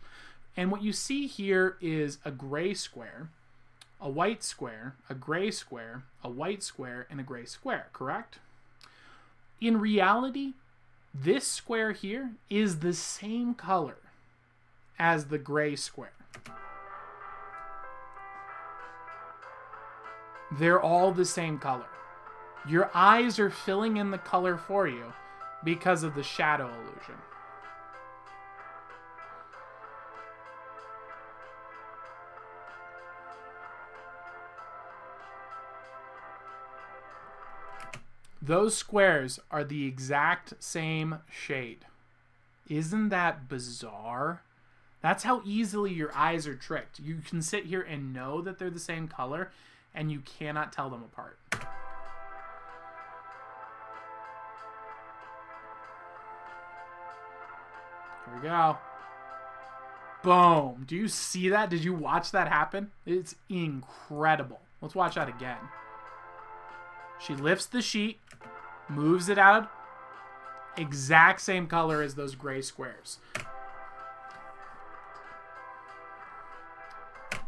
And 0.56 0.70
what 0.70 0.82
you 0.82 0.92
see 0.92 1.26
here 1.26 1.76
is 1.80 2.18
a 2.24 2.30
gray 2.30 2.74
square, 2.74 3.30
a 4.00 4.10
white 4.10 4.42
square, 4.42 4.94
a 5.08 5.14
gray 5.14 5.50
square, 5.50 6.02
a 6.22 6.28
white 6.28 6.62
square, 6.62 7.06
and 7.10 7.18
a 7.18 7.22
gray 7.22 7.46
square, 7.46 7.86
correct? 7.92 8.38
In 9.60 9.80
reality, 9.80 10.52
this 11.14 11.46
square 11.46 11.92
here 11.92 12.32
is 12.50 12.80
the 12.80 12.92
same 12.92 13.54
color 13.54 13.96
as 14.98 15.26
the 15.26 15.38
gray 15.38 15.76
square. 15.76 16.12
They're 20.58 20.80
all 20.80 21.12
the 21.12 21.24
same 21.24 21.58
color. 21.58 21.86
Your 22.68 22.90
eyes 22.94 23.38
are 23.38 23.50
filling 23.50 23.96
in 23.96 24.10
the 24.10 24.18
color 24.18 24.56
for 24.56 24.86
you 24.86 25.12
because 25.64 26.02
of 26.02 26.14
the 26.14 26.22
shadow 26.22 26.66
illusion. 26.66 27.16
Those 38.42 38.76
squares 38.76 39.38
are 39.50 39.64
the 39.64 39.86
exact 39.86 40.54
same 40.58 41.18
shade. 41.30 41.84
Isn't 42.68 43.10
that 43.10 43.48
bizarre? 43.48 44.42
That's 45.02 45.24
how 45.24 45.42
easily 45.44 45.92
your 45.92 46.14
eyes 46.14 46.46
are 46.46 46.56
tricked. 46.56 47.00
You 47.00 47.18
can 47.26 47.42
sit 47.42 47.66
here 47.66 47.82
and 47.82 48.12
know 48.12 48.40
that 48.42 48.58
they're 48.58 48.70
the 48.70 48.78
same 48.78 49.08
color, 49.08 49.50
and 49.94 50.10
you 50.10 50.20
cannot 50.20 50.72
tell 50.72 50.90
them 50.90 51.02
apart. 51.02 51.38
Here 58.30 58.40
we 58.40 58.48
go. 58.48 58.78
Boom. 60.22 60.84
Do 60.86 60.94
you 60.96 61.08
see 61.08 61.48
that? 61.48 61.70
Did 61.70 61.82
you 61.82 61.94
watch 61.94 62.30
that 62.30 62.48
happen? 62.48 62.90
It's 63.06 63.34
incredible. 63.48 64.60
Let's 64.80 64.94
watch 64.94 65.16
that 65.16 65.28
again. 65.28 65.58
She 67.18 67.34
lifts 67.34 67.66
the 67.66 67.82
sheet, 67.82 68.18
moves 68.88 69.28
it 69.28 69.38
out, 69.38 69.70
exact 70.76 71.40
same 71.40 71.66
color 71.66 72.02
as 72.02 72.14
those 72.14 72.34
gray 72.34 72.62
squares. 72.62 73.18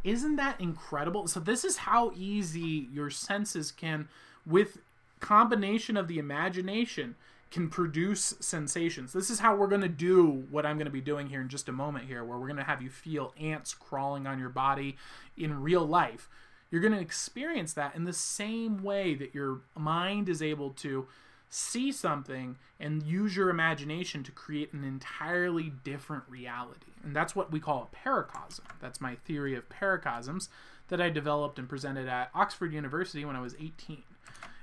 Isn't 0.04 0.36
that 0.36 0.60
incredible? 0.60 1.28
So 1.28 1.40
this 1.40 1.64
is 1.64 1.78
how 1.78 2.12
easy 2.16 2.88
your 2.92 3.08
senses 3.08 3.70
can 3.70 4.08
with 4.44 4.78
combination 5.20 5.96
of 5.96 6.08
the 6.08 6.18
imagination 6.18 7.14
can 7.52 7.68
produce 7.68 8.34
sensations. 8.40 9.12
This 9.12 9.30
is 9.30 9.38
how 9.38 9.54
we're 9.54 9.68
going 9.68 9.82
to 9.82 9.88
do 9.88 10.46
what 10.50 10.66
I'm 10.66 10.76
going 10.76 10.86
to 10.86 10.90
be 10.92 11.00
doing 11.00 11.28
here 11.28 11.40
in 11.40 11.48
just 11.48 11.68
a 11.68 11.72
moment 11.72 12.06
here 12.06 12.24
where 12.24 12.38
we're 12.38 12.46
going 12.46 12.56
to 12.56 12.64
have 12.64 12.82
you 12.82 12.90
feel 12.90 13.34
ants 13.38 13.74
crawling 13.74 14.26
on 14.26 14.38
your 14.38 14.48
body 14.48 14.96
in 15.36 15.62
real 15.62 15.86
life. 15.86 16.28
You're 16.70 16.80
going 16.80 16.94
to 16.94 17.00
experience 17.00 17.74
that 17.74 17.94
in 17.94 18.04
the 18.04 18.12
same 18.14 18.82
way 18.82 19.14
that 19.14 19.34
your 19.34 19.60
mind 19.76 20.30
is 20.30 20.42
able 20.42 20.70
to 20.70 21.06
see 21.50 21.92
something 21.92 22.56
and 22.80 23.02
use 23.02 23.36
your 23.36 23.50
imagination 23.50 24.22
to 24.22 24.32
create 24.32 24.72
an 24.72 24.82
entirely 24.82 25.70
different 25.84 26.24
reality. 26.26 26.92
And 27.04 27.14
that's 27.14 27.36
what 27.36 27.52
we 27.52 27.60
call 27.60 27.90
a 27.92 28.08
paracosm. 28.08 28.60
That's 28.80 29.02
my 29.02 29.16
theory 29.16 29.54
of 29.54 29.68
paracosms 29.68 30.48
that 30.88 31.02
I 31.02 31.10
developed 31.10 31.58
and 31.58 31.68
presented 31.68 32.08
at 32.08 32.30
Oxford 32.34 32.72
University 32.72 33.26
when 33.26 33.36
I 33.36 33.42
was 33.42 33.54
18. 33.60 34.02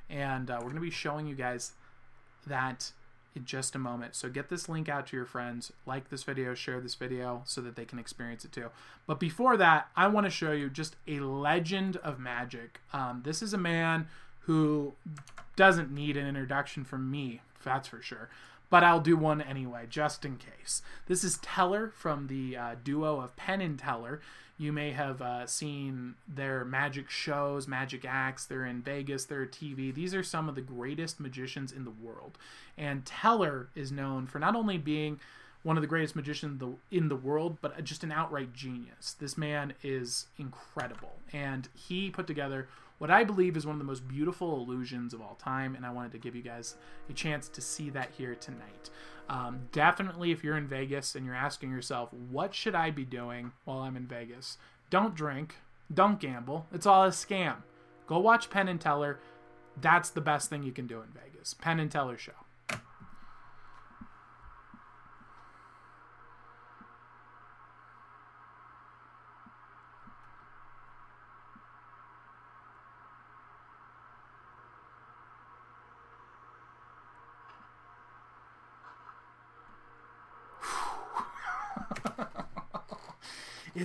And 0.10 0.50
uh, 0.50 0.56
we're 0.56 0.70
going 0.70 0.76
to 0.76 0.82
be 0.82 0.90
showing 0.90 1.28
you 1.28 1.36
guys 1.36 1.74
that 2.50 2.92
in 3.36 3.46
just 3.46 3.76
a 3.76 3.80
moment. 3.80 4.16
So 4.16 4.30
get 4.30 4.50
this 4.50 4.68
link 4.68 4.90
out 4.90 5.08
to 5.08 5.16
your 5.16 5.26
friends, 5.26 5.72
like 5.86 6.10
this 6.10 6.24
video, 6.24 6.54
share 6.54 6.82
this 6.82 6.96
video 6.96 7.44
so 7.46 7.62
that 7.62 7.76
they 7.76 7.86
can 7.86 8.00
experience 8.00 8.44
it 8.44 8.52
too. 8.52 8.70
But 9.08 9.20
before 9.20 9.58
that, 9.58 9.88
I 9.96 10.08
want 10.08 10.26
to 10.26 10.32
show 10.32 10.52
you 10.52 10.70
just 10.70 10.96
a 11.08 11.20
legend 11.20 11.98
of 11.98 12.20
magic. 12.20 12.82
Um, 12.92 13.22
this 13.24 13.42
is 13.42 13.54
a 13.54 13.58
man 13.58 14.08
who 14.42 14.94
doesn't 15.56 15.92
need 15.92 16.18
an 16.18 16.28
introduction 16.28 16.84
from 16.84 17.10
me, 17.12 17.42
that's 17.64 17.88
for 17.88 18.02
sure. 18.02 18.30
But 18.70 18.84
I'll 18.84 19.00
do 19.00 19.18
one 19.18 19.42
anyway, 19.42 19.86
just 19.90 20.26
in 20.26 20.38
case. 20.38 20.82
This 21.08 21.24
is 21.24 21.38
Teller 21.38 21.90
from 21.90 22.28
the 22.28 22.56
uh, 22.56 22.76
duo 22.84 23.20
of 23.20 23.36
Penn 23.36 23.62
and 23.62 23.80
Teller. 23.80 24.22
You 24.60 24.74
may 24.74 24.92
have 24.92 25.22
uh, 25.22 25.48
seen 25.48 26.16
their 26.28 26.66
magic 26.66 27.10
shows, 27.10 27.66
magic 27.66 28.04
acts. 28.06 28.46
They're 28.46 28.66
in 28.66 28.82
Vegas, 28.82 29.24
they're 29.24 29.46
TV. 29.46 29.94
These 29.94 30.14
are 30.14 30.22
some 30.22 30.50
of 30.50 30.56
the 30.56 30.62
greatest 30.62 31.18
magicians 31.18 31.72
in 31.72 31.86
the 31.86 31.92
world. 31.92 32.38
And 32.78 33.06
Teller 33.06 33.70
is 33.74 33.90
known 33.90 34.28
for 34.28 34.38
not 34.38 34.58
only 34.58 34.78
being 34.78 35.22
one 35.64 35.78
of 35.78 35.82
the 35.82 35.88
greatest 35.88 36.16
magicians 36.16 36.62
in 36.92 37.10
the 37.10 37.16
world, 37.16 37.58
but 37.62 37.84
just 37.84 38.04
an 38.04 38.12
outright 38.12 38.54
genius. 38.54 39.16
This 39.20 39.38
man 39.38 39.74
is 39.84 40.28
incredible. 40.38 41.18
And 41.34 41.68
he 41.74 42.10
put 42.10 42.28
together 42.28 42.68
what 42.98 43.10
I 43.10 43.24
believe 43.24 43.56
is 43.56 43.66
one 43.66 43.76
of 43.76 43.80
the 43.80 43.86
most 43.86 44.08
beautiful 44.08 44.58
illusions 44.58 45.14
of 45.14 45.22
all 45.22 45.36
time, 45.36 45.76
and 45.76 45.86
I 45.86 45.92
wanted 45.92 46.12
to 46.12 46.18
give 46.18 46.36
you 46.36 46.42
guys 46.42 46.76
a 47.10 47.14
chance 47.14 47.48
to 47.50 47.62
see 47.62 47.90
that 47.92 48.10
here 48.18 48.36
tonight. 48.36 48.90
Um, 49.30 49.62
definitely, 49.72 50.32
if 50.32 50.44
you're 50.44 50.58
in 50.58 50.68
Vegas 50.68 51.16
and 51.16 51.26
you're 51.26 51.36
asking 51.36 51.72
yourself, 51.72 52.10
what 52.14 52.54
should 52.54 52.76
I 52.76 52.92
be 52.92 53.06
doing 53.06 53.54
while 53.64 53.80
I'm 53.80 53.96
in 53.96 54.06
Vegas? 54.06 54.58
Don't 54.90 55.16
drink, 55.16 55.56
don't 55.94 56.20
gamble. 56.20 56.68
It's 56.74 56.86
all 56.86 57.04
a 57.04 57.10
scam. 57.10 57.58
Go 58.06 58.20
watch 58.20 58.50
Penn 58.50 58.68
and 58.68 58.82
Teller. 58.82 59.20
That's 59.80 60.10
the 60.10 60.22
best 60.22 60.50
thing 60.50 60.64
you 60.64 60.72
can 60.72 60.88
do 60.88 61.02
in 61.02 61.10
Vegas. 61.10 61.54
Penn 61.54 61.80
and 61.80 61.92
Teller 61.92 62.18
show. 62.18 62.34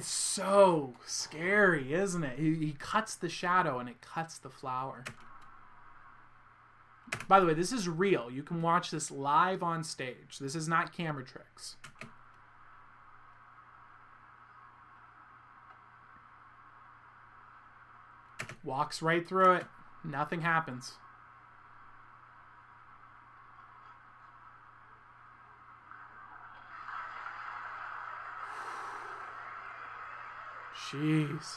It's 0.04 0.12
so 0.12 0.92
scary, 1.06 1.94
isn't 1.94 2.24
it? 2.24 2.38
He, 2.38 2.56
he 2.56 2.76
cuts 2.78 3.14
the 3.14 3.30
shadow 3.30 3.78
and 3.78 3.88
it 3.88 4.02
cuts 4.02 4.36
the 4.36 4.50
flower. 4.50 5.02
By 7.26 7.40
the 7.40 7.46
way, 7.46 7.54
this 7.54 7.72
is 7.72 7.88
real. 7.88 8.30
You 8.30 8.42
can 8.42 8.60
watch 8.60 8.90
this 8.90 9.10
live 9.10 9.62
on 9.62 9.82
stage. 9.82 10.38
This 10.38 10.54
is 10.54 10.68
not 10.68 10.94
camera 10.94 11.24
tricks. 11.24 11.76
Walks 18.62 19.00
right 19.00 19.26
through 19.26 19.52
it. 19.52 19.64
Nothing 20.04 20.42
happens. 20.42 20.98
Jeez. 30.94 31.56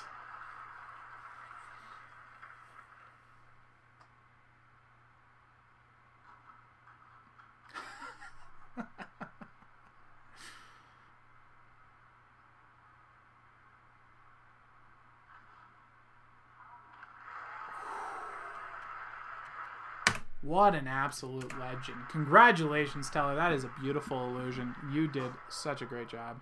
What 20.42 20.74
an 20.74 20.88
absolute 20.88 21.52
legend. 21.60 21.98
Congratulations, 22.10 23.10
Teller. 23.10 23.36
That 23.36 23.52
is 23.52 23.66
a 23.66 23.72
beautiful 23.82 24.30
illusion. 24.30 24.74
You 24.92 25.08
did 25.08 25.32
such 25.50 25.82
a 25.82 25.86
great 25.86 26.08
job. 26.08 26.40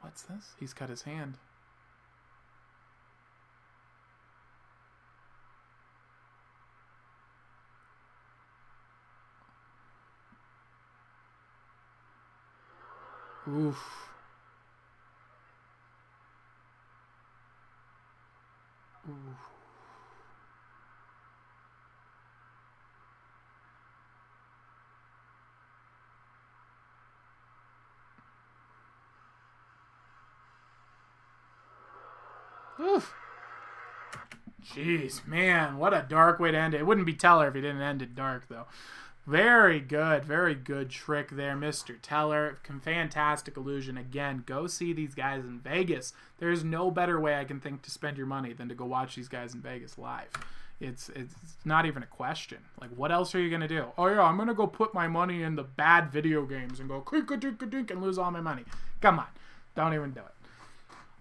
What's 0.00 0.22
this? 0.22 0.52
He's 0.58 0.72
cut 0.72 0.88
his 0.88 1.02
hand. 1.02 1.36
Oof. 13.54 13.78
Oof. 19.08 19.14
Oof. 32.80 33.14
Jeez, 34.64 35.24
man, 35.28 35.76
what 35.76 35.94
a 35.94 36.04
dark 36.08 36.40
way 36.40 36.50
to 36.50 36.58
end 36.58 36.74
it. 36.74 36.80
It 36.80 36.86
wouldn't 36.86 37.06
be 37.06 37.14
Teller 37.14 37.46
if 37.46 37.54
he 37.54 37.60
didn't 37.60 37.82
end 37.82 38.02
it 38.02 38.16
dark, 38.16 38.48
though. 38.48 38.66
Very 39.26 39.80
good, 39.80 40.24
very 40.24 40.54
good 40.54 40.90
trick 40.90 41.30
there, 41.30 41.56
Mr. 41.56 41.96
Teller. 42.00 42.58
Fantastic 42.82 43.56
illusion. 43.56 43.96
Again, 43.96 44.42
go 44.44 44.66
see 44.66 44.92
these 44.92 45.14
guys 45.14 45.44
in 45.44 45.60
Vegas. 45.60 46.12
There's 46.38 46.62
no 46.62 46.90
better 46.90 47.18
way 47.18 47.38
I 47.38 47.44
can 47.44 47.58
think 47.58 47.80
to 47.82 47.90
spend 47.90 48.18
your 48.18 48.26
money 48.26 48.52
than 48.52 48.68
to 48.68 48.74
go 48.74 48.84
watch 48.84 49.16
these 49.16 49.28
guys 49.28 49.54
in 49.54 49.62
Vegas 49.62 49.96
live. 49.96 50.28
It's 50.78 51.08
it's 51.10 51.34
not 51.64 51.86
even 51.86 52.02
a 52.02 52.06
question. 52.06 52.58
Like, 52.78 52.90
what 52.90 53.12
else 53.12 53.34
are 53.34 53.40
you 53.40 53.50
gonna 53.50 53.68
do? 53.68 53.86
Oh 53.96 54.08
yeah, 54.08 54.22
I'm 54.22 54.36
gonna 54.36 54.52
go 54.52 54.66
put 54.66 54.92
my 54.92 55.08
money 55.08 55.42
in 55.42 55.54
the 55.54 55.62
bad 55.62 56.10
video 56.10 56.44
games 56.44 56.78
and 56.80 56.88
go 56.88 57.02
a 57.10 57.36
dink 57.36 57.62
a 57.62 57.66
dink 57.66 57.90
and 57.90 58.02
lose 58.02 58.18
all 58.18 58.30
my 58.30 58.40
money. 58.40 58.64
Come 59.00 59.18
on, 59.18 59.28
don't 59.74 59.94
even 59.94 60.10
do 60.10 60.20
it. 60.20 60.34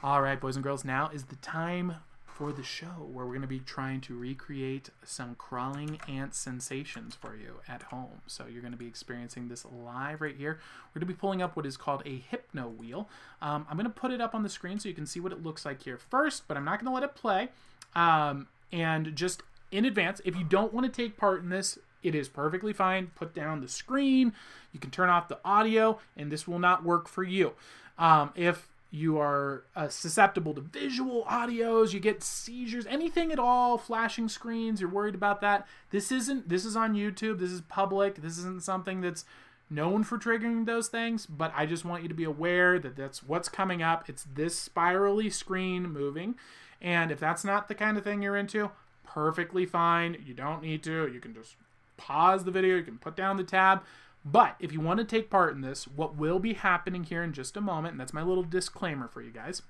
All 0.01 0.21
right, 0.21 0.39
boys 0.41 0.57
and 0.57 0.63
girls, 0.63 0.83
now 0.83 1.09
is 1.13 1.25
the 1.25 1.37
time 1.37 1.95
for 2.33 2.51
the 2.51 2.63
show 2.63 3.07
where 3.11 3.25
we're 3.25 3.33
going 3.33 3.41
to 3.41 3.47
be 3.47 3.59
trying 3.59 4.01
to 4.01 4.17
recreate 4.17 4.89
some 5.03 5.35
crawling 5.35 5.99
ant 6.07 6.33
sensations 6.33 7.15
for 7.15 7.35
you 7.35 7.59
at 7.67 7.83
home. 7.83 8.21
So 8.25 8.45
you're 8.51 8.61
going 8.61 8.73
to 8.73 8.77
be 8.77 8.87
experiencing 8.87 9.49
this 9.49 9.65
live 9.65 10.19
right 10.19 10.35
here. 10.35 10.59
We're 10.89 10.99
going 10.99 11.07
to 11.07 11.13
be 11.13 11.19
pulling 11.19 11.43
up 11.43 11.55
what 11.55 11.65
is 11.65 11.77
called 11.77 12.01
a 12.05 12.17
hypno 12.17 12.67
wheel. 12.69 13.07
Um, 13.41 13.67
I'm 13.69 13.77
going 13.77 13.85
to 13.85 13.93
put 13.93 14.11
it 14.11 14.19
up 14.19 14.33
on 14.33 14.41
the 14.41 14.49
screen 14.49 14.79
so 14.79 14.89
you 14.89 14.95
can 14.95 15.05
see 15.05 15.19
what 15.19 15.31
it 15.31 15.43
looks 15.43 15.63
like 15.63 15.83
here 15.83 15.97
first, 15.97 16.47
but 16.47 16.57
I'm 16.57 16.65
not 16.65 16.79
going 16.79 16.87
to 16.87 16.93
let 16.93 17.03
it 17.03 17.13
play. 17.13 17.49
Um, 17.95 18.47
and 18.71 19.15
just 19.15 19.43
in 19.71 19.85
advance, 19.85 20.19
if 20.25 20.35
you 20.35 20.43
don't 20.43 20.73
want 20.73 20.91
to 20.91 20.91
take 20.91 21.17
part 21.17 21.43
in 21.43 21.49
this, 21.49 21.77
it 22.01 22.15
is 22.15 22.27
perfectly 22.27 22.73
fine. 22.73 23.11
Put 23.15 23.35
down 23.35 23.61
the 23.61 23.67
screen. 23.67 24.33
You 24.71 24.79
can 24.79 24.89
turn 24.89 25.09
off 25.09 25.27
the 25.27 25.39
audio, 25.45 25.99
and 26.17 26.31
this 26.31 26.47
will 26.47 26.59
not 26.59 26.83
work 26.83 27.07
for 27.07 27.23
you. 27.23 27.53
Um, 27.97 28.31
if 28.35 28.67
you 28.93 29.17
are 29.17 29.63
uh, 29.75 29.87
susceptible 29.87 30.53
to 30.53 30.61
visual 30.61 31.25
audios 31.25 31.93
you 31.93 31.99
get 31.99 32.21
seizures 32.21 32.85
anything 32.85 33.31
at 33.31 33.39
all 33.39 33.77
flashing 33.77 34.29
screens 34.29 34.79
you're 34.79 34.89
worried 34.89 35.15
about 35.15 35.41
that 35.41 35.67
this 35.89 36.11
isn't 36.11 36.47
this 36.47 36.63
is 36.63 36.75
on 36.75 36.93
youtube 36.93 37.39
this 37.39 37.51
is 37.51 37.61
public 37.61 38.21
this 38.21 38.37
isn't 38.37 38.61
something 38.61 39.01
that's 39.01 39.25
known 39.73 40.03
for 40.03 40.17
triggering 40.17 40.65
those 40.65 40.87
things, 40.87 41.25
but 41.25 41.51
I 41.55 41.65
just 41.65 41.85
want 41.85 42.03
you 42.03 42.09
to 42.09 42.15
be 42.15 42.23
aware 42.23 42.79
that 42.79 42.95
that's 42.95 43.23
what's 43.23 43.49
coming 43.49 43.81
up. 43.81 44.07
It's 44.07 44.25
this 44.35 44.57
spirally 44.57 45.29
screen 45.29 45.83
moving. 45.83 46.35
And 46.81 47.11
if 47.11 47.19
that's 47.19 47.43
not 47.43 47.67
the 47.67 47.75
kind 47.75 47.97
of 47.97 48.03
thing 48.03 48.21
you're 48.21 48.37
into, 48.37 48.71
perfectly 49.05 49.65
fine. 49.65 50.17
You 50.25 50.33
don't 50.33 50.61
need 50.61 50.83
to. 50.83 51.09
You 51.11 51.19
can 51.19 51.33
just 51.33 51.55
pause 51.97 52.43
the 52.43 52.51
video, 52.51 52.75
you 52.75 52.83
can 52.83 52.97
put 52.97 53.15
down 53.15 53.37
the 53.37 53.43
tab. 53.43 53.83
But 54.25 54.55
if 54.59 54.71
you 54.71 54.79
want 54.79 54.99
to 54.99 55.05
take 55.05 55.29
part 55.29 55.53
in 55.53 55.61
this, 55.61 55.85
what 55.87 56.15
will 56.15 56.39
be 56.39 56.53
happening 56.53 57.03
here 57.03 57.23
in 57.23 57.33
just 57.33 57.57
a 57.57 57.61
moment, 57.61 57.93
and 57.93 57.99
that's 57.99 58.13
my 58.13 58.23
little 58.23 58.43
disclaimer 58.43 59.07
for 59.07 59.21
you 59.21 59.31
guys, 59.31 59.61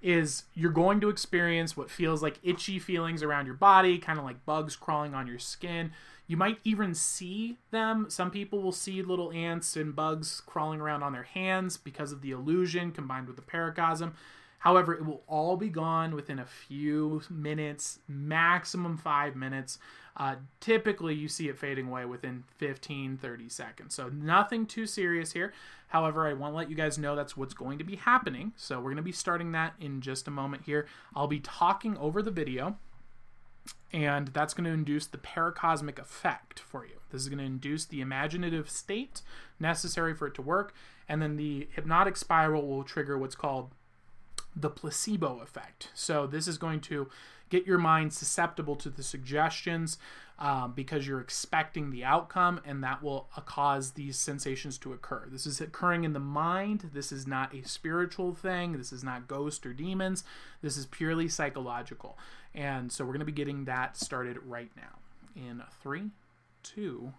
is 0.00 0.44
you're 0.54 0.70
going 0.70 1.00
to 1.00 1.08
experience 1.08 1.76
what 1.76 1.90
feels 1.90 2.22
like 2.22 2.38
itchy 2.42 2.78
feelings 2.78 3.22
around 3.22 3.46
your 3.46 3.54
body, 3.56 3.98
kind 3.98 4.18
of 4.18 4.24
like 4.24 4.44
bugs 4.46 4.76
crawling 4.76 5.14
on 5.14 5.26
your 5.26 5.38
skin. 5.38 5.90
You 6.28 6.36
might 6.36 6.58
even 6.64 6.94
see 6.94 7.56
them. 7.70 8.06
Some 8.10 8.30
people 8.30 8.62
will 8.62 8.72
see 8.72 9.02
little 9.02 9.32
ants 9.32 9.76
and 9.76 9.96
bugs 9.96 10.42
crawling 10.44 10.80
around 10.80 11.02
on 11.02 11.12
their 11.12 11.22
hands 11.24 11.76
because 11.76 12.12
of 12.12 12.20
the 12.20 12.30
illusion 12.30 12.92
combined 12.92 13.26
with 13.26 13.36
the 13.36 13.42
paracosm. 13.42 14.12
However, 14.58 14.94
it 14.94 15.04
will 15.04 15.22
all 15.26 15.56
be 15.56 15.68
gone 15.68 16.14
within 16.14 16.38
a 16.38 16.46
few 16.46 17.22
minutes, 17.30 18.00
maximum 18.08 18.96
five 18.96 19.36
minutes. 19.36 19.78
Uh, 20.16 20.36
typically, 20.60 21.14
you 21.14 21.28
see 21.28 21.48
it 21.48 21.58
fading 21.58 21.88
away 21.88 22.04
within 22.06 22.44
15, 22.56 23.18
30 23.18 23.48
seconds. 23.48 23.94
So, 23.94 24.08
nothing 24.08 24.64
too 24.64 24.86
serious 24.86 25.32
here. 25.32 25.52
However, 25.88 26.26
I 26.26 26.32
want 26.32 26.52
to 26.52 26.56
let 26.56 26.70
you 26.70 26.76
guys 26.76 26.96
know 26.96 27.14
that's 27.14 27.36
what's 27.36 27.52
going 27.52 27.78
to 27.78 27.84
be 27.84 27.96
happening. 27.96 28.52
So, 28.56 28.78
we're 28.78 28.84
going 28.84 28.96
to 28.96 29.02
be 29.02 29.12
starting 29.12 29.52
that 29.52 29.74
in 29.78 30.00
just 30.00 30.26
a 30.26 30.30
moment 30.30 30.62
here. 30.64 30.86
I'll 31.14 31.26
be 31.26 31.40
talking 31.40 31.98
over 31.98 32.22
the 32.22 32.30
video 32.30 32.78
and 33.92 34.28
that's 34.28 34.54
going 34.54 34.64
to 34.64 34.70
induce 34.70 35.06
the 35.06 35.18
paracosmic 35.18 35.98
effect 35.98 36.60
for 36.60 36.84
you. 36.84 36.96
This 37.10 37.22
is 37.22 37.28
going 37.28 37.38
to 37.38 37.44
induce 37.44 37.84
the 37.84 38.00
imaginative 38.00 38.68
state 38.68 39.22
necessary 39.60 40.14
for 40.14 40.26
it 40.26 40.34
to 40.34 40.42
work, 40.42 40.74
and 41.08 41.22
then 41.22 41.36
the 41.36 41.68
hypnotic 41.72 42.16
spiral 42.16 42.66
will 42.66 42.82
trigger 42.82 43.16
what's 43.16 43.36
called 43.36 43.70
the 44.54 44.70
placebo 44.70 45.40
effect. 45.40 45.90
So, 45.94 46.26
this 46.26 46.48
is 46.48 46.58
going 46.58 46.80
to 46.80 47.08
get 47.48 47.66
your 47.66 47.78
mind 47.78 48.12
susceptible 48.12 48.76
to 48.76 48.90
the 48.90 49.02
suggestions 49.02 49.98
um, 50.38 50.72
because 50.74 51.06
you're 51.06 51.20
expecting 51.20 51.90
the 51.90 52.04
outcome, 52.04 52.60
and 52.64 52.84
that 52.84 53.02
will 53.02 53.28
uh, 53.36 53.40
cause 53.40 53.92
these 53.92 54.18
sensations 54.18 54.76
to 54.78 54.92
occur. 54.92 55.26
This 55.30 55.46
is 55.46 55.60
occurring 55.60 56.04
in 56.04 56.12
the 56.12 56.20
mind. 56.20 56.90
This 56.92 57.10
is 57.10 57.26
not 57.26 57.54
a 57.54 57.66
spiritual 57.66 58.34
thing. 58.34 58.76
This 58.76 58.92
is 58.92 59.02
not 59.02 59.28
ghosts 59.28 59.64
or 59.64 59.72
demons. 59.72 60.24
This 60.60 60.76
is 60.76 60.84
purely 60.86 61.28
psychological. 61.28 62.18
And 62.54 62.92
so, 62.92 63.04
we're 63.04 63.12
going 63.12 63.20
to 63.20 63.26
be 63.26 63.32
getting 63.32 63.64
that 63.64 63.96
started 63.96 64.38
right 64.44 64.70
now. 64.76 64.98
In 65.34 65.62
three, 65.82 66.10
two, 66.62 67.12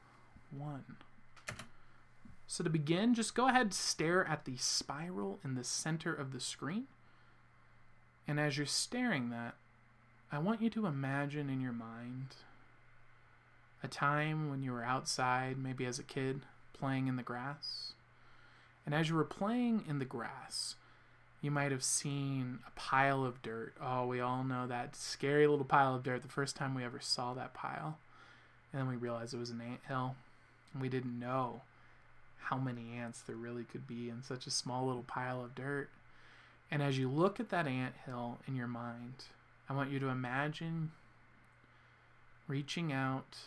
one. 0.51 0.97
So, 2.45 2.63
to 2.63 2.69
begin, 2.69 3.15
just 3.15 3.34
go 3.34 3.47
ahead 3.47 3.61
and 3.61 3.73
stare 3.73 4.28
at 4.28 4.45
the 4.45 4.57
spiral 4.57 5.39
in 5.43 5.55
the 5.55 5.63
center 5.63 6.13
of 6.13 6.34
the 6.34 6.39
screen. 6.39 6.86
And 8.28 8.39
as 8.39 8.57
you're 8.57 8.67
staring 8.67 9.30
that, 9.30 9.55
I 10.32 10.39
want 10.39 10.61
you 10.61 10.69
to 10.71 10.86
imagine 10.86 11.49
in 11.49 11.61
your 11.61 11.71
mind 11.73 12.36
a 13.82 13.88
time 13.88 14.49
when 14.49 14.61
you 14.61 14.73
were 14.73 14.84
outside, 14.84 15.57
maybe 15.57 15.86
as 15.86 15.99
a 15.99 16.03
kid, 16.03 16.41
playing 16.73 17.07
in 17.07 17.15
the 17.15 17.23
grass. 17.23 17.93
And 18.86 18.93
as 18.93 19.07
you 19.07 19.15
were 19.15 19.23
playing 19.23 19.86
in 19.88 19.99
the 19.99 20.05
grass, 20.05 20.75
you 21.41 21.49
might 21.49 21.71
have 21.71 21.84
seen 21.84 22.59
a 22.67 22.71
pile 22.71 23.23
of 23.23 23.41
dirt. 23.41 23.73
Oh, 23.82 24.05
we 24.05 24.19
all 24.19 24.43
know 24.43 24.67
that 24.67 24.95
scary 24.97 25.47
little 25.47 25.65
pile 25.65 25.95
of 25.95 26.03
dirt 26.03 26.23
the 26.23 26.28
first 26.28 26.57
time 26.57 26.75
we 26.75 26.84
ever 26.84 26.99
saw 26.99 27.34
that 27.34 27.53
pile. 27.53 27.97
And 28.71 28.82
then 28.82 28.89
we 28.89 28.97
realized 28.97 29.34
it 29.34 29.39
was 29.39 29.49
an 29.49 29.61
ant 29.61 29.82
hill. 29.88 30.15
And 30.73 30.82
we 30.82 30.89
didn't 30.89 31.19
know 31.19 31.61
how 32.39 32.57
many 32.57 32.97
ants 32.97 33.21
there 33.21 33.36
really 33.36 33.63
could 33.63 33.88
be 33.88 34.09
in 34.09 34.23
such 34.23 34.45
a 34.45 34.51
small 34.51 34.88
little 34.88 35.03
pile 35.03 35.41
of 35.41 35.55
dirt. 35.55 35.89
And 36.69 36.84
as 36.84 36.97
you 36.97 37.07
look 37.07 37.39
at 37.39 37.49
that 37.49 37.67
ant 37.67 37.95
hill 38.05 38.39
in 38.45 38.55
your 38.57 38.67
mind, 38.67 39.23
I 39.70 39.74
want 39.74 39.91
you 39.91 39.99
to 39.99 40.07
imagine 40.07 40.91
reaching 42.47 42.93
out 42.93 43.38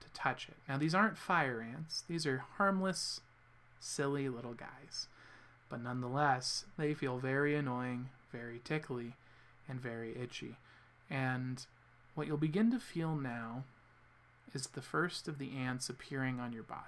to 0.00 0.08
touch 0.12 0.48
it. 0.48 0.56
Now, 0.68 0.76
these 0.76 0.94
aren't 0.94 1.18
fire 1.18 1.60
ants, 1.60 2.04
these 2.08 2.26
are 2.26 2.44
harmless, 2.56 3.20
silly 3.78 4.28
little 4.28 4.54
guys. 4.54 5.08
But 5.68 5.82
nonetheless, 5.82 6.64
they 6.76 6.94
feel 6.94 7.18
very 7.18 7.54
annoying, 7.54 8.10
very 8.32 8.60
tickly, 8.64 9.14
and 9.68 9.80
very 9.80 10.16
itchy. 10.20 10.56
And 11.08 11.64
what 12.14 12.26
you'll 12.26 12.36
begin 12.36 12.70
to 12.72 12.78
feel 12.78 13.14
now 13.14 13.64
is 14.52 14.66
the 14.66 14.82
first 14.82 15.28
of 15.28 15.38
the 15.38 15.56
ants 15.56 15.88
appearing 15.88 16.40
on 16.40 16.52
your 16.52 16.64
body. 16.64 16.82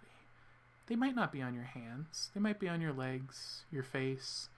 They 0.89 0.97
might 0.97 1.15
not 1.15 1.33
be 1.33 1.41
on 1.41 1.55
your 1.55 1.65
hands, 1.65 2.31
they 2.35 2.41
might 2.41 2.59
be 2.59 2.69
on 2.69 2.81
your 2.81 2.93
legs, 2.93 3.63
your 3.71 3.85
face, 3.85 4.49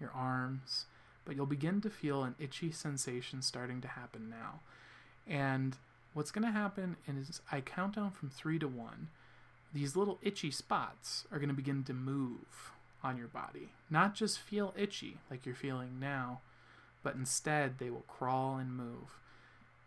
your 0.00 0.10
arms, 0.14 0.86
but 1.24 1.36
you'll 1.36 1.46
begin 1.46 1.80
to 1.80 1.90
feel 1.90 2.24
an 2.24 2.34
itchy 2.38 2.72
sensation 2.72 3.42
starting 3.42 3.80
to 3.80 3.88
happen 3.88 4.28
now. 4.28 4.60
And 5.26 5.76
what's 6.14 6.30
going 6.30 6.44
to 6.44 6.52
happen 6.52 6.96
is 7.06 7.40
I 7.50 7.60
count 7.60 7.96
down 7.96 8.10
from 8.10 8.30
three 8.30 8.58
to 8.58 8.68
one. 8.68 9.08
These 9.72 9.96
little 9.96 10.18
itchy 10.22 10.50
spots 10.50 11.24
are 11.32 11.38
going 11.38 11.48
to 11.48 11.54
begin 11.54 11.84
to 11.84 11.94
move 11.94 12.72
on 13.02 13.16
your 13.16 13.28
body. 13.28 13.70
Not 13.90 14.14
just 14.14 14.38
feel 14.38 14.74
itchy 14.76 15.18
like 15.30 15.46
you're 15.46 15.54
feeling 15.54 15.98
now, 15.98 16.40
but 17.02 17.14
instead 17.14 17.78
they 17.78 17.90
will 17.90 18.04
crawl 18.06 18.56
and 18.56 18.76
move. 18.76 19.18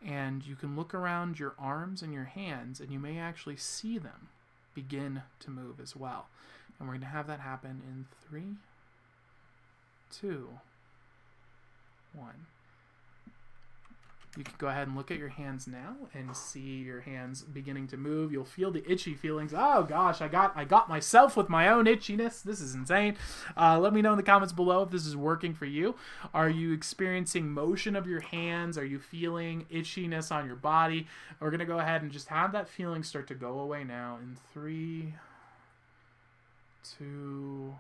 And 0.05 0.45
you 0.45 0.55
can 0.55 0.75
look 0.75 0.93
around 0.93 1.39
your 1.39 1.55
arms 1.57 2.01
and 2.01 2.13
your 2.13 2.25
hands, 2.25 2.79
and 2.79 2.91
you 2.91 2.99
may 2.99 3.17
actually 3.17 3.57
see 3.57 3.97
them 3.97 4.29
begin 4.73 5.23
to 5.39 5.49
move 5.49 5.79
as 5.79 5.95
well. 5.95 6.27
And 6.77 6.87
we're 6.87 6.95
going 6.95 7.01
to 7.01 7.07
have 7.07 7.27
that 7.27 7.39
happen 7.39 7.81
in 7.87 8.05
three, 8.27 8.55
two, 10.11 10.49
one. 12.15 12.45
You 14.37 14.43
can 14.43 14.55
go 14.57 14.67
ahead 14.67 14.87
and 14.87 14.97
look 14.97 15.11
at 15.11 15.17
your 15.17 15.29
hands 15.29 15.65
now 15.65 15.95
and 16.13 16.35
see 16.35 16.59
your 16.59 16.99
hands 17.01 17.41
beginning 17.41 17.87
to 17.87 17.97
move. 17.97 18.33
You'll 18.33 18.43
feel 18.43 18.69
the 18.69 18.83
itchy 18.89 19.13
feelings. 19.13 19.53
Oh 19.55 19.83
gosh, 19.83 20.19
I 20.19 20.27
got 20.27 20.51
I 20.57 20.65
got 20.65 20.89
myself 20.89 21.37
with 21.37 21.47
my 21.47 21.69
own 21.69 21.85
itchiness. 21.85 22.43
This 22.43 22.59
is 22.59 22.75
insane. 22.75 23.15
Uh, 23.55 23.79
let 23.79 23.93
me 23.93 24.01
know 24.01 24.11
in 24.11 24.17
the 24.17 24.23
comments 24.23 24.51
below 24.51 24.83
if 24.83 24.89
this 24.89 25.05
is 25.05 25.15
working 25.15 25.53
for 25.53 25.65
you. 25.65 25.95
Are 26.33 26.49
you 26.49 26.73
experiencing 26.73 27.49
motion 27.49 27.95
of 27.95 28.07
your 28.07 28.19
hands? 28.19 28.77
Are 28.77 28.85
you 28.85 28.99
feeling 28.99 29.67
itchiness 29.71 30.33
on 30.33 30.45
your 30.45 30.57
body? 30.57 31.07
We're 31.39 31.51
gonna 31.51 31.65
go 31.65 31.79
ahead 31.79 32.01
and 32.01 32.11
just 32.11 32.27
have 32.27 32.51
that 32.51 32.67
feeling 32.67 33.03
start 33.03 33.27
to 33.27 33.35
go 33.35 33.59
away 33.59 33.85
now 33.85 34.17
in 34.21 34.35
three, 34.53 35.13
two. 36.97 37.75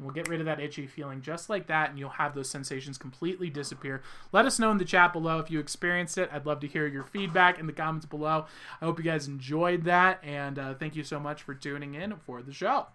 And 0.00 0.06
we'll 0.06 0.14
get 0.14 0.28
rid 0.28 0.40
of 0.40 0.46
that 0.46 0.60
itchy 0.60 0.86
feeling 0.86 1.20
just 1.20 1.50
like 1.50 1.66
that, 1.66 1.90
and 1.90 1.98
you'll 1.98 2.08
have 2.08 2.34
those 2.34 2.48
sensations 2.48 2.96
completely 2.96 3.50
disappear. 3.50 4.00
Let 4.32 4.46
us 4.46 4.58
know 4.58 4.70
in 4.70 4.78
the 4.78 4.84
chat 4.86 5.12
below 5.12 5.40
if 5.40 5.50
you 5.50 5.60
experienced 5.60 6.16
it. 6.16 6.30
I'd 6.32 6.46
love 6.46 6.60
to 6.60 6.66
hear 6.66 6.86
your 6.86 7.04
feedback 7.04 7.58
in 7.58 7.66
the 7.66 7.72
comments 7.74 8.06
below. 8.06 8.46
I 8.80 8.86
hope 8.86 8.96
you 8.96 9.04
guys 9.04 9.28
enjoyed 9.28 9.84
that, 9.84 10.18
and 10.24 10.58
uh, 10.58 10.72
thank 10.72 10.96
you 10.96 11.04
so 11.04 11.20
much 11.20 11.42
for 11.42 11.54
tuning 11.54 11.92
in 11.92 12.16
for 12.16 12.40
the 12.40 12.52
show. 12.52 12.86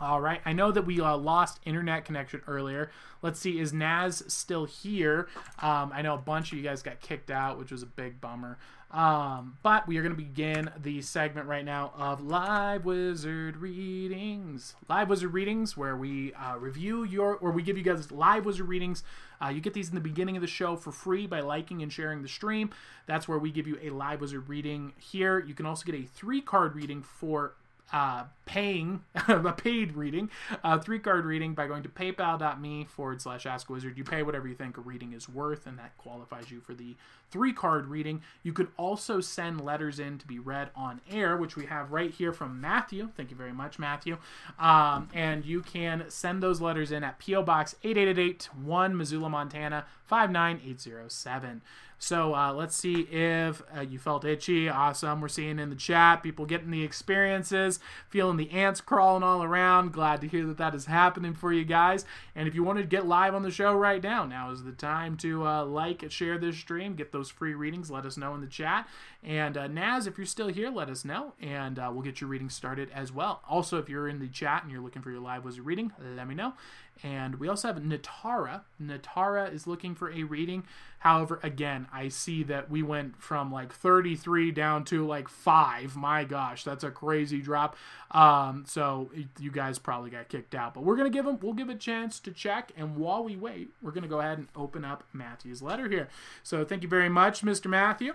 All 0.00 0.20
right. 0.20 0.40
I 0.44 0.52
know 0.52 0.72
that 0.72 0.82
we 0.82 1.00
uh, 1.00 1.16
lost 1.16 1.60
internet 1.64 2.04
connection 2.04 2.42
earlier. 2.46 2.90
Let's 3.20 3.38
see. 3.38 3.60
Is 3.60 3.72
Naz 3.72 4.22
still 4.26 4.64
here? 4.64 5.28
Um, 5.60 5.92
I 5.94 6.02
know 6.02 6.14
a 6.14 6.18
bunch 6.18 6.50
of 6.52 6.58
you 6.58 6.64
guys 6.64 6.82
got 6.82 7.00
kicked 7.00 7.30
out, 7.30 7.58
which 7.58 7.70
was 7.70 7.82
a 7.82 7.86
big 7.86 8.20
bummer. 8.20 8.58
Um, 8.92 9.56
but 9.62 9.88
we 9.88 9.96
are 9.96 10.02
going 10.02 10.14
to 10.14 10.22
begin 10.22 10.70
the 10.80 11.00
segment 11.00 11.46
right 11.46 11.64
now 11.64 11.94
of 11.96 12.22
Live 12.22 12.84
Wizard 12.84 13.56
Readings. 13.56 14.74
Live 14.86 15.08
Wizard 15.08 15.32
Readings, 15.32 15.78
where 15.78 15.96
we 15.96 16.34
uh, 16.34 16.58
review 16.58 17.02
your, 17.02 17.36
or 17.36 17.52
we 17.52 17.62
give 17.62 17.78
you 17.78 17.82
guys 17.82 18.12
live 18.12 18.44
Wizard 18.44 18.68
Readings. 18.68 19.02
Uh, 19.42 19.48
you 19.48 19.62
get 19.62 19.72
these 19.72 19.88
in 19.88 19.94
the 19.94 20.00
beginning 20.00 20.36
of 20.36 20.42
the 20.42 20.46
show 20.46 20.76
for 20.76 20.92
free 20.92 21.26
by 21.26 21.40
liking 21.40 21.82
and 21.82 21.90
sharing 21.90 22.20
the 22.20 22.28
stream. 22.28 22.68
That's 23.06 23.26
where 23.26 23.38
we 23.38 23.50
give 23.50 23.66
you 23.66 23.78
a 23.82 23.88
Live 23.88 24.20
Wizard 24.20 24.46
Reading 24.46 24.92
here. 24.98 25.38
You 25.38 25.54
can 25.54 25.64
also 25.64 25.86
get 25.86 25.94
a 25.94 26.04
three 26.04 26.42
card 26.42 26.74
reading 26.74 27.02
for 27.02 27.54
uh, 27.94 28.24
paying 28.44 29.02
a 29.28 29.52
paid 29.52 29.92
reading, 29.92 30.30
a 30.64 30.80
three 30.80 30.98
card 30.98 31.24
reading 31.24 31.54
by 31.54 31.66
going 31.66 31.82
to 31.82 31.88
paypal.me 31.88 32.84
forward 32.84 33.22
slash 33.22 33.46
ask 33.46 33.68
wizard. 33.70 33.96
You 33.96 34.04
pay 34.04 34.22
whatever 34.22 34.48
you 34.48 34.54
think 34.54 34.76
a 34.76 34.80
reading 34.80 35.12
is 35.12 35.28
worth, 35.28 35.66
and 35.66 35.78
that 35.78 35.96
qualifies 35.96 36.50
you 36.50 36.60
for 36.60 36.74
the 36.74 36.96
three 37.30 37.52
card 37.52 37.86
reading. 37.86 38.22
You 38.42 38.52
could 38.52 38.68
also 38.76 39.20
send 39.20 39.60
letters 39.60 39.98
in 39.98 40.18
to 40.18 40.26
be 40.26 40.38
read 40.38 40.70
on 40.76 41.00
air, 41.10 41.36
which 41.36 41.56
we 41.56 41.66
have 41.66 41.92
right 41.92 42.10
here 42.10 42.32
from 42.32 42.60
Matthew. 42.60 43.10
Thank 43.16 43.30
you 43.30 43.36
very 43.36 43.52
much, 43.52 43.78
Matthew. 43.78 44.18
Um, 44.58 45.08
and 45.14 45.44
you 45.44 45.62
can 45.62 46.04
send 46.08 46.42
those 46.42 46.60
letters 46.60 46.92
in 46.92 47.04
at 47.04 47.18
P.O. 47.18 47.42
Box 47.42 47.74
8888 47.82 48.48
1 48.54 48.96
Missoula, 48.96 49.30
Montana 49.30 49.86
59807. 50.06 51.62
So 52.02 52.34
uh, 52.34 52.52
let's 52.52 52.74
see 52.74 53.02
if 53.02 53.62
uh, 53.76 53.82
you 53.82 53.96
felt 53.96 54.24
itchy. 54.24 54.68
Awesome. 54.68 55.20
We're 55.20 55.28
seeing 55.28 55.60
in 55.60 55.70
the 55.70 55.76
chat 55.76 56.24
people 56.24 56.46
getting 56.46 56.72
the 56.72 56.82
experiences, 56.82 57.78
feeling 58.08 58.31
the 58.36 58.50
ants 58.50 58.80
crawling 58.80 59.22
all 59.22 59.42
around. 59.42 59.92
Glad 59.92 60.20
to 60.20 60.28
hear 60.28 60.46
that 60.46 60.58
that 60.58 60.74
is 60.74 60.86
happening 60.86 61.34
for 61.34 61.52
you 61.52 61.64
guys. 61.64 62.04
And 62.34 62.48
if 62.48 62.54
you 62.54 62.62
want 62.62 62.78
to 62.78 62.84
get 62.84 63.06
live 63.06 63.34
on 63.34 63.42
the 63.42 63.50
show 63.50 63.74
right 63.74 64.02
now, 64.02 64.24
now 64.24 64.50
is 64.50 64.64
the 64.64 64.72
time 64.72 65.16
to 65.18 65.46
uh, 65.46 65.64
like 65.64 66.02
and 66.02 66.12
share 66.12 66.38
this 66.38 66.56
stream, 66.56 66.94
get 66.94 67.12
those 67.12 67.30
free 67.30 67.54
readings. 67.54 67.90
Let 67.90 68.06
us 68.06 68.16
know 68.16 68.34
in 68.34 68.40
the 68.40 68.46
chat. 68.46 68.88
And 69.22 69.56
uh, 69.56 69.68
Naz, 69.68 70.06
if 70.06 70.18
you're 70.18 70.26
still 70.26 70.48
here, 70.48 70.70
let 70.70 70.88
us 70.88 71.04
know, 71.04 71.34
and 71.40 71.78
uh, 71.78 71.90
we'll 71.92 72.02
get 72.02 72.20
your 72.20 72.28
reading 72.28 72.50
started 72.50 72.90
as 72.92 73.12
well. 73.12 73.40
Also, 73.48 73.78
if 73.78 73.88
you're 73.88 74.08
in 74.08 74.18
the 74.18 74.28
chat 74.28 74.62
and 74.62 74.72
you're 74.72 74.82
looking 74.82 75.02
for 75.02 75.10
your 75.10 75.20
live 75.20 75.44
wizard 75.44 75.64
reading, 75.64 75.92
let 76.16 76.26
me 76.26 76.34
know. 76.34 76.54
And 77.02 77.36
we 77.36 77.48
also 77.48 77.68
have 77.68 77.82
Natara. 77.82 78.62
Natara 78.80 79.52
is 79.52 79.66
looking 79.66 79.94
for 79.94 80.10
a 80.10 80.22
reading. 80.22 80.64
However, 81.00 81.40
again, 81.42 81.88
I 81.92 82.08
see 82.08 82.44
that 82.44 82.70
we 82.70 82.82
went 82.82 83.20
from 83.20 83.50
like 83.50 83.72
33 83.72 84.52
down 84.52 84.84
to 84.84 85.04
like 85.04 85.28
five. 85.28 85.96
My 85.96 86.22
gosh, 86.22 86.62
that's 86.62 86.84
a 86.84 86.90
crazy 86.90 87.40
drop. 87.40 87.76
Um, 88.12 88.64
so 88.68 89.10
you 89.40 89.50
guys 89.50 89.78
probably 89.78 90.10
got 90.10 90.28
kicked 90.28 90.54
out. 90.54 90.74
But 90.74 90.84
we're 90.84 90.96
gonna 90.96 91.10
give 91.10 91.24
them. 91.24 91.38
We'll 91.42 91.54
give 91.54 91.68
a 91.68 91.74
chance 91.74 92.20
to 92.20 92.30
check. 92.30 92.70
And 92.76 92.96
while 92.96 93.24
we 93.24 93.36
wait, 93.36 93.70
we're 93.82 93.90
gonna 93.90 94.06
go 94.06 94.20
ahead 94.20 94.38
and 94.38 94.48
open 94.54 94.84
up 94.84 95.02
Matthew's 95.12 95.60
letter 95.60 95.88
here. 95.88 96.08
So 96.42 96.64
thank 96.64 96.82
you 96.82 96.88
very 96.88 97.08
much, 97.08 97.42
Mr. 97.42 97.66
Matthew. 97.66 98.14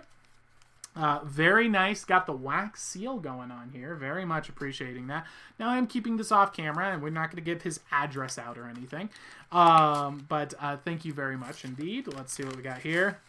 Uh, 0.97 1.19
very 1.23 1.67
nice. 1.67 2.03
Got 2.03 2.25
the 2.25 2.33
wax 2.33 2.81
seal 2.81 3.19
going 3.19 3.51
on 3.51 3.69
here. 3.71 3.93
Very 3.93 4.25
much 4.25 4.49
appreciating 4.49 5.05
that. 5.07 5.27
Now 5.59 5.69
I'm 5.69 5.85
keeping 5.85 6.17
this 6.17 6.31
off 6.31 6.53
camera, 6.53 6.91
and 6.91 7.03
we're 7.03 7.11
not 7.11 7.27
going 7.27 7.35
to 7.35 7.41
give 7.41 7.61
his 7.61 7.79
address 7.91 8.39
out 8.39 8.57
or 8.57 8.67
anything. 8.67 9.09
Um, 9.51 10.25
but 10.27 10.55
uh, 10.59 10.77
thank 10.77 11.05
you 11.05 11.13
very 11.13 11.37
much 11.37 11.63
indeed. 11.63 12.07
Let's 12.07 12.33
see 12.33 12.43
what 12.43 12.55
we 12.55 12.63
got 12.63 12.79
here. 12.79 13.19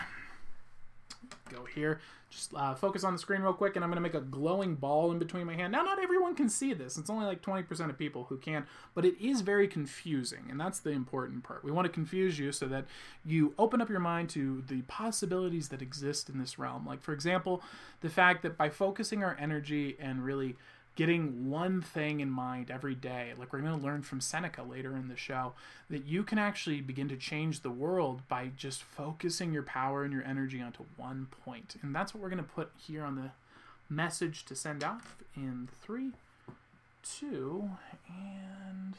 Go 1.51 1.65
here 1.65 2.01
just 2.35 2.53
uh, 2.55 2.75
focus 2.75 3.05
on 3.05 3.13
the 3.13 3.19
screen 3.19 3.43
real 3.43 3.53
quick 3.53 3.77
and 3.77 3.85
I'm 3.85 3.91
going 3.91 3.97
to 3.97 4.01
make 4.03 4.15
a 4.15 4.21
glowing 4.21 4.75
ball 4.75 5.13
in 5.13 5.19
between 5.19 5.47
my 5.47 5.55
hand. 5.55 5.73
Now, 5.73 5.83
not 5.83 6.03
everyone 6.03 6.35
can 6.35 6.49
see 6.49 6.75
this. 6.75 6.99
It's 6.99 7.11
only 7.11 7.27
like 7.27 7.43
20% 7.43 7.89
of 7.89 7.99
people 7.99 8.25
who 8.29 8.37
can, 8.37 8.67
but 8.95 9.05
it 9.05 9.15
is 9.25 9.41
very 9.41 9.69
confusing, 9.69 10.47
and 10.51 10.61
that's 10.61 10.81
the 10.81 10.91
important 10.91 11.45
part. 11.45 11.65
We 11.65 11.73
want 11.73 11.87
to 11.87 11.93
confuse 11.93 12.39
you 12.39 12.53
so 12.53 12.67
that 12.67 12.87
you 13.25 13.55
open 13.59 13.81
up 13.81 13.89
your 13.89 14.01
mind 14.01 14.31
to 14.31 14.63
the 14.67 14.83
possibilities 14.83 15.69
that 15.69 15.83
exist 15.83 16.29
in 16.29 16.39
this 16.39 16.59
realm. 16.59 16.87
Like, 16.87 17.03
for 17.03 17.13
example, 17.13 17.63
the 18.01 18.11
fact 18.11 18.43
that 18.43 18.57
by 18.57 18.69
focusing 18.69 19.23
our 19.23 19.37
energy 19.41 19.97
and 19.99 20.25
really 20.25 20.57
getting 20.97 21.51
one 21.51 21.81
thing 21.81 22.21
in 22.21 22.31
mind 22.31 22.71
every 22.71 22.95
day. 22.95 23.33
Like 23.39 23.53
we're 23.53 23.61
going 23.61 23.79
to 23.79 23.85
learn 23.85 24.03
from 24.03 24.21
Seneca 24.21 24.63
later 24.63 24.97
in 24.97 25.09
the 25.09 25.17
show, 25.17 25.55
that 25.91 26.07
you 26.07 26.23
can 26.23 26.39
actually 26.39 26.81
begin 26.81 27.09
to 27.09 27.17
change 27.17 27.61
the 27.61 27.71
world 27.71 28.23
by 28.29 28.51
just 28.57 28.83
focusing 28.83 29.53
your 29.53 29.63
power 29.63 30.05
and 30.05 30.13
your 30.13 30.25
energy 30.25 30.61
onto 30.61 30.85
one 30.97 31.27
point. 31.45 31.77
And 31.83 31.95
that's 31.95 32.15
what 32.15 32.23
we're 32.23 32.31
going 32.31 32.45
to 32.45 32.49
put 32.49 32.71
here 32.77 33.05
on 33.05 33.17
the 33.17 33.31
message 33.89 34.45
to 34.47 34.55
send 34.55 34.85
off 34.85 35.17
in 35.37 35.69
three, 35.83 36.13
two, 37.03 37.71
and 38.09 38.95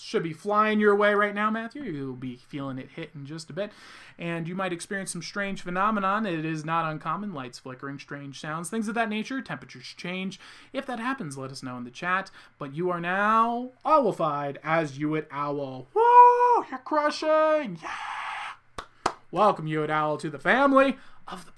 should 0.00 0.22
be 0.22 0.32
flying 0.32 0.80
your 0.80 0.94
way 0.94 1.14
right 1.14 1.34
now, 1.34 1.50
Matthew. 1.50 1.82
You'll 1.82 2.14
be 2.14 2.36
feeling 2.36 2.78
it 2.78 2.90
hit 2.96 3.10
in 3.14 3.26
just 3.26 3.50
a 3.50 3.52
bit. 3.52 3.72
And 4.18 4.48
you 4.48 4.54
might 4.54 4.72
experience 4.72 5.12
some 5.12 5.22
strange 5.22 5.62
phenomenon. 5.62 6.26
It 6.26 6.44
is 6.44 6.64
not 6.64 6.90
uncommon. 6.90 7.34
Lights 7.34 7.58
flickering, 7.58 7.98
strange 7.98 8.40
sounds, 8.40 8.70
things 8.70 8.88
of 8.88 8.94
that 8.94 9.08
nature. 9.08 9.40
Temperatures 9.40 9.94
change. 9.96 10.40
If 10.72 10.86
that 10.86 11.00
happens, 11.00 11.38
let 11.38 11.50
us 11.50 11.62
know 11.62 11.76
in 11.76 11.84
the 11.84 11.90
chat. 11.90 12.30
But 12.58 12.74
you 12.74 12.90
are 12.90 13.00
now 13.00 13.70
owlified 13.84 14.58
as 14.62 14.96
Hewitt 14.96 15.28
Owl. 15.30 15.88
Woo! 15.94 16.64
You're 16.70 16.78
crushing! 16.78 17.78
Yeah! 17.82 18.84
Welcome, 19.30 19.66
Hewitt 19.66 19.90
Owl, 19.90 20.16
to 20.18 20.30
the 20.30 20.38
family 20.38 20.96
of 21.26 21.44
the. 21.44 21.52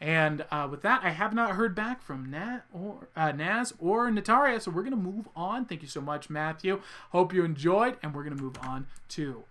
And 0.00 0.46
uh, 0.50 0.66
with 0.70 0.80
that, 0.82 1.02
I 1.04 1.10
have 1.10 1.34
not 1.34 1.52
heard 1.52 1.74
back 1.74 2.00
from 2.02 2.30
Nat 2.30 2.60
or 2.72 3.08
uh, 3.14 3.32
Naz 3.32 3.74
or 3.78 4.10
Nataria, 4.10 4.60
so 4.60 4.70
we're 4.70 4.82
gonna 4.82 4.96
move 4.96 5.28
on. 5.36 5.66
Thank 5.66 5.82
you 5.82 5.88
so 5.88 6.00
much, 6.00 6.30
Matthew. 6.30 6.80
Hope 7.10 7.34
you 7.34 7.44
enjoyed, 7.44 7.98
and 8.02 8.14
we're 8.14 8.24
gonna 8.24 8.40
move 8.40 8.56
on 8.62 8.86
to 9.10 9.44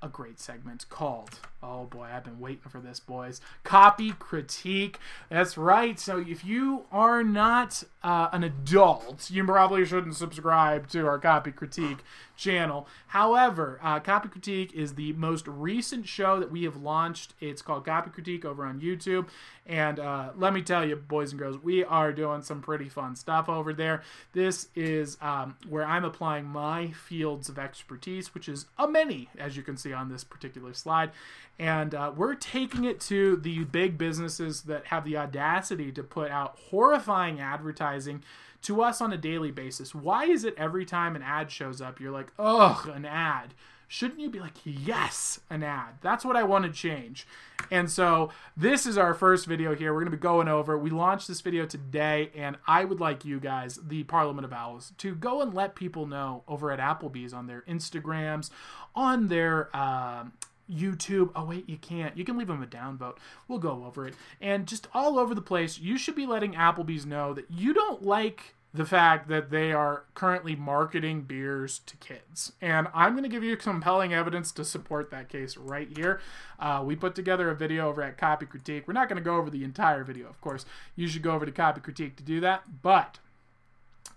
a 0.00 0.08
great 0.08 0.38
segment 0.38 0.88
called 0.88 1.40
oh 1.62 1.84
boy 1.84 2.08
i've 2.12 2.22
been 2.22 2.38
waiting 2.38 2.68
for 2.68 2.80
this 2.80 3.00
boys 3.00 3.40
copy 3.64 4.12
critique 4.12 4.98
that's 5.28 5.58
right 5.58 5.98
so 5.98 6.18
if 6.18 6.44
you 6.44 6.84
are 6.92 7.24
not 7.24 7.82
uh, 8.04 8.28
an 8.32 8.44
adult 8.44 9.28
you 9.30 9.44
probably 9.44 9.84
shouldn't 9.84 10.14
subscribe 10.14 10.88
to 10.88 11.04
our 11.06 11.18
copy 11.18 11.50
critique 11.50 11.98
channel. 12.38 12.86
However 13.08 13.78
uh, 13.82 14.00
copy 14.00 14.28
critique 14.28 14.72
is 14.72 14.94
the 14.94 15.12
most 15.14 15.46
recent 15.46 16.06
show 16.06 16.38
that 16.40 16.50
we 16.50 16.62
have 16.62 16.76
launched. 16.76 17.34
It's 17.40 17.60
called 17.60 17.84
copy 17.84 18.10
critique 18.10 18.44
over 18.44 18.64
on 18.64 18.80
youtube. 18.80 19.26
And 19.66 20.00
uh, 20.00 20.30
let 20.36 20.54
me 20.54 20.62
tell 20.62 20.86
you 20.86 20.96
boys 20.96 21.32
and 21.32 21.38
girls 21.38 21.58
we 21.62 21.84
are 21.84 22.12
doing 22.12 22.42
some 22.42 22.62
pretty 22.62 22.88
fun 22.88 23.16
stuff 23.16 23.48
over 23.48 23.74
there. 23.74 24.02
This 24.32 24.68
is 24.74 25.18
um, 25.20 25.56
where 25.68 25.84
i'm 25.84 26.04
applying 26.04 26.46
my 26.46 26.92
fields 26.92 27.48
of 27.48 27.58
expertise 27.58 28.32
which 28.32 28.48
is 28.48 28.66
a 28.78 28.88
many 28.88 29.28
as 29.38 29.56
you 29.56 29.62
can 29.62 29.76
see 29.76 29.92
on 29.92 30.08
this 30.08 30.24
particular 30.24 30.72
slide. 30.72 31.10
And 31.58 31.92
uh, 31.92 32.12
we're 32.16 32.36
taking 32.36 32.84
it 32.84 33.00
to 33.00 33.36
the 33.36 33.64
big 33.64 33.98
businesses 33.98 34.62
that 34.62 34.86
have 34.86 35.04
the 35.04 35.16
audacity 35.16 35.90
to 35.90 36.04
put 36.04 36.30
out 36.30 36.56
horrifying 36.70 37.40
advertising 37.40 38.22
to 38.62 38.82
us 38.82 39.00
on 39.00 39.12
a 39.12 39.16
daily 39.16 39.50
basis. 39.50 39.94
Why 39.94 40.24
is 40.24 40.44
it 40.44 40.54
every 40.56 40.84
time 40.84 41.16
an 41.16 41.22
ad 41.22 41.50
shows 41.50 41.80
up, 41.80 42.00
you're 42.00 42.12
like, 42.12 42.32
ugh, 42.38 42.88
an 42.88 43.04
ad? 43.04 43.54
Shouldn't 43.90 44.20
you 44.20 44.28
be 44.28 44.38
like, 44.38 44.52
yes, 44.64 45.40
an 45.48 45.62
ad? 45.62 45.94
That's 46.02 46.22
what 46.22 46.36
I 46.36 46.42
want 46.42 46.66
to 46.66 46.70
change. 46.70 47.26
And 47.70 47.90
so 47.90 48.28
this 48.54 48.84
is 48.84 48.98
our 48.98 49.14
first 49.14 49.46
video 49.46 49.74
here. 49.74 49.94
We're 49.94 50.00
going 50.00 50.10
to 50.10 50.16
be 50.16 50.20
going 50.20 50.46
over. 50.46 50.76
We 50.76 50.90
launched 50.90 51.26
this 51.26 51.40
video 51.40 51.64
today, 51.64 52.30
and 52.36 52.58
I 52.66 52.84
would 52.84 53.00
like 53.00 53.24
you 53.24 53.40
guys, 53.40 53.78
the 53.82 54.04
Parliament 54.04 54.44
of 54.44 54.52
Owls, 54.52 54.92
to 54.98 55.14
go 55.14 55.40
and 55.40 55.54
let 55.54 55.74
people 55.74 56.06
know 56.06 56.42
over 56.46 56.70
at 56.70 56.78
Applebee's 56.78 57.32
on 57.32 57.46
their 57.46 57.62
Instagrams, 57.62 58.50
on 58.94 59.28
their 59.28 59.74
uh, 59.74 60.24
YouTube. 60.70 61.30
Oh, 61.34 61.44
wait, 61.44 61.68
you 61.68 61.76
can't. 61.76 62.16
You 62.16 62.24
can 62.24 62.36
leave 62.36 62.48
them 62.48 62.62
a 62.62 62.66
downvote. 62.66 63.16
We'll 63.46 63.58
go 63.58 63.84
over 63.86 64.06
it. 64.06 64.14
And 64.40 64.66
just 64.66 64.88
all 64.92 65.18
over 65.18 65.34
the 65.34 65.42
place, 65.42 65.78
you 65.78 65.98
should 65.98 66.14
be 66.14 66.26
letting 66.26 66.54
Applebee's 66.54 67.06
know 67.06 67.34
that 67.34 67.50
you 67.50 67.72
don't 67.74 68.02
like 68.02 68.54
the 68.74 68.84
fact 68.84 69.28
that 69.28 69.50
they 69.50 69.72
are 69.72 70.04
currently 70.14 70.54
marketing 70.54 71.22
beers 71.22 71.80
to 71.86 71.96
kids. 71.96 72.52
And 72.60 72.86
I'm 72.92 73.12
going 73.12 73.22
to 73.22 73.28
give 73.28 73.42
you 73.42 73.56
compelling 73.56 74.12
evidence 74.12 74.52
to 74.52 74.64
support 74.64 75.10
that 75.10 75.30
case 75.30 75.56
right 75.56 75.88
here. 75.96 76.20
Uh, 76.60 76.82
we 76.84 76.94
put 76.94 77.14
together 77.14 77.50
a 77.50 77.54
video 77.54 77.88
over 77.88 78.02
at 78.02 78.18
Copy 78.18 78.44
Critique. 78.44 78.86
We're 78.86 78.92
not 78.92 79.08
going 79.08 79.16
to 79.16 79.24
go 79.24 79.36
over 79.36 79.48
the 79.48 79.64
entire 79.64 80.04
video, 80.04 80.28
of 80.28 80.40
course. 80.42 80.66
You 80.96 81.08
should 81.08 81.22
go 81.22 81.32
over 81.32 81.46
to 81.46 81.52
Copy 81.52 81.80
Critique 81.80 82.16
to 82.16 82.22
do 82.22 82.40
that. 82.40 82.82
But 82.82 83.18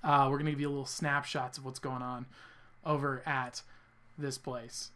Uh, 0.04 0.28
we're 0.32 0.39
gonna 0.39 0.49
give 0.49 0.60
you 0.60 0.68
little 0.68 0.86
snapshots 0.86 1.60
of 1.60 1.66
what's 1.66 1.78
going 1.78 2.02
on 2.02 2.26
over 2.84 3.22
at 3.24 3.62
this 4.18 4.36
place. 4.36 4.89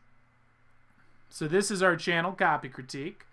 So 1.30 1.48
this 1.48 1.70
is 1.70 1.84
our 1.84 1.96
channel, 1.96 2.32
Copy 2.32 2.70
Critique. 2.70 3.26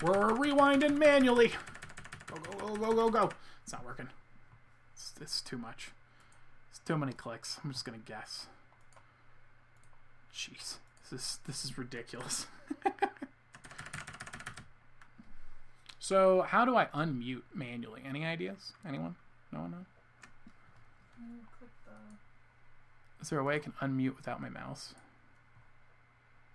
We're 0.00 0.30
rewinding 0.30 0.96
manually. 0.96 1.52
Go, 2.28 2.36
go, 2.36 2.66
go, 2.66 2.76
go, 2.76 2.94
go, 2.94 3.10
go. 3.10 3.30
It's 3.64 3.72
not 3.72 3.84
working. 3.84 4.08
It's, 4.94 5.12
it's 5.20 5.40
too 5.40 5.58
much. 5.58 5.90
It's 6.70 6.78
too 6.78 6.96
many 6.96 7.12
clicks. 7.12 7.58
I'm 7.64 7.72
just 7.72 7.84
gonna 7.84 7.98
guess. 7.98 8.46
Jeez, 10.32 10.76
this 11.02 11.12
is 11.12 11.38
this 11.46 11.64
is 11.64 11.76
ridiculous. 11.76 12.46
so, 15.98 16.42
how 16.42 16.64
do 16.64 16.76
I 16.76 16.86
unmute 16.94 17.42
manually? 17.52 18.02
Any 18.06 18.24
ideas? 18.24 18.72
Anyone? 18.86 19.16
No 19.52 19.60
one 19.60 19.70
know? 19.70 19.86
Mm, 21.22 21.40
is 23.20 23.30
there 23.30 23.38
a 23.38 23.44
way 23.44 23.56
I 23.56 23.58
can 23.58 23.72
unmute 23.80 24.16
without 24.16 24.40
my 24.40 24.48
mouse? 24.48 24.94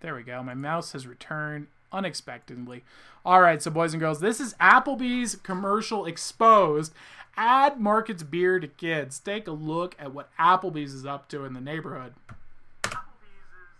There 0.01 0.15
we 0.15 0.23
go. 0.23 0.41
My 0.43 0.53
mouse 0.53 0.91
has 0.93 1.07
returned 1.07 1.67
unexpectedly. 1.91 2.83
All 3.25 3.41
right, 3.41 3.61
so 3.61 3.71
boys 3.71 3.93
and 3.93 4.01
girls, 4.01 4.19
this 4.19 4.39
is 4.39 4.53
Applebee's 4.55 5.35
commercial 5.35 6.05
exposed. 6.05 6.93
Ad 7.37 7.79
markets 7.79 8.21
beer 8.23 8.59
to 8.59 8.67
kids. 8.67 9.19
Take 9.19 9.47
a 9.47 9.51
look 9.51 9.95
at 9.97 10.13
what 10.13 10.29
Applebee's 10.37 10.93
is 10.93 11.05
up 11.05 11.29
to 11.29 11.45
in 11.45 11.53
the 11.53 11.61
neighborhood. 11.61 12.13
Applebee's 12.83 13.49
is 13.55 13.73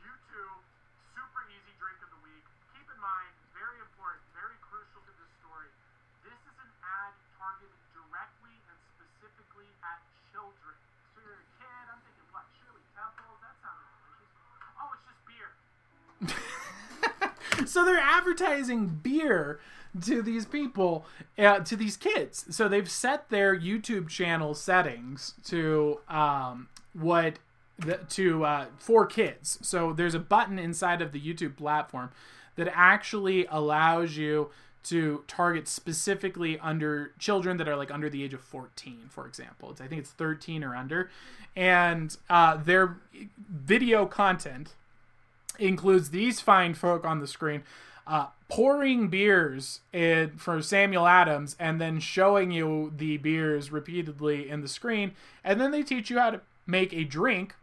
YouTube 0.00 0.64
super 1.12 1.42
easy 1.50 1.74
drink 1.76 1.98
of 2.00 2.08
the 2.14 2.20
week. 2.24 2.46
Keep 2.72 2.86
in 2.88 3.00
mind, 3.02 3.32
very 3.52 3.76
important, 3.82 4.22
very 4.32 4.56
crucial 4.64 5.02
to 5.02 5.12
this 5.18 5.28
story. 5.42 5.68
This 6.24 6.40
is 6.46 6.56
an 6.62 6.70
ad 6.80 7.12
targeted 7.36 7.84
directly 7.92 8.54
and 8.70 8.78
specifically 8.96 9.68
at 9.84 10.00
children. 10.32 10.76
So 11.12 11.20
you're 11.20 11.42
a 11.42 11.48
kid, 11.60 11.84
I'm 11.90 12.00
thinking, 12.06 12.28
what, 12.32 12.48
Shirley 12.56 12.84
Temple? 12.96 13.34
That 13.44 13.56
sounds 13.60 13.82
delicious. 14.08 14.30
Oh, 14.80 14.88
it's 14.96 15.04
just 15.04 15.20
beer. 15.28 15.50
So 17.70 17.84
they're 17.84 17.98
advertising 17.98 19.00
beer 19.02 19.60
to 20.02 20.22
these 20.22 20.46
people 20.46 21.04
uh, 21.38 21.60
to 21.60 21.76
these 21.76 21.96
kids. 21.96 22.46
So 22.50 22.68
they've 22.68 22.90
set 22.90 23.30
their 23.30 23.58
youtube 23.58 24.08
channel 24.08 24.54
settings 24.54 25.34
to 25.46 26.00
um, 26.08 26.68
what 26.92 27.38
the, 27.78 27.98
to 28.10 28.44
uh, 28.44 28.66
for 28.78 29.06
kids. 29.06 29.58
So 29.62 29.92
there's 29.92 30.14
a 30.14 30.20
button 30.20 30.58
inside 30.58 31.02
of 31.02 31.12
the 31.12 31.20
youtube 31.20 31.56
platform 31.56 32.10
that 32.56 32.68
actually 32.74 33.46
allows 33.46 34.16
you 34.16 34.50
to 34.82 35.24
target 35.28 35.68
specifically 35.68 36.58
under 36.58 37.12
children 37.18 37.58
that 37.58 37.68
are 37.68 37.76
like 37.76 37.90
under 37.90 38.08
the 38.08 38.22
age 38.22 38.32
of 38.32 38.40
14 38.40 39.08
for 39.08 39.26
example. 39.26 39.70
It's, 39.70 39.80
i 39.80 39.86
think 39.86 40.00
it's 40.00 40.10
13 40.10 40.62
or 40.62 40.74
under. 40.76 41.10
And 41.56 42.16
uh, 42.28 42.56
their 42.58 42.96
video 43.36 44.06
content 44.06 44.74
includes 45.58 46.10
these 46.10 46.40
fine 46.40 46.74
folk 46.74 47.04
on 47.04 47.20
the 47.20 47.26
screen 47.26 47.62
uh, 48.10 48.26
pouring 48.48 49.08
beers 49.08 49.80
in, 49.92 50.32
for 50.36 50.60
Samuel 50.60 51.06
Adams 51.06 51.54
and 51.60 51.80
then 51.80 52.00
showing 52.00 52.50
you 52.50 52.92
the 52.96 53.18
beers 53.18 53.70
repeatedly 53.70 54.50
in 54.50 54.62
the 54.62 54.68
screen. 54.68 55.12
And 55.44 55.60
then 55.60 55.70
they 55.70 55.84
teach 55.84 56.10
you 56.10 56.18
how 56.18 56.30
to 56.30 56.40
make 56.66 56.92
a 56.92 57.04
drink 57.04 57.54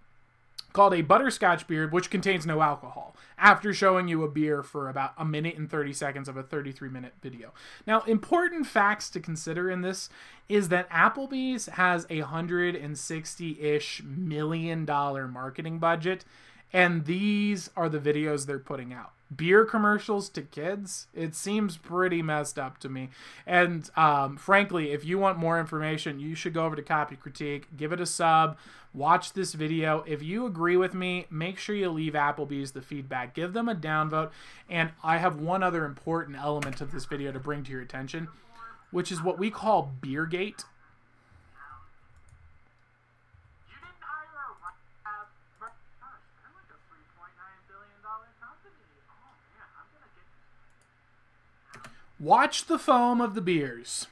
called 0.71 0.93
a 0.93 1.01
butterscotch 1.01 1.67
beer, 1.67 1.87
which 1.87 2.09
contains 2.09 2.45
no 2.45 2.61
alcohol, 2.61 3.15
after 3.37 3.73
showing 3.73 4.07
you 4.07 4.23
a 4.23 4.29
beer 4.29 4.61
for 4.63 4.89
about 4.89 5.11
a 5.17 5.25
minute 5.25 5.57
and 5.57 5.69
30 5.69 5.91
seconds 5.91 6.29
of 6.29 6.37
a 6.37 6.43
33 6.43 6.87
minute 6.87 7.13
video. 7.21 7.51
Now, 7.85 8.01
important 8.01 8.67
facts 8.67 9.09
to 9.11 9.19
consider 9.19 9.69
in 9.69 9.81
this 9.81 10.09
is 10.47 10.69
that 10.69 10.89
Applebee's 10.89 11.65
has 11.65 12.05
a 12.09 12.21
160 12.21 13.61
ish 13.61 14.03
million 14.03 14.85
dollar 14.85 15.27
marketing 15.27 15.79
budget 15.79 16.23
and 16.73 17.05
these 17.05 17.69
are 17.75 17.89
the 17.89 17.99
videos 17.99 18.45
they're 18.45 18.59
putting 18.59 18.93
out. 18.93 19.11
Beer 19.35 19.65
commercials 19.65 20.29
to 20.29 20.41
kids? 20.41 21.07
It 21.13 21.35
seems 21.35 21.75
pretty 21.75 22.21
messed 22.21 22.57
up 22.57 22.77
to 22.79 22.89
me. 22.89 23.09
And 23.45 23.89
um, 23.97 24.37
frankly 24.37 24.91
if 24.91 25.03
you 25.03 25.17
want 25.17 25.37
more 25.37 25.59
information 25.59 26.19
you 26.19 26.35
should 26.35 26.53
go 26.53 26.65
over 26.65 26.75
to 26.75 26.81
copy 26.81 27.15
critique 27.15 27.67
give 27.75 27.91
it 27.91 27.99
a 27.99 28.05
sub 28.05 28.57
watch 28.93 29.33
this 29.33 29.53
video. 29.53 30.03
If 30.07 30.23
you 30.23 30.45
agree 30.45 30.77
with 30.77 30.93
me 30.93 31.25
make 31.29 31.57
sure 31.57 31.75
you 31.75 31.89
leave 31.89 32.13
applebee's 32.13 32.71
the 32.71 32.81
feedback. 32.81 33.33
Give 33.33 33.53
them 33.53 33.67
a 33.67 33.75
downvote. 33.75 34.31
And 34.69 34.91
i 35.03 35.17
have 35.17 35.35
one 35.39 35.63
other 35.63 35.85
important 35.85 36.37
element 36.37 36.81
of 36.81 36.91
this 36.91 37.05
video 37.05 37.31
to 37.31 37.39
bring 37.39 37.63
to 37.63 37.71
your 37.71 37.81
attention 37.81 38.29
which 38.91 39.11
is 39.11 39.21
what 39.21 39.37
we 39.37 39.51
call 39.51 39.93
beergate 40.01 40.63
You 43.67 43.75
didn't 43.75 43.99
hire 43.99 44.31
a 44.31 44.55
uh, 44.57 45.27
gosh, 45.59 46.23
they're 46.39 46.55
like 46.55 46.71
a 46.71 46.79
$3.9 46.87 47.35
billion 47.67 47.99
company. 48.39 48.79
Oh, 49.11 49.35
man, 49.51 49.67
I'm 49.75 49.87
going 49.91 50.07
to 50.07 50.11
get 50.15 50.23
Watch 52.19 52.65
the 52.65 52.79
foam 52.79 53.21
of 53.21 53.35
the 53.35 53.41
beers. 53.41 54.07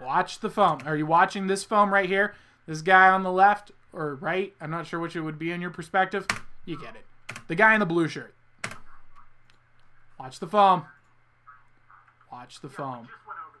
Watch 0.00 0.40
the 0.40 0.50
foam. 0.50 0.80
Are 0.86 0.96
you 0.96 1.06
watching 1.06 1.46
this 1.46 1.64
foam 1.64 1.92
right 1.92 2.08
here? 2.08 2.34
This 2.66 2.80
guy 2.80 3.08
on 3.08 3.22
the 3.22 3.32
left 3.32 3.72
or 3.92 4.14
right? 4.16 4.54
I'm 4.60 4.70
not 4.70 4.86
sure 4.86 5.00
which 5.00 5.14
it 5.14 5.20
would 5.20 5.38
be 5.38 5.50
in 5.50 5.60
your 5.60 5.70
perspective. 5.70 6.26
You 6.64 6.80
get 6.80 6.96
it. 6.96 7.04
The 7.48 7.54
guy 7.54 7.74
in 7.74 7.80
the 7.80 7.86
blue 7.86 8.08
shirt. 8.08 8.34
Watch 10.18 10.40
the 10.40 10.46
foam. 10.46 10.84
Watch 12.32 12.60
the 12.60 12.68
foam. 12.68 13.06
just 13.06 13.26
went 13.26 13.38
over 13.46 13.58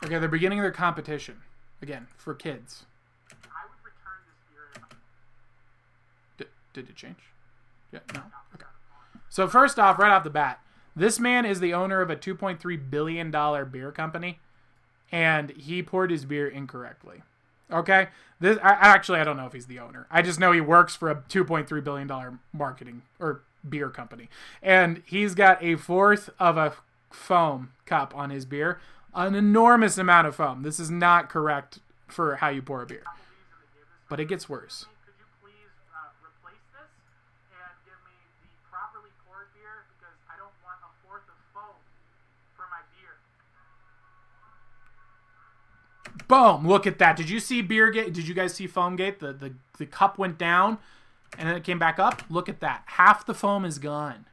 that. 0.00 0.06
Okay, 0.06 0.18
they're 0.18 0.28
beginning 0.28 0.60
their 0.60 0.72
competition. 0.72 1.36
Again, 1.80 2.08
for 2.16 2.34
kids. 2.34 2.84
I 3.30 3.34
would 3.68 3.78
return 3.84 4.22
this 4.26 4.36
beer 4.50 4.70
if 4.74 4.82
Did, 6.36 6.48
did 6.72 6.90
it 6.90 6.96
change? 6.96 7.16
Yeah, 7.92 8.00
no. 8.14 8.22
Okay. 8.54 8.71
So 9.32 9.48
first 9.48 9.78
off, 9.78 9.98
right 9.98 10.12
off 10.12 10.24
the 10.24 10.30
bat, 10.30 10.60
this 10.94 11.18
man 11.18 11.46
is 11.46 11.58
the 11.58 11.72
owner 11.72 12.02
of 12.02 12.10
a 12.10 12.16
2.3 12.16 12.90
billion 12.90 13.30
dollar 13.30 13.64
beer 13.64 13.90
company, 13.90 14.40
and 15.10 15.50
he 15.52 15.82
poured 15.82 16.10
his 16.10 16.26
beer 16.26 16.46
incorrectly. 16.46 17.22
Okay, 17.70 18.08
this 18.40 18.58
I, 18.62 18.72
actually 18.72 19.20
I 19.20 19.24
don't 19.24 19.38
know 19.38 19.46
if 19.46 19.54
he's 19.54 19.64
the 19.66 19.78
owner. 19.78 20.06
I 20.10 20.20
just 20.20 20.38
know 20.38 20.52
he 20.52 20.60
works 20.60 20.94
for 20.94 21.10
a 21.10 21.16
2.3 21.30 21.82
billion 21.82 22.06
dollar 22.06 22.38
marketing 22.52 23.02
or 23.18 23.40
beer 23.66 23.88
company, 23.88 24.28
and 24.62 25.02
he's 25.06 25.34
got 25.34 25.62
a 25.62 25.76
fourth 25.76 26.28
of 26.38 26.58
a 26.58 26.74
foam 27.10 27.72
cup 27.86 28.14
on 28.14 28.28
his 28.28 28.44
beer, 28.44 28.80
an 29.14 29.34
enormous 29.34 29.96
amount 29.96 30.26
of 30.26 30.36
foam. 30.36 30.62
This 30.62 30.78
is 30.78 30.90
not 30.90 31.30
correct 31.30 31.78
for 32.06 32.36
how 32.36 32.48
you 32.50 32.60
pour 32.60 32.82
a 32.82 32.86
beer, 32.86 33.04
but 34.10 34.20
it 34.20 34.26
gets 34.28 34.46
worse. 34.46 34.84
Could 35.06 35.14
you 35.18 35.24
please 35.40 35.72
uh, 35.94 36.12
replace 36.20 36.60
this 36.76 36.92
and 37.56 37.72
give 37.88 37.96
me 38.04 38.12
the 38.44 38.52
properly 38.68 39.08
poured 39.24 39.48
beer 39.56 39.88
because 39.96 40.16
I 40.28 40.36
don't 40.36 40.52
want 40.60 40.80
a 40.84 40.90
fourth 41.06 41.24
of 41.28 41.38
foam 41.56 41.76
for 42.56 42.66
my 42.68 42.84
beer. 42.96 43.16
Boom! 46.28 46.66
Look 46.66 46.86
at 46.86 46.98
that. 46.98 47.16
Did 47.16 47.28
you 47.28 47.40
see 47.40 47.62
Beergate? 47.62 48.12
Did 48.12 48.28
you 48.28 48.34
guys 48.34 48.54
see 48.54 48.68
Foamgate? 48.68 49.18
The, 49.18 49.32
the 49.32 49.52
the 49.78 49.86
cup 49.86 50.18
went 50.18 50.38
down 50.38 50.78
and 51.38 51.48
then 51.48 51.56
it 51.56 51.64
came 51.64 51.78
back 51.78 51.98
up. 51.98 52.22
Look 52.28 52.48
at 52.48 52.60
that. 52.60 52.84
Half 52.86 53.26
the 53.26 53.34
foam 53.34 53.64
is 53.64 53.78
gone. 53.78 54.26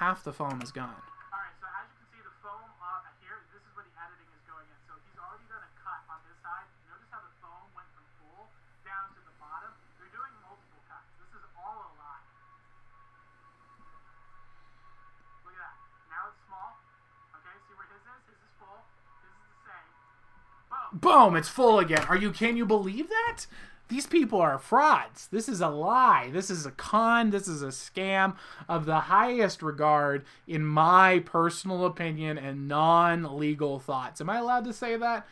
Half 0.00 0.24
the 0.24 0.32
foam 0.32 0.60
is 0.62 0.72
gone. 0.72 0.90
All 1.30 1.38
right, 1.38 1.54
so 1.60 1.68
as 1.70 1.86
you 1.92 1.96
can 2.02 2.08
see, 2.10 2.22
the 2.24 2.34
foam 2.42 2.66
uh, 2.82 3.04
here. 3.22 3.44
This 3.52 3.62
is 3.62 3.70
where 3.76 3.86
the 3.86 3.94
editing 3.94 4.26
is 4.32 4.42
going 4.48 4.66
in. 4.66 4.78
So 4.88 4.96
he's 5.06 5.20
already 5.20 5.46
done 5.46 5.62
a 5.62 5.72
cut 5.84 6.02
on 6.10 6.18
this 6.26 6.34
side. 6.42 6.66
Notice 6.90 7.08
how 7.12 7.22
the 7.22 7.34
foam 7.44 7.62
went 7.76 7.86
from 7.94 8.04
full 8.18 8.50
down 8.82 9.12
to 9.14 9.20
the 9.22 9.34
bottom. 9.38 9.70
They're 10.00 10.10
doing 10.10 10.32
multiple 10.42 10.82
cuts. 10.90 11.08
This 11.20 11.30
is 11.36 11.44
all 11.54 11.78
a 11.78 11.90
lie. 12.00 12.24
Look 15.46 15.54
at 15.54 15.62
that. 15.62 15.76
Now 16.10 16.32
it's 16.32 16.40
small. 16.48 16.74
Okay, 17.38 17.54
see 17.68 17.74
where 17.78 17.88
his 17.92 18.02
is? 18.02 18.22
His 18.32 18.40
is 18.42 18.52
full. 18.58 18.80
His 19.22 19.30
is 19.30 19.46
the 19.54 19.60
same. 19.70 19.88
Boom. 20.94 21.34
It's 21.36 21.48
full 21.48 21.78
again. 21.78 22.04
Are 22.08 22.16
you? 22.16 22.30
Can 22.30 22.56
you 22.56 22.64
believe 22.64 23.08
that? 23.08 23.46
These 23.88 24.06
people 24.06 24.40
are 24.40 24.58
frauds. 24.58 25.26
This 25.26 25.48
is 25.48 25.60
a 25.60 25.68
lie. 25.68 26.30
This 26.32 26.48
is 26.48 26.64
a 26.64 26.70
con. 26.70 27.30
This 27.30 27.46
is 27.46 27.62
a 27.62 27.68
scam 27.68 28.36
of 28.68 28.86
the 28.86 29.00
highest 29.00 29.62
regard, 29.62 30.24
in 30.46 30.64
my 30.64 31.18
personal 31.18 31.84
opinion 31.84 32.38
and 32.38 32.66
non-legal 32.66 33.80
thoughts. 33.80 34.20
Am 34.20 34.30
I 34.30 34.38
allowed 34.38 34.64
to 34.64 34.72
say 34.72 34.96
that? 34.96 35.26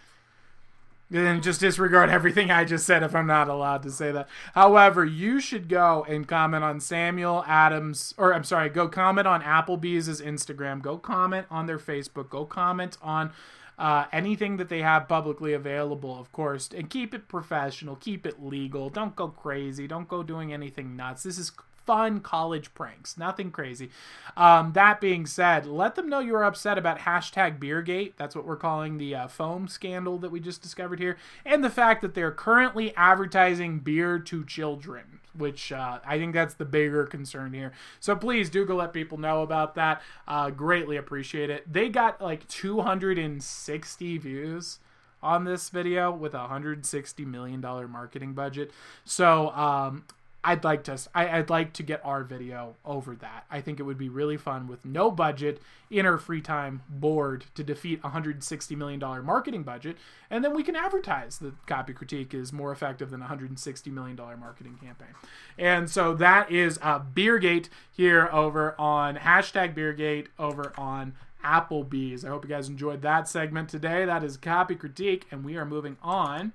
then 1.12 1.42
just 1.42 1.60
disregard 1.60 2.08
everything 2.08 2.50
I 2.50 2.64
just 2.64 2.86
said 2.86 3.02
if 3.02 3.14
I'm 3.14 3.26
not 3.26 3.48
allowed 3.48 3.82
to 3.82 3.90
say 3.90 4.12
that. 4.12 4.28
However, 4.54 5.04
you 5.04 5.40
should 5.40 5.68
go 5.68 6.06
and 6.08 6.26
comment 6.26 6.64
on 6.64 6.80
Samuel 6.80 7.44
Adams, 7.46 8.14
or 8.16 8.32
I'm 8.32 8.44
sorry, 8.44 8.70
go 8.70 8.88
comment 8.88 9.26
on 9.26 9.42
Applebee's 9.42 10.22
Instagram, 10.22 10.80
go 10.80 10.96
comment 10.96 11.46
on 11.50 11.66
their 11.66 11.78
Facebook, 11.78 12.30
go 12.30 12.46
comment 12.46 12.96
on 13.02 13.32
Uh, 13.78 14.04
anything 14.12 14.58
that 14.58 14.68
they 14.68 14.82
have 14.82 15.08
publicly 15.08 15.52
available, 15.52 16.18
of 16.18 16.30
course, 16.30 16.68
and 16.76 16.90
keep 16.90 17.14
it 17.14 17.26
professional, 17.26 17.96
keep 17.96 18.26
it 18.26 18.42
legal. 18.42 18.90
Don't 18.90 19.16
go 19.16 19.28
crazy. 19.28 19.86
Don't 19.86 20.08
go 20.08 20.22
doing 20.22 20.52
anything 20.52 20.94
nuts. 20.94 21.22
This 21.22 21.38
is 21.38 21.52
fun 21.84 22.20
college 22.20 22.72
pranks, 22.74 23.18
nothing 23.18 23.50
crazy. 23.50 23.90
Um, 24.36 24.72
that 24.74 25.00
being 25.00 25.26
said, 25.26 25.66
let 25.66 25.94
them 25.94 26.08
know 26.08 26.20
you 26.20 26.34
are 26.36 26.44
upset 26.44 26.78
about 26.78 27.00
hashtag 27.00 27.58
Beergate. 27.58 28.12
That's 28.16 28.36
what 28.36 28.46
we're 28.46 28.56
calling 28.56 28.98
the 28.98 29.14
uh, 29.14 29.28
foam 29.28 29.68
scandal 29.68 30.18
that 30.18 30.30
we 30.30 30.40
just 30.40 30.62
discovered 30.62 31.00
here, 31.00 31.16
and 31.44 31.64
the 31.64 31.70
fact 31.70 32.02
that 32.02 32.14
they're 32.14 32.30
currently 32.30 32.94
advertising 32.96 33.80
beer 33.80 34.18
to 34.20 34.44
children. 34.44 35.11
Which 35.36 35.72
uh, 35.72 36.00
I 36.04 36.18
think 36.18 36.34
that's 36.34 36.54
the 36.54 36.64
bigger 36.64 37.06
concern 37.06 37.52
here. 37.52 37.72
So 38.00 38.14
please 38.14 38.50
do 38.50 38.64
go 38.64 38.76
let 38.76 38.92
people 38.92 39.18
know 39.18 39.42
about 39.42 39.74
that. 39.76 40.02
Uh, 40.28 40.50
greatly 40.50 40.96
appreciate 40.96 41.50
it. 41.50 41.70
They 41.72 41.88
got 41.88 42.20
like 42.20 42.46
260 42.48 44.18
views 44.18 44.78
on 45.22 45.44
this 45.44 45.70
video 45.70 46.10
with 46.10 46.34
a 46.34 46.38
160 46.38 47.24
million 47.24 47.60
dollar 47.60 47.88
marketing 47.88 48.32
budget. 48.34 48.72
So 49.04 49.50
um, 49.50 50.04
I'd 50.44 50.64
like 50.64 50.82
to 50.84 50.98
I, 51.14 51.38
would 51.38 51.50
like 51.50 51.72
to 51.74 51.84
get 51.84 52.04
our 52.04 52.24
video 52.24 52.74
over 52.84 53.14
that. 53.16 53.46
I 53.48 53.60
think 53.60 53.78
it 53.78 53.84
would 53.84 53.98
be 53.98 54.08
really 54.08 54.36
fun 54.36 54.66
with 54.66 54.84
no 54.84 55.10
budget 55.10 55.62
in 55.88 56.04
our 56.04 56.18
free 56.18 56.40
time 56.40 56.82
board 56.88 57.44
to 57.54 57.62
defeat 57.62 58.00
a 58.00 58.08
160 58.08 58.74
million 58.74 58.98
dollar 58.98 59.22
marketing 59.22 59.62
budget, 59.62 59.96
and 60.30 60.44
then 60.44 60.54
we 60.54 60.64
can 60.64 60.74
advertise 60.74 61.38
that 61.38 61.66
copy 61.66 61.92
critique 61.92 62.34
is 62.34 62.52
more 62.52 62.72
effective 62.72 63.10
than 63.10 63.20
a 63.20 63.24
160 63.24 63.90
million 63.90 64.16
dollar 64.16 64.36
marketing 64.36 64.78
campaign. 64.82 65.14
And 65.56 65.88
so 65.88 66.14
that 66.14 66.50
is 66.50 66.78
uh, 66.82 66.98
Beergate 67.00 67.68
here 67.92 68.28
over 68.32 68.74
on 68.80 69.16
hashtag 69.16 69.76
Beergate 69.76 70.26
over 70.40 70.72
on 70.76 71.14
Applebee's. 71.44 72.24
I 72.24 72.28
hope 72.28 72.44
you 72.44 72.50
guys 72.50 72.68
enjoyed 72.68 73.02
that 73.02 73.28
segment 73.28 73.68
today. 73.68 74.04
That 74.04 74.24
is 74.24 74.36
copy 74.36 74.74
critique, 74.74 75.26
and 75.30 75.44
we 75.44 75.56
are 75.56 75.64
moving 75.64 75.98
on 76.02 76.52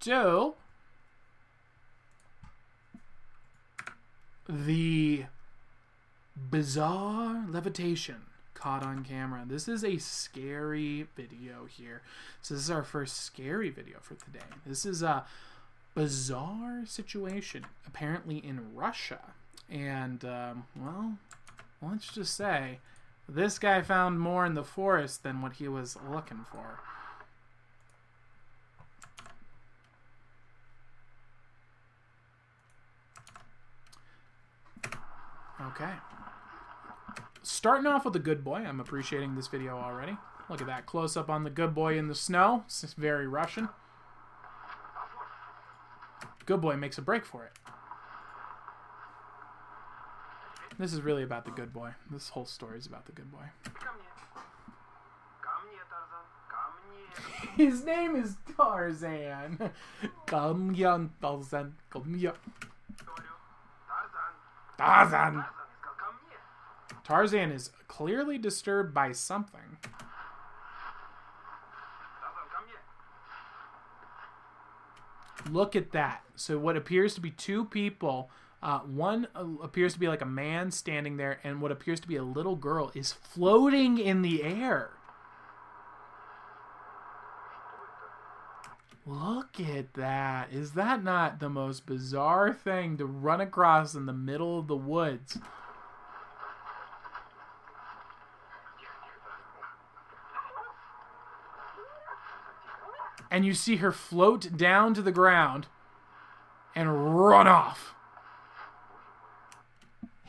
to 0.00 0.54
the 4.50 5.24
bizarre 6.50 7.44
levitation 7.48 8.22
caught 8.54 8.82
on 8.82 9.04
camera. 9.04 9.44
This 9.46 9.68
is 9.68 9.84
a 9.84 9.98
scary 9.98 11.06
video 11.16 11.66
here. 11.66 12.02
So 12.42 12.54
this 12.54 12.64
is 12.64 12.70
our 12.70 12.82
first 12.82 13.18
scary 13.18 13.70
video 13.70 13.98
for 14.00 14.14
today. 14.14 14.44
This 14.66 14.84
is 14.84 15.02
a 15.02 15.24
bizarre 15.94 16.82
situation 16.84 17.66
apparently 17.86 18.38
in 18.38 18.74
Russia. 18.74 19.20
And, 19.70 20.24
um, 20.24 20.66
well, 20.76 21.18
let's 21.80 22.12
just 22.12 22.36
say 22.36 22.80
this 23.28 23.58
guy 23.58 23.82
found 23.82 24.20
more 24.20 24.44
in 24.44 24.54
the 24.54 24.64
forest 24.64 25.22
than 25.22 25.40
what 25.40 25.54
he 25.54 25.68
was 25.68 25.96
looking 26.10 26.44
for. 26.50 26.80
Okay. 35.70 35.92
Starting 37.42 37.86
off 37.86 38.04
with 38.04 38.12
the 38.12 38.18
good 38.18 38.44
boy. 38.44 38.56
I'm 38.56 38.80
appreciating 38.80 39.34
this 39.34 39.46
video 39.46 39.76
already. 39.76 40.16
Look 40.48 40.60
at 40.60 40.66
that 40.66 40.86
close 40.86 41.16
up 41.16 41.30
on 41.30 41.44
the 41.44 41.50
good 41.50 41.74
boy 41.74 41.96
in 41.96 42.08
the 42.08 42.14
snow. 42.14 42.64
It's 42.66 42.94
very 42.94 43.26
Russian. 43.26 43.68
Good 46.44 46.60
boy 46.60 46.76
makes 46.76 46.98
a 46.98 47.02
break 47.02 47.24
for 47.24 47.44
it. 47.44 47.52
This 50.78 50.92
is 50.92 51.02
really 51.02 51.22
about 51.22 51.44
the 51.44 51.50
good 51.50 51.72
boy. 51.72 51.90
This 52.10 52.30
whole 52.30 52.46
story 52.46 52.78
is 52.78 52.86
about 52.86 53.06
the 53.06 53.12
good 53.12 53.30
boy. 53.30 53.44
His 57.56 57.84
name 57.84 58.16
is 58.16 58.36
Tarzan. 58.56 59.70
Come 60.26 60.74
here, 60.74 61.10
Tarzan. 61.20 61.74
Come 61.90 62.14
here. 62.14 62.32
Tarzan. 64.78 65.44
Tarzan 67.10 67.50
is 67.50 67.70
clearly 67.88 68.38
disturbed 68.38 68.94
by 68.94 69.10
something. 69.10 69.78
Look 75.50 75.74
at 75.74 75.90
that. 75.90 76.22
So 76.36 76.56
what 76.56 76.76
appears 76.76 77.14
to 77.16 77.20
be 77.20 77.32
two 77.32 77.64
people, 77.64 78.30
uh, 78.62 78.78
one 78.80 79.26
uh, 79.34 79.44
appears 79.60 79.94
to 79.94 79.98
be 79.98 80.06
like 80.06 80.22
a 80.22 80.26
man 80.26 80.70
standing 80.70 81.16
there, 81.16 81.40
and 81.42 81.60
what 81.60 81.72
appears 81.72 81.98
to 81.98 82.06
be 82.06 82.14
a 82.14 82.22
little 82.22 82.54
girl 82.54 82.92
is 82.94 83.12
floating 83.12 83.98
in 83.98 84.22
the 84.22 84.44
air. 84.44 84.90
Look 89.04 89.58
at 89.58 89.94
that. 89.94 90.52
Is 90.52 90.72
that 90.72 91.02
not 91.02 91.40
the 91.40 91.48
most 91.48 91.86
bizarre 91.86 92.52
thing 92.52 92.98
to 92.98 93.04
run 93.04 93.40
across 93.40 93.96
in 93.96 94.06
the 94.06 94.12
middle 94.12 94.60
of 94.60 94.68
the 94.68 94.76
woods? 94.76 95.38
And 103.30 103.44
you 103.44 103.54
see 103.54 103.76
her 103.76 103.92
float 103.92 104.56
down 104.56 104.94
to 104.94 105.02
the 105.02 105.12
ground 105.12 105.68
and 106.74 107.16
run 107.16 107.46
off. 107.46 107.94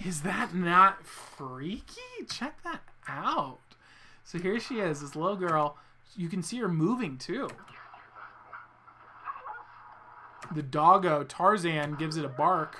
Is 0.06 0.22
that 0.22 0.54
not 0.54 1.06
freaky? 1.06 2.26
Check 2.30 2.64
that 2.64 2.82
out. 3.08 3.60
So 4.24 4.40
here 4.40 4.60
she 4.60 4.80
is, 4.80 5.02
this 5.02 5.16
little 5.16 5.36
girl. 5.36 5.78
You 6.16 6.30
can 6.30 6.44
see 6.44 6.58
her 6.58 6.68
moving 6.68 7.18
too 7.18 7.50
the 10.54 10.62
doggo 10.62 11.24
Tarzan 11.24 11.96
gives 11.96 12.18
it 12.18 12.26
a 12.26 12.30
bark. 12.30 12.78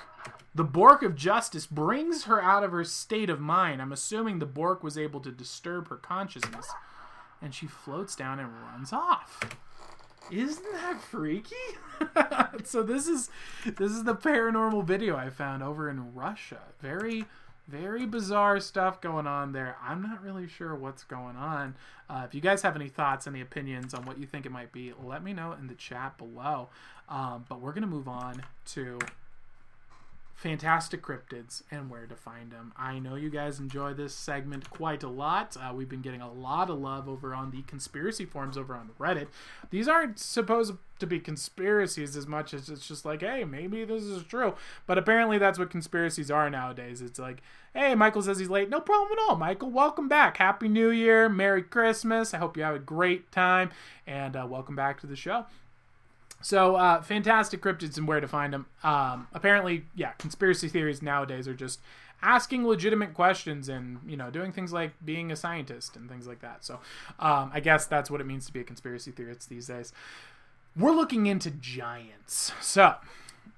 The 0.54 0.64
Bork 0.64 1.02
of 1.02 1.16
Justice 1.16 1.66
brings 1.66 2.24
her 2.24 2.42
out 2.42 2.62
of 2.62 2.72
her 2.72 2.84
state 2.84 3.30
of 3.30 3.40
mind. 3.40 3.80
I'm 3.80 3.92
assuming 3.92 4.38
the 4.38 4.46
Bork 4.46 4.82
was 4.82 4.98
able 4.98 5.20
to 5.20 5.30
disturb 5.30 5.88
her 5.88 5.96
consciousness. 5.96 6.68
And 7.40 7.54
she 7.54 7.66
floats 7.66 8.14
down 8.14 8.38
and 8.38 8.50
runs 8.62 8.92
off. 8.92 9.40
Isn't 10.30 10.72
that 10.72 11.00
freaky? 11.00 11.54
so 12.64 12.82
this 12.82 13.06
is 13.06 13.30
this 13.64 13.92
is 13.92 14.04
the 14.04 14.14
paranormal 14.14 14.84
video 14.84 15.16
I 15.16 15.30
found 15.30 15.62
over 15.62 15.88
in 15.88 16.14
Russia. 16.14 16.60
Very 16.80 17.26
very 17.68 18.06
bizarre 18.06 18.60
stuff 18.60 19.00
going 19.00 19.26
on 19.26 19.52
there. 19.52 19.76
I'm 19.82 20.02
not 20.02 20.22
really 20.22 20.48
sure 20.48 20.74
what's 20.74 21.04
going 21.04 21.36
on. 21.36 21.74
Uh, 22.10 22.22
if 22.26 22.34
you 22.34 22.40
guys 22.40 22.62
have 22.62 22.74
any 22.76 22.88
thoughts, 22.88 23.26
any 23.26 23.40
opinions 23.40 23.94
on 23.94 24.04
what 24.04 24.18
you 24.18 24.26
think 24.26 24.46
it 24.46 24.52
might 24.52 24.72
be, 24.72 24.92
let 25.02 25.22
me 25.22 25.32
know 25.32 25.52
in 25.52 25.68
the 25.68 25.74
chat 25.74 26.18
below. 26.18 26.68
Um, 27.08 27.44
but 27.48 27.60
we're 27.60 27.72
going 27.72 27.82
to 27.82 27.88
move 27.88 28.08
on 28.08 28.42
to 28.66 28.98
fantastic 30.42 31.02
cryptids 31.02 31.62
and 31.70 31.88
where 31.88 32.04
to 32.04 32.16
find 32.16 32.50
them. 32.50 32.72
I 32.76 32.98
know 32.98 33.14
you 33.14 33.30
guys 33.30 33.60
enjoy 33.60 33.94
this 33.94 34.12
segment 34.12 34.68
quite 34.70 35.04
a 35.04 35.08
lot. 35.08 35.56
Uh, 35.56 35.72
we've 35.72 35.88
been 35.88 36.02
getting 36.02 36.20
a 36.20 36.32
lot 36.32 36.68
of 36.68 36.80
love 36.80 37.08
over 37.08 37.32
on 37.32 37.52
the 37.52 37.62
conspiracy 37.62 38.24
forums 38.24 38.58
over 38.58 38.74
on 38.74 38.90
Reddit. 38.98 39.28
These 39.70 39.86
aren't 39.86 40.18
supposed 40.18 40.72
to 40.98 41.06
be 41.06 41.20
conspiracies 41.20 42.16
as 42.16 42.26
much 42.26 42.52
as 42.52 42.68
it's 42.68 42.88
just 42.88 43.04
like, 43.04 43.20
hey, 43.20 43.44
maybe 43.44 43.84
this 43.84 44.02
is 44.02 44.24
true. 44.24 44.56
But 44.84 44.98
apparently 44.98 45.38
that's 45.38 45.60
what 45.60 45.70
conspiracies 45.70 46.30
are 46.30 46.50
nowadays. 46.50 47.00
It's 47.00 47.20
like, 47.20 47.40
hey, 47.72 47.94
Michael 47.94 48.22
says 48.22 48.40
he's 48.40 48.50
late. 48.50 48.68
No 48.68 48.80
problem 48.80 49.12
at 49.12 49.22
all, 49.28 49.36
Michael. 49.36 49.70
Welcome 49.70 50.08
back. 50.08 50.38
Happy 50.38 50.66
New 50.66 50.90
Year. 50.90 51.28
Merry 51.28 51.62
Christmas. 51.62 52.34
I 52.34 52.38
hope 52.38 52.56
you 52.56 52.64
have 52.64 52.74
a 52.74 52.80
great 52.80 53.30
time. 53.30 53.70
And 54.08 54.34
uh, 54.34 54.44
welcome 54.48 54.74
back 54.74 55.00
to 55.02 55.06
the 55.06 55.16
show. 55.16 55.46
So, 56.42 56.76
uh, 56.76 57.02
fantastic 57.02 57.62
cryptids 57.62 57.96
and 57.96 58.06
where 58.06 58.20
to 58.20 58.28
find 58.28 58.52
them. 58.52 58.66
Um, 58.82 59.28
apparently, 59.32 59.84
yeah, 59.94 60.12
conspiracy 60.12 60.68
theories 60.68 61.00
nowadays 61.02 61.48
are 61.48 61.54
just 61.54 61.80
asking 62.22 62.66
legitimate 62.66 63.14
questions 63.14 63.68
and 63.68 63.98
you 64.06 64.16
know 64.16 64.30
doing 64.30 64.52
things 64.52 64.72
like 64.72 64.92
being 65.04 65.32
a 65.32 65.36
scientist 65.36 65.96
and 65.96 66.08
things 66.08 66.26
like 66.26 66.40
that. 66.40 66.64
So, 66.64 66.80
um, 67.18 67.50
I 67.54 67.60
guess 67.60 67.86
that's 67.86 68.10
what 68.10 68.20
it 68.20 68.24
means 68.24 68.46
to 68.46 68.52
be 68.52 68.60
a 68.60 68.64
conspiracy 68.64 69.10
theorist 69.10 69.48
these 69.48 69.66
days. 69.68 69.92
We're 70.76 70.94
looking 70.94 71.26
into 71.26 71.50
giants. 71.50 72.52
So, 72.60 72.94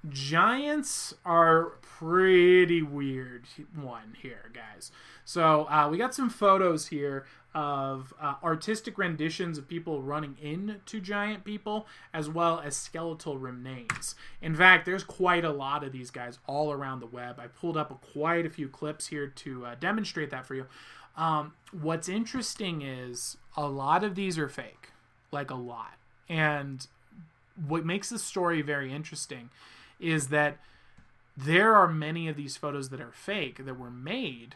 giants 0.09 1.13
are 1.25 1.73
pretty 1.81 2.81
weird 2.81 3.45
one 3.73 4.15
here, 4.21 4.51
guys. 4.53 4.91
So, 5.23 5.67
uh, 5.69 5.87
we 5.89 5.97
got 5.97 6.13
some 6.13 6.29
photos 6.29 6.87
here 6.87 7.25
of 7.55 8.13
uh, 8.21 8.35
artistic 8.43 8.97
renditions 8.97 9.57
of 9.57 9.67
people 9.67 10.01
running 10.01 10.35
into 10.41 10.99
giant 10.99 11.45
people, 11.45 11.87
as 12.13 12.29
well 12.29 12.59
as 12.59 12.75
skeletal 12.75 13.37
remains. 13.37 14.13
In 14.41 14.53
fact, 14.53 14.85
there's 14.85 15.05
quite 15.05 15.45
a 15.45 15.51
lot 15.51 15.81
of 15.81 15.93
these 15.93 16.11
guys 16.11 16.37
all 16.47 16.73
around 16.73 16.99
the 16.99 17.07
web. 17.07 17.39
I 17.39 17.47
pulled 17.47 17.77
up 17.77 17.91
a, 17.91 17.95
quite 17.95 18.45
a 18.45 18.49
few 18.49 18.67
clips 18.67 19.07
here 19.07 19.27
to 19.27 19.65
uh, 19.65 19.75
demonstrate 19.79 20.29
that 20.31 20.45
for 20.45 20.53
you. 20.53 20.65
Um, 21.15 21.53
what's 21.71 22.09
interesting 22.09 22.81
is 22.81 23.37
a 23.55 23.67
lot 23.67 24.03
of 24.03 24.15
these 24.15 24.37
are 24.37 24.49
fake, 24.49 24.89
like 25.31 25.49
a 25.49 25.55
lot. 25.55 25.93
And 26.27 26.85
what 27.67 27.85
makes 27.85 28.09
the 28.09 28.19
story 28.19 28.61
very 28.61 28.91
interesting 28.93 29.49
is 29.97 30.27
that 30.27 30.57
there 31.37 31.73
are 31.73 31.87
many 31.87 32.27
of 32.27 32.35
these 32.35 32.57
photos 32.57 32.89
that 32.89 32.99
are 32.99 33.13
fake 33.13 33.65
that 33.65 33.79
were 33.79 33.91
made 33.91 34.55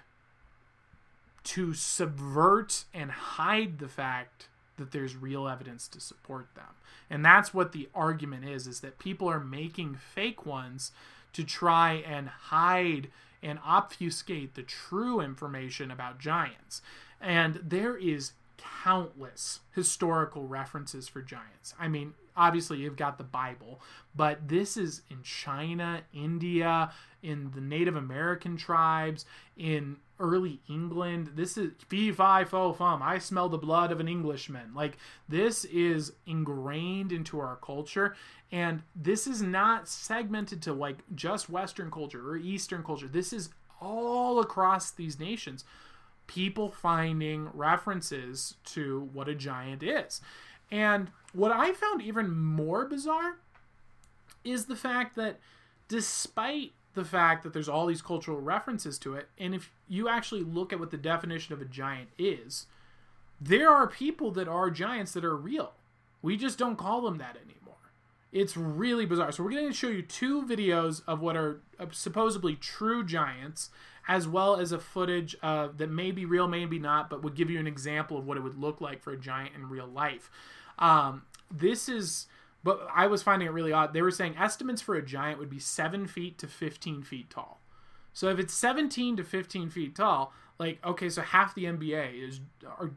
to 1.50 1.74
subvert 1.74 2.86
and 2.94 3.10
hide 3.10 3.80
the 3.80 3.88
fact 3.88 4.50
that 4.78 4.92
there's 4.92 5.16
real 5.16 5.48
evidence 5.48 5.88
to 5.88 6.00
support 6.00 6.48
them. 6.54 6.76
And 7.10 7.26
that's 7.26 7.56
what 7.56 7.72
the 7.72 7.90
argument 7.96 8.46
is 8.46 8.68
is 8.68 8.82
that 8.82 9.00
people 9.00 9.28
are 9.28 9.40
making 9.40 9.96
fake 9.96 10.46
ones 10.46 10.92
to 11.34 11.44
try 11.44 11.94
and 11.94 12.30
hide 12.30 13.10
and 13.42 13.58
obfuscate 13.66 14.54
the 14.54 14.62
true 14.62 15.22
information 15.22 15.90
about 15.90 16.20
giants. 16.20 16.84
And 17.20 17.60
there 17.64 17.98
is 17.98 18.34
countless 18.84 19.62
historical 19.74 20.46
references 20.46 21.08
for 21.08 21.24
giants. 21.24 21.74
I 21.80 21.88
mean, 21.88 22.14
obviously 22.38 22.78
you've 22.78 22.96
got 22.96 23.18
the 23.18 23.24
Bible, 23.24 23.82
but 24.16 24.48
this 24.48 24.78
is 24.78 25.02
in 25.10 25.24
China, 25.24 26.02
India, 26.14 26.92
in 27.24 27.52
the 27.56 27.62
Native 27.62 27.96
American 27.96 28.56
tribes, 28.56 29.26
in 29.58 29.98
early 30.20 30.60
England. 30.70 31.32
This 31.36 31.58
is 31.58 31.72
fee 31.88 32.12
fi 32.12 32.44
fo 32.44 32.74
fum. 32.74 33.02
I 33.02 33.18
smell 33.20 33.50
the 33.50 33.58
blood 33.58 33.92
of 33.92 34.00
an 34.00 34.08
Englishman. 34.08 34.74
Like 34.74 34.98
this 35.28 35.66
is 35.66 36.14
ingrained 36.26 37.12
into 37.12 37.40
our 37.40 37.58
culture, 37.58 38.16
and 38.52 38.84
this 38.96 39.28
is 39.28 39.42
not 39.42 39.88
segmented 39.88 40.62
to 40.64 40.74
like 40.74 40.98
just 41.16 41.50
Western 41.50 41.90
culture 41.90 42.28
or 42.28 42.38
Eastern 42.38 42.84
culture. 42.84 43.08
This 43.08 43.32
is 43.34 43.50
all 43.82 44.40
across 44.40 44.92
these 44.92 45.20
nations. 45.20 45.64
People 46.28 46.70
finding 46.70 47.50
references 47.54 48.56
to 48.66 49.10
what 49.14 49.28
a 49.28 49.36
giant 49.36 49.82
is. 49.82 50.22
And 50.72 51.10
what 51.34 51.52
I 51.52 51.74
found 51.74 52.02
even 52.02 52.32
more 52.32 52.86
bizarre 52.86 53.38
is 54.44 54.66
the 54.66 54.76
fact 54.76 55.16
that 55.16 55.40
despite 55.88 56.74
the 56.94 57.06
fact 57.06 57.44
that 57.44 57.54
there's 57.54 57.70
all 57.70 57.86
these 57.86 58.02
cultural 58.02 58.42
references 58.42 58.98
to 59.00 59.14
it, 59.14 59.30
and 59.38 59.54
if 59.54 59.72
you 59.88 60.10
actually 60.10 60.44
look 60.44 60.74
at 60.74 60.80
what 60.80 60.92
the 60.92 60.98
definition 60.98 61.54
of 61.54 61.62
a 61.62 61.66
giant 61.66 62.10
is, 62.18 62.66
there 63.40 63.70
are 63.70 63.88
people 63.88 64.32
that 64.32 64.48
are 64.48 64.70
giants 64.70 65.12
that 65.14 65.24
are 65.24 65.36
real. 65.36 65.74
We 66.22 66.36
just 66.36 66.58
don't 66.58 66.78
call 66.78 67.02
them 67.02 67.18
that 67.20 67.38
anymore. 67.38 67.76
It's 68.32 68.58
really 68.58 69.06
bizarre. 69.06 69.32
So 69.32 69.44
we're 69.44 69.52
going 69.52 69.68
to 69.68 69.74
show 69.74 69.88
you 69.88 70.02
two 70.02 70.44
videos 70.44 71.02
of 71.08 71.22
what 71.22 71.36
are 71.36 71.62
uh, 71.80 71.86
supposedly 71.92 72.56
true 72.56 73.04
giants, 73.04 73.70
as 74.08 74.28
well 74.28 74.56
as 74.56 74.72
a 74.72 74.80
footage 74.80 75.36
uh, 75.42 75.70
that 75.78 75.90
may 75.90 76.12
be 76.12 76.26
real, 76.26 76.48
maybe 76.48 76.80
not, 76.80 77.10
but 77.10 77.24
would 77.24 77.36
give 77.36 77.50
you 77.50 77.60
an 77.60 77.68
example 77.68 78.18
of 78.18 78.28
what 78.28 78.38
it 78.38 78.42
would 78.42 78.60
look 78.60 78.82
like 78.82 79.02
for 79.02 79.12
a 79.12 79.18
giant 79.18 79.56
in 79.56 79.70
real 79.70 79.88
life. 79.88 80.30
Um, 80.78 81.24
this 81.52 81.88
is, 81.88 82.28
but 82.64 82.88
I 82.94 83.08
was 83.08 83.24
finding 83.24 83.48
it 83.48 83.52
really 83.52 83.72
odd. 83.72 83.94
They 83.94 84.02
were 84.02 84.12
saying 84.12 84.36
estimates 84.38 84.82
for 84.82 84.96
a 84.96 85.02
giant 85.02 85.40
would 85.40 85.50
be 85.50 85.60
seven 85.60 86.08
feet 86.08 86.38
to 86.40 86.48
15 86.48 87.04
feet 87.04 87.30
tall. 87.30 87.62
So 88.14 88.30
if 88.30 88.40
it's 88.40 88.54
17 88.54 89.18
to 89.18 89.24
15 89.24 89.70
feet 89.70 89.96
tall, 89.96 90.34
like 90.58 90.86
okay, 90.86 91.10
so 91.10 91.22
half 91.22 91.56
the 91.56 91.66
NBA 91.66 92.28
is 92.28 92.42
are 92.66 92.92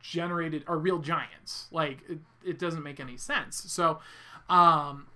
generated 0.00 0.64
are 0.66 0.78
real 0.78 0.98
giants. 0.98 1.66
Like 1.70 2.00
it, 2.08 2.18
it 2.44 2.58
doesn't 2.58 2.82
make 2.82 3.00
any 3.00 3.16
sense. 3.16 3.56
So 3.56 4.00
um, 4.50 5.06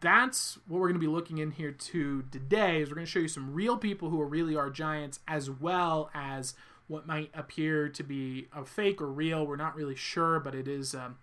that's 0.00 0.58
what 0.66 0.80
we're 0.80 0.88
going 0.88 1.00
to 1.00 1.06
be 1.06 1.06
looking 1.06 1.38
in 1.38 1.52
here 1.52 1.72
to 1.72 2.24
today. 2.30 2.82
Is 2.82 2.88
we're 2.88 2.96
going 2.96 3.06
to 3.06 3.10
show 3.10 3.20
you 3.20 3.28
some 3.28 3.54
real 3.54 3.76
people 3.76 4.10
who 4.10 4.20
are 4.20 4.26
really 4.26 4.56
are 4.56 4.70
giants, 4.70 5.20
as 5.28 5.50
well 5.50 6.10
as 6.14 6.54
what 6.88 7.06
might 7.06 7.30
appear 7.34 7.88
to 7.90 8.02
be 8.02 8.48
a 8.54 8.64
fake 8.64 9.00
or 9.00 9.08
real. 9.08 9.46
We're 9.46 9.56
not 9.56 9.76
really 9.76 9.94
sure, 9.94 10.40
but 10.40 10.54
it 10.54 10.66
is 10.66 10.94
um, 10.94 11.18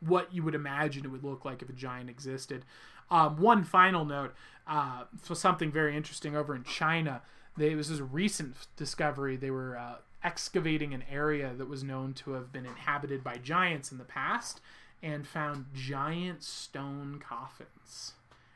what 0.00 0.32
you 0.32 0.42
would 0.42 0.54
imagine 0.54 1.04
it 1.04 1.08
would 1.08 1.24
look 1.24 1.44
like 1.44 1.62
if 1.62 1.68
a 1.68 1.72
giant 1.72 2.10
existed. 2.10 2.64
Um, 3.10 3.38
one 3.38 3.64
final 3.64 4.04
note 4.04 4.34
uh, 4.66 5.04
for 5.20 5.34
something 5.34 5.72
very 5.72 5.96
interesting 5.96 6.36
over 6.36 6.54
in 6.54 6.64
China. 6.64 7.22
This 7.56 7.90
is 7.90 8.00
a 8.00 8.04
recent 8.04 8.54
discovery. 8.76 9.36
They 9.36 9.50
were 9.50 9.76
uh, 9.76 9.96
excavating 10.22 10.94
an 10.94 11.04
area 11.10 11.52
that 11.56 11.68
was 11.68 11.82
known 11.82 12.12
to 12.14 12.32
have 12.32 12.52
been 12.52 12.66
inhabited 12.66 13.24
by 13.24 13.38
giants 13.38 13.90
in 13.90 13.98
the 13.98 14.04
past 14.04 14.60
and 15.02 15.26
found 15.26 15.66
giant 15.74 16.42
stone 16.42 17.20
coffins. 17.20 18.12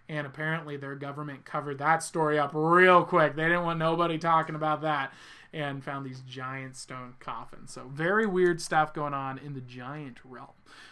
And 0.08 0.26
apparently, 0.26 0.76
their 0.76 0.94
government 0.94 1.44
covered 1.44 1.78
that 1.78 2.02
story 2.02 2.38
up 2.38 2.50
real 2.54 3.04
quick. 3.04 3.36
They 3.36 3.44
didn't 3.44 3.64
want 3.64 3.78
nobody 3.78 4.18
talking 4.18 4.54
about 4.54 4.82
that 4.82 5.12
and 5.52 5.84
found 5.84 6.06
these 6.06 6.20
giant 6.20 6.76
stone 6.76 7.14
coffins. 7.20 7.72
So, 7.72 7.90
very 7.92 8.26
weird 8.26 8.60
stuff 8.60 8.94
going 8.94 9.14
on 9.14 9.38
in 9.38 9.54
the 9.54 9.60
giant 9.60 10.18
realm. 10.24 10.48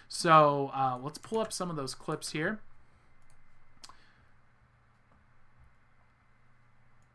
So, 0.09 0.71
uh, 0.75 0.99
let's 1.03 1.19
pull 1.19 1.41
up 1.41 1.53
some 1.53 1.71
of 1.71 1.77
those 1.77 1.95
clips 1.95 2.33
here. 2.33 2.61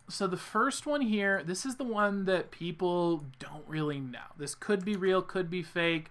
So, 0.09 0.27
the 0.27 0.37
first 0.37 0.85
one 0.85 1.01
here, 1.01 1.43
this 1.43 1.65
is 1.65 1.75
the 1.75 1.83
one 1.83 2.25
that 2.25 2.51
people 2.51 3.25
don't 3.39 3.67
really 3.67 3.99
know. 3.99 4.33
This 4.37 4.55
could 4.55 4.83
be 4.83 4.95
real, 4.95 5.21
could 5.21 5.49
be 5.49 5.63
fake. 5.63 6.09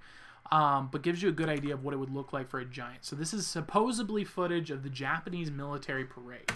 Um, 0.55 0.89
but 0.93 1.03
gives 1.03 1.21
you 1.21 1.29
a 1.29 1.33
good 1.33 1.49
idea 1.49 1.75
of 1.75 1.83
what 1.83 1.95
it 1.95 1.97
would 1.97 2.15
look 2.15 2.33
like 2.33 2.49
for 2.49 2.61
a 2.61 2.65
giant. 2.65 3.05
So 3.05 3.17
this 3.17 3.35
is 3.35 3.45
supposedly 3.45 4.23
footage 4.23 4.71
of 4.71 4.85
the 4.85 4.89
Japanese 4.89 5.51
military 5.51 6.05
parade, 6.05 6.49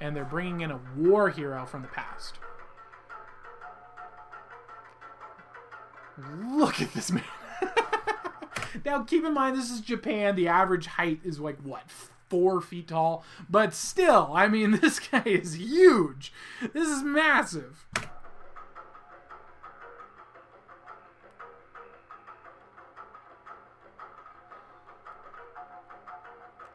and 0.00 0.16
they're 0.16 0.24
bringing 0.24 0.62
in 0.62 0.70
a 0.70 0.80
war 0.96 1.28
hero 1.28 1.66
from 1.66 1.82
the 1.82 1.88
past. 1.88 2.38
Look 6.48 6.80
at 6.80 6.94
this 6.94 7.12
man. 7.12 7.24
now, 8.86 9.02
keep 9.02 9.22
in 9.22 9.34
mind, 9.34 9.58
this 9.58 9.70
is 9.70 9.82
Japan. 9.82 10.34
The 10.34 10.48
average 10.48 10.86
height 10.86 11.20
is 11.22 11.38
like 11.38 11.58
what 11.58 11.90
four 12.30 12.62
feet 12.62 12.88
tall, 12.88 13.22
but 13.50 13.74
still, 13.74 14.30
I 14.34 14.48
mean, 14.48 14.70
this 14.80 14.98
guy 14.98 15.24
is 15.26 15.58
huge. 15.58 16.32
This 16.72 16.88
is 16.88 17.02
massive. 17.02 17.86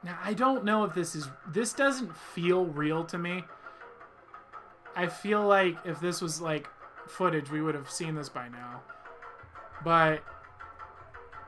Now 0.03 0.17
I 0.23 0.33
don't 0.33 0.65
know 0.65 0.83
if 0.83 0.93
this 0.93 1.15
is 1.15 1.29
this 1.47 1.73
doesn't 1.73 2.15
feel 2.15 2.65
real 2.65 3.03
to 3.05 3.17
me. 3.17 3.43
I 4.95 5.07
feel 5.07 5.45
like 5.45 5.77
if 5.85 5.99
this 5.99 6.21
was 6.21 6.41
like 6.41 6.67
footage, 7.07 7.49
we 7.49 7.61
would 7.61 7.75
have 7.75 7.89
seen 7.89 8.15
this 8.15 8.29
by 8.29 8.49
now. 8.49 8.81
But 9.83 10.23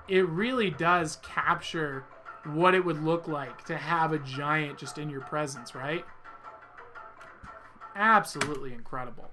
it 0.08 0.28
really 0.28 0.70
does 0.70 1.18
capture 1.18 2.06
what 2.45 2.76
it 2.76 2.84
would 2.84 3.01
look 3.04 3.28
like 3.28 3.64
to 3.66 3.78
have 3.78 4.12
a 4.12 4.20
giant 4.20 4.78
just 4.78 4.97
in 4.97 5.10
your 5.10 5.22
presence, 5.22 5.74
right? 5.76 6.06
Absolutely 7.95 8.74
incredible. 8.74 9.32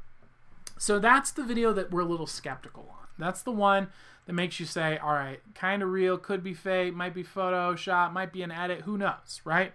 So 0.79 0.99
that's 0.99 1.31
the 1.31 1.43
video 1.43 1.73
that 1.73 1.91
we're 1.91 2.03
a 2.03 2.07
little 2.07 2.27
skeptical 2.27 2.89
on. 2.91 3.07
That's 3.19 3.43
the 3.43 3.53
one 3.53 3.89
that 4.31 4.35
makes 4.35 4.61
you 4.61 4.67
say, 4.67 4.97
all 4.97 5.15
right, 5.15 5.41
kind 5.57 5.83
of 5.83 5.91
real, 5.91 6.17
could 6.17 6.45
be 6.45 6.55
fake, 6.55 6.95
might 6.95 7.13
be 7.13 7.25
Photoshop, 7.25 8.13
might 8.13 8.33
be 8.33 8.43
an 8.43 8.53
edit, 8.53 8.83
who 8.83 8.97
knows, 8.97 9.41
right? 9.45 9.73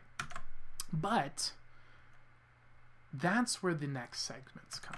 But 0.94 1.52
that's 3.14 3.62
where 3.62 3.74
the 3.74 3.86
next 3.86 4.22
segments 4.22 4.80
come 4.80 4.96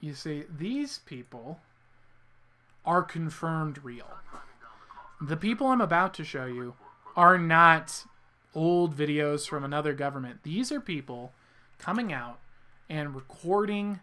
in. 0.00 0.08
You 0.08 0.14
see, 0.14 0.44
these 0.54 0.98
people 0.98 1.60
are 2.84 3.02
confirmed 3.02 3.82
real. 3.82 4.18
The 5.18 5.38
people 5.38 5.68
I'm 5.68 5.80
about 5.80 6.12
to 6.14 6.24
show 6.24 6.44
you 6.44 6.74
are 7.16 7.38
not 7.38 8.04
old 8.54 8.94
videos 8.94 9.48
from 9.48 9.64
another 9.64 9.94
government. 9.94 10.40
These 10.42 10.70
are 10.70 10.82
people 10.82 11.32
coming 11.78 12.12
out 12.12 12.40
and 12.90 13.14
recording 13.14 14.00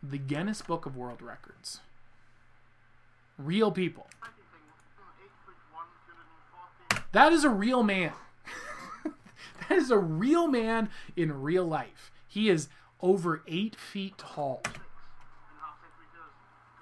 the 0.00 0.18
Guinness 0.18 0.62
Book 0.62 0.86
of 0.86 0.96
World 0.96 1.22
Records. 1.22 1.80
Real 3.38 3.70
people. 3.70 4.06
That 7.12 7.32
is 7.32 7.44
a 7.44 7.50
real 7.50 7.82
man. 7.82 8.12
that 9.68 9.78
is 9.78 9.90
a 9.90 9.98
real 9.98 10.48
man 10.48 10.88
in 11.14 11.42
real 11.42 11.64
life. 11.64 12.10
He 12.26 12.48
is 12.48 12.68
over 13.00 13.42
eight 13.46 13.76
feet 13.76 14.16
tall. 14.16 14.62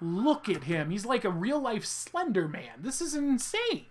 Look 0.00 0.48
at 0.48 0.64
him. 0.64 0.90
He's 0.90 1.04
like 1.04 1.24
a 1.24 1.30
real 1.30 1.60
life 1.60 1.84
slender 1.84 2.48
man. 2.48 2.78
This 2.78 3.00
is 3.00 3.14
insane. 3.14 3.86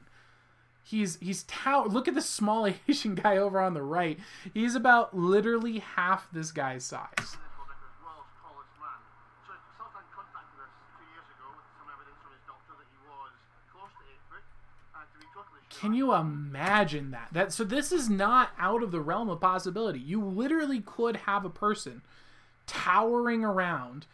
He's 0.82 1.18
he's 1.20 1.43
tower. 1.43 1.88
Look 1.88 2.07
at 2.07 2.16
the 2.16 2.22
small 2.22 2.68
Asian 2.88 3.16
guy 3.16 3.38
over 3.38 3.60
on 3.60 3.74
the 3.74 3.84
right. 3.84 4.18
He's 4.53 4.76
about 4.76 5.16
literally 5.16 5.80
half 5.80 6.32
this 6.32 6.51
guy's 6.51 6.86
size. 6.86 7.38
Can 15.80 15.94
you 15.94 16.14
imagine 16.14 17.12
that? 17.12 17.30
That 17.32 17.54
so 17.54 17.64
this 17.64 17.94
is 17.94 18.10
not 18.10 18.50
out 18.60 18.84
of 18.84 18.92
the 18.92 19.00
realm 19.00 19.30
of 19.30 19.40
possibility. 19.40 20.00
You 20.00 20.22
literally 20.22 20.82
could 20.82 21.16
have 21.16 21.46
a 21.46 21.50
person 21.50 22.02
towering 22.68 23.46
around 23.46 24.06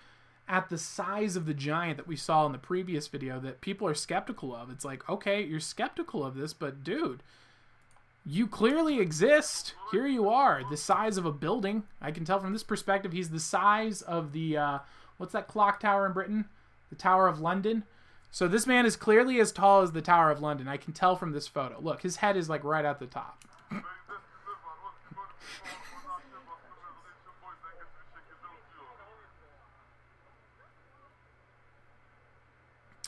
at 0.48 0.70
the 0.70 0.78
size 0.78 1.36
of 1.36 1.48
the 1.48 1.56
giant 1.56 1.98
that 1.98 2.08
we 2.08 2.16
saw 2.16 2.46
in 2.46 2.52
the 2.52 2.60
previous 2.60 3.08
video 3.08 3.40
that 3.40 3.62
people 3.62 3.88
are 3.88 3.96
skeptical 3.96 4.56
of. 4.56 4.70
It's 4.70 4.86
like, 4.86 5.10
okay, 5.10 5.44
you're 5.44 5.60
skeptical 5.60 6.24
of 6.24 6.36
this, 6.36 6.54
but 6.54 6.84
dude, 6.84 7.24
you 8.24 8.46
clearly 8.46 9.00
exist. 9.00 9.74
Here 9.92 10.06
you 10.06 10.30
are, 10.30 10.62
the 10.70 10.78
size 10.78 11.18
of 11.18 11.26
a 11.26 11.32
building. 11.32 11.84
I 12.00 12.12
can 12.12 12.26
tell 12.26 12.40
from 12.40 12.54
this 12.54 12.64
perspective, 12.64 13.12
he's 13.12 13.30
the 13.30 13.40
size 13.40 14.04
of 14.04 14.34
the 14.34 14.56
uh, 14.56 14.80
what's 15.18 15.34
that 15.34 15.48
clock 15.48 15.80
tower 15.80 16.06
in 16.06 16.14
Britain? 16.14 16.46
The 16.90 16.96
Tower 16.96 17.28
of 17.28 17.40
London. 17.40 17.86
So 18.32 18.48
this 18.48 18.68
man 18.68 18.86
is 18.86 18.96
clearly 18.96 19.40
as 19.40 19.52
tall 19.52 19.82
as 19.82 19.94
the 19.94 20.02
Tower 20.02 20.30
of 20.30 20.42
London. 20.42 20.68
I 20.68 20.78
can 20.78 20.92
tell 20.94 21.16
from 21.16 21.32
this 21.32 21.48
photo. 21.48 21.80
Look, 21.80 22.02
his 22.02 22.18
head 22.18 22.36
is 22.36 22.50
like 22.50 22.64
right 22.64 22.84
at 22.84 23.00
the 23.00 23.06
top. 23.06 23.44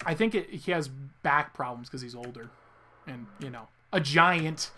I 0.07 0.13
think 0.13 0.33
it, 0.33 0.49
he 0.49 0.71
has 0.71 0.87
back 0.87 1.53
problems 1.53 1.89
because 1.89 2.01
he's 2.01 2.15
older, 2.15 2.49
and 3.05 3.27
you 3.39 3.49
know, 3.49 3.67
a 3.91 3.99
giant. 3.99 4.71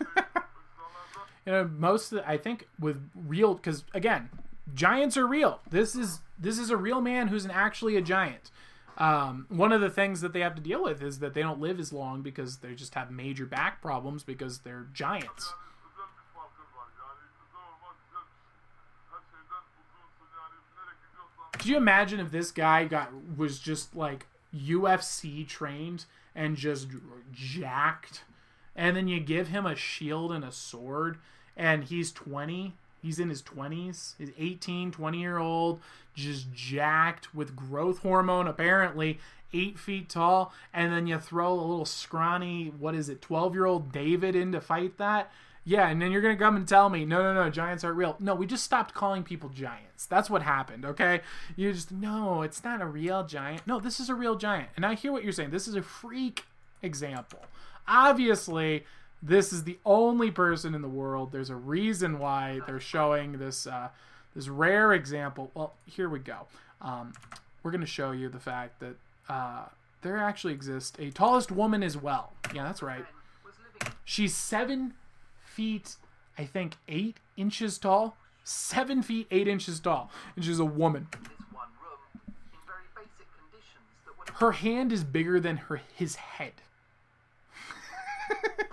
you 0.16 1.52
know, 1.52 1.70
most 1.76 2.10
the, 2.10 2.26
I 2.26 2.38
think 2.38 2.66
with 2.80 3.10
real 3.14 3.54
because 3.54 3.84
again, 3.92 4.30
giants 4.74 5.18
are 5.18 5.26
real. 5.26 5.60
This 5.68 5.94
is 5.94 6.20
this 6.38 6.58
is 6.58 6.70
a 6.70 6.78
real 6.78 7.02
man 7.02 7.28
who's 7.28 7.44
an, 7.44 7.50
actually 7.50 7.96
a 7.96 8.00
giant. 8.00 8.50
Um, 8.98 9.46
one 9.48 9.70
of 9.70 9.80
the 9.80 9.90
things 9.90 10.20
that 10.22 10.32
they 10.32 10.40
have 10.40 10.56
to 10.56 10.60
deal 10.60 10.82
with 10.82 11.02
is 11.02 11.20
that 11.20 11.32
they 11.32 11.40
don't 11.40 11.60
live 11.60 11.78
as 11.78 11.92
long 11.92 12.20
because 12.20 12.58
they 12.58 12.74
just 12.74 12.94
have 12.94 13.12
major 13.12 13.46
back 13.46 13.80
problems 13.80 14.24
because 14.24 14.58
they're 14.58 14.88
giants. 14.92 15.52
Could 21.52 21.66
you 21.66 21.76
imagine 21.76 22.20
if 22.20 22.30
this 22.30 22.50
guy 22.50 22.84
got 22.84 23.10
was 23.36 23.58
just 23.58 23.94
like 23.94 24.26
UFC 24.54 25.46
trained 25.46 26.04
and 26.34 26.56
just 26.56 26.88
jacked, 27.32 28.22
and 28.76 28.96
then 28.96 29.08
you 29.08 29.20
give 29.20 29.48
him 29.48 29.66
a 29.66 29.74
shield 29.76 30.32
and 30.32 30.44
a 30.44 30.52
sword, 30.52 31.18
and 31.56 31.84
he's 31.84 32.12
20, 32.12 32.74
he's 33.02 33.18
in 33.18 33.28
his 33.28 33.42
20s, 33.42 34.14
he's 34.18 34.30
18, 34.38 34.92
20 34.92 35.20
year 35.20 35.38
old, 35.38 35.80
just 36.14 36.52
jacked 36.52 37.34
with 37.34 37.56
growth 37.56 38.00
hormone, 38.00 38.46
apparently, 38.46 39.18
eight 39.52 39.78
feet 39.78 40.08
tall, 40.08 40.52
and 40.74 40.92
then 40.92 41.06
you 41.06 41.18
throw 41.18 41.52
a 41.52 41.60
little 41.60 41.84
scrawny, 41.84 42.72
what 42.78 42.94
is 42.94 43.08
it, 43.08 43.22
12 43.22 43.54
year 43.54 43.66
old 43.66 43.92
David 43.92 44.36
in 44.36 44.52
to 44.52 44.60
fight 44.60 44.98
that? 44.98 45.30
Yeah, 45.64 45.88
and 45.88 46.00
then 46.00 46.12
you're 46.12 46.22
gonna 46.22 46.36
come 46.36 46.56
and 46.56 46.66
tell 46.66 46.88
me, 46.88 47.04
no, 47.04 47.22
no, 47.22 47.34
no, 47.34 47.50
giants 47.50 47.84
aren't 47.84 47.98
real. 47.98 48.16
No, 48.18 48.34
we 48.34 48.46
just 48.46 48.64
stopped 48.64 48.94
calling 48.94 49.22
people 49.22 49.50
giants. 49.50 50.06
That's 50.06 50.30
what 50.30 50.42
happened. 50.42 50.86
Okay, 50.86 51.20
you 51.56 51.72
just 51.72 51.92
no, 51.92 52.40
it's 52.40 52.64
not 52.64 52.80
a 52.80 52.86
real 52.86 53.26
giant. 53.26 53.66
No, 53.66 53.78
this 53.78 54.00
is 54.00 54.08
a 54.08 54.14
real 54.14 54.34
giant. 54.34 54.70
And 54.76 54.86
I 54.86 54.94
hear 54.94 55.12
what 55.12 55.24
you're 55.24 55.32
saying. 55.32 55.50
This 55.50 55.68
is 55.68 55.74
a 55.74 55.82
freak 55.82 56.44
example. 56.82 57.40
Obviously, 57.86 58.84
this 59.22 59.52
is 59.52 59.64
the 59.64 59.78
only 59.84 60.30
person 60.30 60.74
in 60.74 60.82
the 60.82 60.88
world. 60.88 61.32
There's 61.32 61.50
a 61.50 61.56
reason 61.56 62.18
why 62.18 62.60
they're 62.66 62.80
showing 62.80 63.38
this 63.38 63.66
uh, 63.66 63.88
this 64.34 64.48
rare 64.48 64.92
example. 64.92 65.50
Well, 65.54 65.74
here 65.86 66.08
we 66.08 66.20
go. 66.20 66.46
Um, 66.80 67.12
we're 67.62 67.70
gonna 67.70 67.86
show 67.86 68.12
you 68.12 68.28
the 68.28 68.38
fact 68.38 68.80
that 68.80 68.96
uh, 69.28 69.64
there 70.02 70.16
actually 70.16 70.52
exists 70.52 70.96
a 70.98 71.10
tallest 71.10 71.50
woman 71.50 71.82
as 71.82 71.96
well. 71.96 72.32
Yeah, 72.54 72.64
that's 72.64 72.82
right. 72.82 73.04
She's 74.04 74.34
seven 74.34 74.94
feet, 75.44 75.96
I 76.36 76.44
think, 76.44 76.76
eight 76.88 77.18
inches 77.36 77.78
tall. 77.78 78.16
Seven 78.44 79.02
feet, 79.02 79.26
eight 79.30 79.48
inches 79.48 79.80
tall. 79.80 80.10
And 80.34 80.44
she's 80.44 80.58
a 80.58 80.64
woman. 80.64 81.08
Her 84.34 84.52
hand 84.52 84.92
is 84.92 85.02
bigger 85.04 85.40
than 85.40 85.56
her 85.56 85.80
his 85.94 86.16
head. 86.16 86.52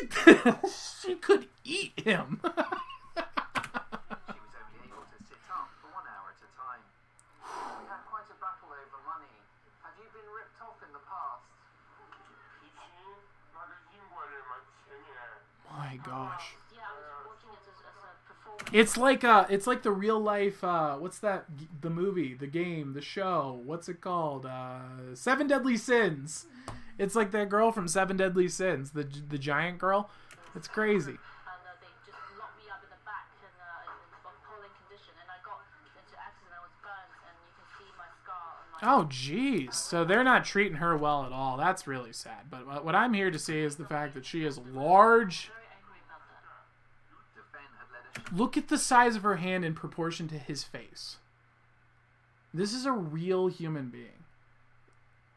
Look 0.00 0.36
at 0.46 0.62
this. 0.62 1.00
She 1.02 1.14
could 1.16 1.48
eat 1.64 1.98
him. 2.00 2.40
She 3.16 4.40
was 4.40 4.52
only 4.56 4.78
able 4.88 5.06
to 5.08 5.18
sit 5.24 5.40
up 5.48 5.68
for 5.80 5.88
one 5.94 6.04
hour 6.04 6.28
at 6.32 6.40
a 6.42 6.50
time. 6.52 6.82
We 7.80 7.84
had 7.88 8.02
quite 8.10 8.28
a 8.28 8.36
battle 8.42 8.68
over 8.72 8.98
money. 9.08 9.36
Have 9.82 9.96
you 9.96 10.08
been 10.12 10.28
ripped 10.32 10.60
off 10.60 10.78
in 10.84 10.90
the 10.92 11.00
past? 11.08 11.46
My 15.70 15.98
gosh. 16.04 16.54
Yeah, 16.74 16.80
I 16.82 17.26
was 17.28 17.36
watching 17.36 17.50
it 17.52 17.68
as, 17.68 17.78
as 17.84 17.98
a 18.02 18.32
performance. 18.32 18.70
It's 18.72 18.96
like 18.96 19.24
uh 19.24 19.46
it's 19.50 19.66
like 19.66 19.82
the 19.82 19.90
real 19.90 20.18
life 20.20 20.62
uh 20.64 20.96
what's 20.96 21.18
that 21.18 21.46
the 21.80 21.90
movie, 21.90 22.34
the 22.34 22.46
game, 22.46 22.92
the 22.94 23.02
show, 23.02 23.60
what's 23.64 23.88
it 23.88 24.00
called? 24.00 24.46
Uh 24.46 25.14
Seven 25.14 25.46
Deadly 25.46 25.76
Sins. 25.76 26.46
It's 26.98 27.14
like 27.14 27.30
that 27.32 27.48
girl 27.48 27.72
from 27.72 27.88
Seven 27.88 28.16
Deadly 28.16 28.48
Sins, 28.48 28.90
the 28.92 29.04
the 29.04 29.38
giant 29.38 29.78
girl. 29.78 30.10
It's 30.54 30.68
crazy. 30.68 31.12
uh, 31.12 31.52
they 31.80 31.92
just 32.06 32.16
locked 32.40 32.56
me 32.56 32.70
up 32.72 32.80
in 32.82 32.88
the 32.88 32.96
back 33.04 33.28
in, 33.44 33.52
uh, 33.60 33.92
in 33.92 33.98
appalling 34.24 34.72
condition. 34.88 35.12
And 35.20 35.28
I 35.28 35.36
got 35.44 35.60
into 35.92 36.16
accident. 36.16 36.56
I 36.56 36.62
was 36.64 36.72
burnt, 36.80 37.12
and 37.28 37.36
you 37.44 37.52
can 37.52 37.66
see 37.76 37.90
my 38.00 38.08
scar 38.24 38.40
on 38.40 38.64
my. 38.72 38.96
Oh 38.96 39.04
jeez. 39.08 39.74
So 39.74 40.04
they're 40.06 40.24
not 40.24 40.44
treating 40.46 40.78
her 40.78 40.96
well 40.96 41.24
at 41.26 41.32
all. 41.32 41.58
That's 41.58 41.86
really 41.86 42.12
sad. 42.14 42.48
But 42.50 42.66
what- 42.84 42.94
I'm 42.94 43.12
here 43.12 43.30
to 43.30 43.38
see 43.38 43.60
is 43.60 43.76
the 43.76 43.84
fact 43.84 44.14
that 44.14 44.24
she 44.24 44.44
is 44.46 44.56
large. 44.72 45.48
Very 45.52 45.68
angry 45.76 46.00
about 46.08 46.24
that. 46.32 46.40
Defen 47.36 47.68
had 47.76 47.92
led 47.92 48.32
a 48.32 48.34
Look 48.34 48.56
at 48.56 48.68
the 48.68 48.78
size 48.78 49.16
of 49.16 49.22
her 49.22 49.36
hand 49.36 49.64
in 49.66 49.74
proportion 49.74 50.28
to 50.28 50.38
his 50.38 50.64
face. 50.64 51.18
This 52.54 52.72
is 52.72 52.86
a 52.86 52.92
real 52.92 53.48
human 53.48 53.90
being. 53.90 54.24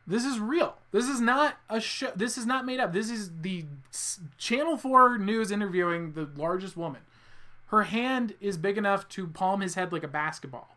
This 0.10 0.26
is 0.26 0.40
real. 0.40 0.76
This 0.91 1.07
is 1.07 1.22
not 1.22 1.57
a 1.69 1.80
show. 1.80 2.11
This 2.15 2.36
is 2.36 2.48
not 2.48 2.65
made 2.65 2.80
up. 2.80 2.94
This 2.94 3.11
is 3.11 3.30
the 3.41 3.65
Channel 4.40 4.76
4 4.76 5.19
news 5.19 5.52
interviewing 5.52 6.14
the 6.14 6.27
largest 6.36 6.76
woman. 6.76 7.02
Her 7.68 7.84
hand 7.84 8.34
is 8.41 8.57
big 8.57 8.80
enough 8.80 9.07
to 9.10 9.27
palm 9.27 9.61
his 9.61 9.76
head 9.76 9.94
like 9.94 10.03
a 10.03 10.07
basketball. 10.07 10.76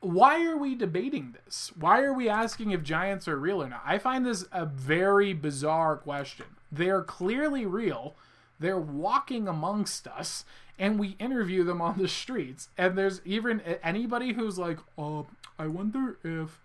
Why 0.00 0.44
are 0.46 0.56
we 0.56 0.74
debating 0.74 1.36
this? 1.44 1.70
Why 1.78 2.02
are 2.02 2.12
we 2.12 2.28
asking 2.28 2.72
if 2.72 2.82
giants 2.82 3.28
are 3.28 3.36
real 3.36 3.62
or 3.62 3.68
not? 3.68 3.82
I 3.86 3.98
find 3.98 4.26
this 4.26 4.44
a 4.50 4.66
very 4.66 5.32
bizarre 5.32 5.96
question. 5.96 6.46
They 6.72 6.90
are 6.90 7.02
clearly 7.02 7.66
real. 7.66 8.16
They're 8.58 8.80
walking 8.80 9.46
amongst 9.46 10.08
us, 10.08 10.44
and 10.76 10.98
we 10.98 11.10
interview 11.20 11.62
them 11.62 11.80
on 11.80 11.98
the 11.98 12.08
streets. 12.08 12.68
And 12.76 12.98
there's 12.98 13.20
even 13.24 13.60
anybody 13.60 14.32
who's 14.32 14.58
like, 14.58 14.78
"Oh, 14.96 15.28
I 15.56 15.68
wonder 15.68 16.18
if 16.24 16.60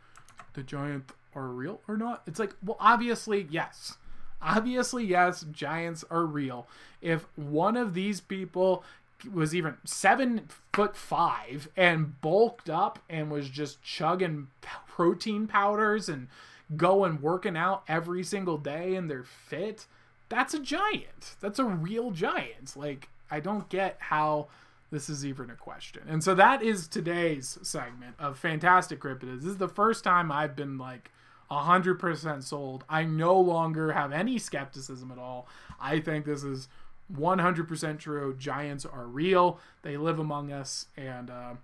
the 0.53 0.63
giant 0.63 1.11
are 1.35 1.47
real 1.47 1.81
or 1.87 1.97
not." 1.97 2.23
It's 2.27 2.39
like, 2.39 2.55
well, 2.63 2.77
obviously, 2.79 3.47
yes. 3.49 3.97
Obviously, 4.41 5.05
yes, 5.05 5.45
giants 5.51 6.03
are 6.11 6.25
real. 6.25 6.67
If 7.01 7.25
one 7.37 7.77
of 7.77 7.93
these 7.93 8.19
people 8.19 8.83
was 9.31 9.55
even 9.55 9.77
seven 9.85 10.49
foot 10.73 10.95
five 10.95 11.69
and 11.77 12.19
bulked 12.21 12.69
up 12.69 12.99
and 13.09 13.31
was 13.31 13.49
just 13.49 13.81
chugging 13.81 14.47
protein 14.87 15.47
powders 15.47 16.09
and 16.09 16.27
going 16.75 17.21
working 17.21 17.55
out 17.55 17.83
every 17.87 18.23
single 18.23 18.57
day 18.57 18.95
and 18.95 19.09
they're 19.09 19.23
fit, 19.23 19.85
that's 20.29 20.53
a 20.53 20.59
giant. 20.59 21.35
That's 21.39 21.59
a 21.59 21.65
real 21.65 22.11
giant. 22.11 22.75
Like, 22.75 23.09
I 23.29 23.39
don't 23.39 23.69
get 23.69 23.97
how 23.99 24.47
this 24.93 25.09
is 25.09 25.25
even 25.25 25.49
a 25.49 25.55
question. 25.55 26.03
And 26.07 26.23
so 26.23 26.35
that 26.35 26.61
is 26.61 26.87
today's 26.87 27.57
segment 27.63 28.15
of 28.19 28.37
Fantastic 28.37 29.01
Cryptids. 29.01 29.41
This 29.41 29.51
is 29.51 29.57
the 29.57 29.67
first 29.67 30.03
time 30.03 30.31
I've 30.31 30.55
been 30.55 30.77
like 30.77 31.09
100% 31.49 32.43
sold. 32.43 32.83
I 32.87 33.03
no 33.03 33.39
longer 33.39 33.91
have 33.93 34.11
any 34.11 34.37
skepticism 34.37 35.11
at 35.11 35.17
all. 35.17 35.47
I 35.81 35.99
think 35.99 36.25
this 36.25 36.43
is 36.43 36.67
100% 37.11 37.99
true. 37.99 38.35
Giants 38.37 38.85
are 38.85 39.07
real. 39.07 39.59
They 39.81 39.97
live 39.97 40.19
among 40.19 40.51
us. 40.51 40.85
And 40.95 41.31
uh, 41.31 41.55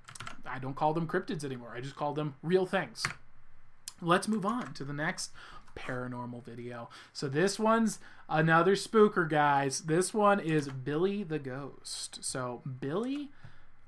I 0.47 0.57
don't 0.57 0.75
call 0.75 0.95
them 0.95 1.07
cryptids 1.07 1.43
anymore. 1.43 1.73
I 1.75 1.81
just 1.81 1.95
call 1.95 2.13
them 2.13 2.33
real 2.41 2.65
things. 2.65 3.05
Let's 4.01 4.27
move 4.27 4.45
on 4.45 4.73
to 4.73 4.83
the 4.83 4.93
next 4.93 5.31
paranormal 5.77 6.43
video. 6.43 6.89
So 7.13 7.27
this 7.27 7.59
one's 7.59 7.99
another 8.29 8.75
spooker, 8.75 9.27
guys. 9.29 9.81
This 9.81 10.13
one 10.13 10.39
is 10.39 10.69
Billy 10.69 11.23
the 11.23 11.39
Ghost. 11.39 12.19
So 12.23 12.61
Billy 12.79 13.29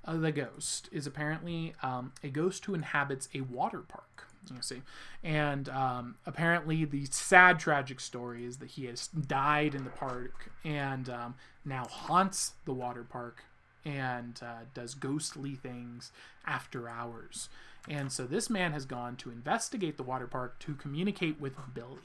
uh, 0.03 0.17
the 0.17 0.31
Ghost 0.31 0.89
is 0.91 1.05
apparently 1.05 1.75
um, 1.83 2.11
a 2.23 2.29
ghost 2.29 2.65
who 2.65 2.73
inhabits 2.73 3.29
a 3.33 3.41
water 3.41 3.79
park. 3.79 4.27
You 4.49 4.61
see, 4.61 4.81
and 5.23 5.69
um, 5.69 6.15
apparently 6.25 6.83
the 6.83 7.05
sad, 7.05 7.59
tragic 7.59 7.99
story 7.99 8.43
is 8.43 8.57
that 8.57 8.71
he 8.71 8.85
has 8.85 9.07
died 9.07 9.75
in 9.75 9.83
the 9.83 9.91
park 9.91 10.51
and 10.65 11.07
um, 11.09 11.35
now 11.63 11.85
haunts 11.85 12.53
the 12.65 12.73
water 12.73 13.03
park 13.03 13.43
and 13.85 14.39
uh, 14.41 14.65
does 14.73 14.95
ghostly 14.95 15.53
things 15.53 16.11
after 16.45 16.89
hours. 16.89 17.49
And 17.87 18.11
so 18.11 18.25
this 18.25 18.49
man 18.49 18.71
has 18.71 18.85
gone 18.85 19.15
to 19.17 19.29
investigate 19.29 19.97
the 19.97 20.03
water 20.03 20.27
park 20.27 20.57
to 20.61 20.73
communicate 20.73 21.39
with 21.39 21.53
Billy. 21.75 21.99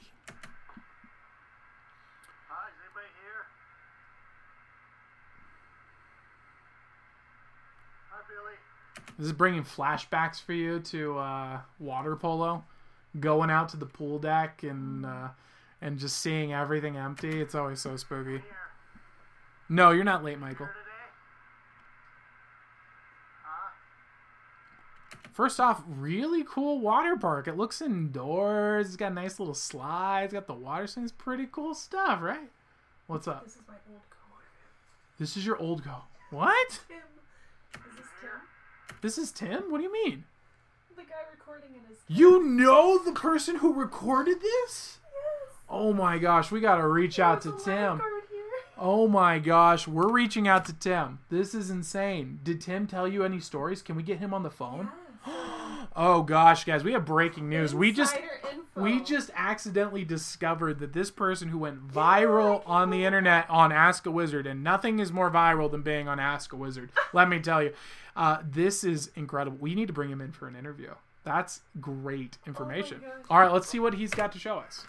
This 9.17 9.27
is 9.27 9.33
bringing 9.33 9.63
flashbacks 9.63 10.41
for 10.41 10.53
you 10.53 10.79
to 10.79 11.17
uh, 11.17 11.59
water 11.79 12.15
polo, 12.15 12.63
going 13.19 13.49
out 13.49 13.69
to 13.69 13.77
the 13.77 13.85
pool 13.85 14.19
deck 14.19 14.63
and 14.63 15.05
uh, 15.05 15.29
and 15.81 15.97
just 15.97 16.19
seeing 16.19 16.53
everything 16.53 16.97
empty. 16.97 17.41
It's 17.41 17.55
always 17.55 17.81
so 17.81 17.95
spooky. 17.97 18.43
No, 19.69 19.91
you're 19.91 20.03
not 20.03 20.23
late, 20.23 20.39
Michael. 20.39 20.67
First 25.33 25.59
off, 25.59 25.83
really 25.87 26.43
cool 26.43 26.79
water 26.79 27.15
park. 27.15 27.47
It 27.47 27.57
looks 27.57 27.79
indoors. 27.79 28.87
It's 28.87 28.95
got 28.95 29.13
nice 29.13 29.37
little 29.37 29.53
slides. 29.53 30.33
It's 30.33 30.33
got 30.33 30.47
the 30.47 30.59
water 30.59 30.87
swings. 30.87 31.11
Pretty 31.11 31.47
cool 31.51 31.75
stuff, 31.75 32.21
right? 32.21 32.49
What's 33.05 33.27
up? 33.27 33.43
This 33.43 33.53
is 33.53 33.61
my 33.67 33.75
old 33.91 34.01
co. 34.09 34.17
This 35.19 35.37
is 35.37 35.45
your 35.45 35.57
old 35.57 35.83
co. 35.83 35.95
What? 36.31 36.79
This 39.01 39.17
is 39.17 39.31
Tim? 39.31 39.71
What 39.71 39.77
do 39.77 39.83
you 39.83 39.93
mean? 39.93 40.23
The 40.95 41.03
guy 41.03 41.23
recording 41.31 41.69
it 41.75 41.91
is. 41.91 41.99
You 42.07 42.43
know 42.43 42.97
the 43.03 43.11
person 43.11 43.57
who 43.57 43.73
recorded 43.73 44.41
this? 44.41 44.97
Yes. 45.03 45.55
Oh 45.69 45.93
my 45.93 46.17
gosh, 46.17 46.51
we 46.51 46.59
gotta 46.59 46.87
reach 46.87 47.19
out 47.19 47.41
to 47.41 47.55
Tim. 47.63 48.01
Oh 48.79 49.07
my 49.07 49.39
gosh, 49.39 49.87
we're 49.87 50.11
reaching 50.11 50.47
out 50.47 50.65
to 50.65 50.73
Tim. 50.73 51.19
This 51.29 51.55
is 51.55 51.69
insane. 51.71 52.39
Did 52.43 52.61
Tim 52.61 52.85
tell 52.85 53.07
you 53.07 53.23
any 53.23 53.39
stories? 53.39 53.81
Can 53.81 53.95
we 53.95 54.03
get 54.03 54.19
him 54.19 54.33
on 54.33 54.43
the 54.43 54.51
phone? 54.51 54.89
Yes. 55.25 55.35
Oh 55.99 56.21
gosh, 56.21 56.63
guys, 56.63 56.83
we 56.83 56.91
have 56.93 57.05
breaking 57.05 57.49
news. 57.49 57.73
We 57.73 57.91
just 57.91 58.13
Insider. 58.15 58.36
We 58.77 59.01
just 59.01 59.31
accidentally 59.35 60.05
discovered 60.05 60.79
that 60.79 60.93
this 60.93 61.11
person 61.11 61.49
who 61.49 61.57
went 61.57 61.87
viral 61.87 62.61
on 62.65 62.89
the 62.89 63.05
internet 63.05 63.49
on 63.49 63.71
Ask 63.71 64.05
a 64.05 64.11
Wizard, 64.11 64.45
and 64.47 64.63
nothing 64.63 64.99
is 64.99 65.11
more 65.11 65.31
viral 65.31 65.69
than 65.69 65.81
being 65.81 66.07
on 66.07 66.19
Ask 66.19 66.53
a 66.53 66.55
Wizard. 66.55 66.91
Let 67.13 67.29
me 67.29 67.39
tell 67.39 67.61
you, 67.63 67.73
uh, 68.15 68.39
this 68.47 68.83
is 68.83 69.11
incredible. 69.15 69.57
We 69.59 69.75
need 69.75 69.87
to 69.87 69.93
bring 69.93 70.09
him 70.09 70.21
in 70.21 70.31
for 70.31 70.47
an 70.47 70.55
interview. 70.55 70.91
That's 71.23 71.61
great 71.81 72.37
information. 72.47 73.01
gosh. 73.01 73.09
All 73.29 73.39
right, 73.39 73.51
let's 73.51 73.67
see 73.67 73.79
what 73.79 73.95
he's 73.95 74.11
got 74.11 74.31
to 74.31 74.39
show 74.39 74.59
us. 74.59 74.85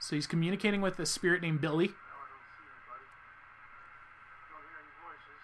So 0.00 0.16
he's 0.16 0.26
communicating 0.26 0.80
with 0.80 0.98
a 0.98 1.06
spirit 1.06 1.40
named 1.40 1.60
Billy. 1.60 1.86
No, 1.86 1.92
I 1.94 2.26
don't 2.26 2.42
see 2.50 2.66
anybody. 2.66 3.06
Don't 4.50 4.58
hear 4.66 4.82
any 4.82 4.90
voices. 4.98 5.38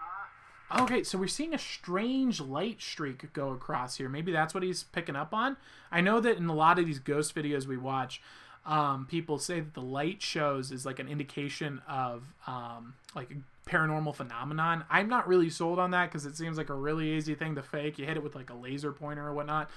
Ah, 0.00 0.32
Okay, 0.76 1.04
so 1.04 1.18
we're 1.18 1.28
seeing 1.28 1.54
a 1.54 1.58
strange 1.58 2.40
light 2.40 2.82
streak 2.82 3.32
go 3.32 3.50
across 3.50 3.96
here. 3.96 4.08
Maybe 4.08 4.32
that's 4.32 4.54
what 4.54 4.64
he's 4.64 4.82
picking 4.82 5.14
up 5.14 5.32
on. 5.32 5.56
I 5.92 6.00
know 6.00 6.18
that 6.20 6.36
in 6.36 6.46
a 6.46 6.54
lot 6.54 6.80
of 6.80 6.86
these 6.86 6.98
ghost 6.98 7.34
videos 7.34 7.66
we 7.66 7.76
watch, 7.76 8.20
um, 8.66 9.06
people 9.08 9.38
say 9.38 9.60
that 9.60 9.74
the 9.74 9.82
light 9.82 10.20
shows 10.20 10.72
is 10.72 10.84
like 10.84 10.98
an 10.98 11.08
indication 11.08 11.80
of 11.88 12.24
um, 12.46 12.94
like 13.14 13.30
a 13.30 13.70
paranormal 13.70 14.16
phenomenon. 14.16 14.84
I'm 14.90 15.08
not 15.08 15.28
really 15.28 15.48
sold 15.48 15.78
on 15.78 15.92
that 15.92 16.10
because 16.10 16.26
it 16.26 16.36
seems 16.36 16.58
like 16.58 16.70
a 16.70 16.74
really 16.74 17.12
easy 17.12 17.34
thing 17.34 17.54
to 17.54 17.62
fake. 17.62 17.98
You 17.98 18.06
hit 18.06 18.16
it 18.16 18.22
with 18.22 18.34
like 18.34 18.50
a 18.50 18.54
laser 18.54 18.90
pointer 18.90 19.28
or 19.28 19.32
whatnot, 19.32 19.70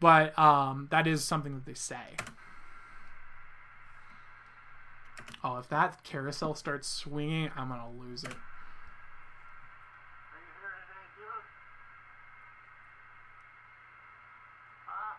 but 0.00 0.36
um, 0.38 0.88
that 0.90 1.06
is 1.06 1.22
something 1.22 1.54
that 1.54 1.66
they 1.66 1.74
say. 1.74 2.16
Oh, 5.44 5.58
if 5.58 5.68
that 5.68 6.02
carousel 6.02 6.54
starts 6.54 6.88
swinging, 6.88 7.50
I'm 7.56 7.68
gonna 7.68 7.90
lose 7.98 8.24
it. 8.24 8.30
are 8.30 8.34
you 10.38 10.52
hearing 10.60 10.84
anything, 10.84 11.08
dude? 11.16 11.44
Ah, 14.88 15.16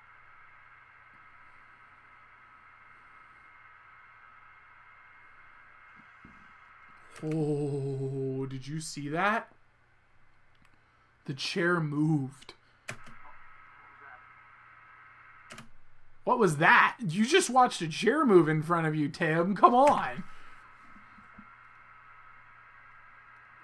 Oh, 7.23 8.45
did 8.47 8.67
you 8.67 8.79
see 8.79 9.07
that? 9.09 9.51
The 11.25 11.33
chair 11.33 11.79
moved. 11.79 12.53
What 16.23 16.39
was 16.39 16.57
that? 16.57 16.97
You 17.05 17.25
just 17.25 17.49
watched 17.49 17.81
a 17.81 17.87
chair 17.87 18.25
move 18.25 18.47
in 18.47 18.61
front 18.61 18.87
of 18.87 18.95
you, 18.95 19.09
Tim. 19.09 19.55
Come 19.55 19.73
on. 19.73 20.23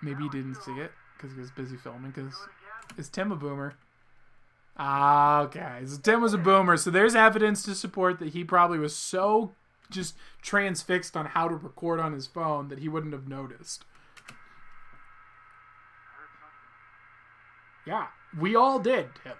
Maybe 0.01 0.23
he 0.23 0.29
didn't 0.29 0.55
see 0.55 0.73
it 0.73 0.91
because 1.15 1.33
he 1.33 1.39
was 1.39 1.51
busy 1.51 1.77
filming. 1.77 2.11
Because 2.11 2.35
is 2.97 3.09
Tim 3.09 3.31
a 3.31 3.35
boomer? 3.35 3.73
Ah, 4.77 5.41
okay. 5.41 5.81
So 5.85 5.97
Tim 5.97 6.21
was 6.21 6.33
a 6.33 6.37
boomer. 6.37 6.77
So 6.77 6.91
there's 6.91 7.15
evidence 7.15 7.63
to 7.63 7.73
support 7.73 8.19
that 8.19 8.29
he 8.29 8.43
probably 8.43 8.77
was 8.77 8.95
so 8.95 9.53
just 9.89 10.15
transfixed 10.41 11.15
on 11.15 11.27
how 11.27 11.47
to 11.47 11.55
record 11.55 11.99
on 11.99 12.13
his 12.13 12.27
phone 12.27 12.67
that 12.69 12.79
he 12.79 12.89
wouldn't 12.89 13.13
have 13.13 13.27
noticed. 13.27 13.85
Yeah, 17.85 18.07
we 18.37 18.55
all 18.55 18.79
did, 18.79 19.07
Tim. 19.23 19.33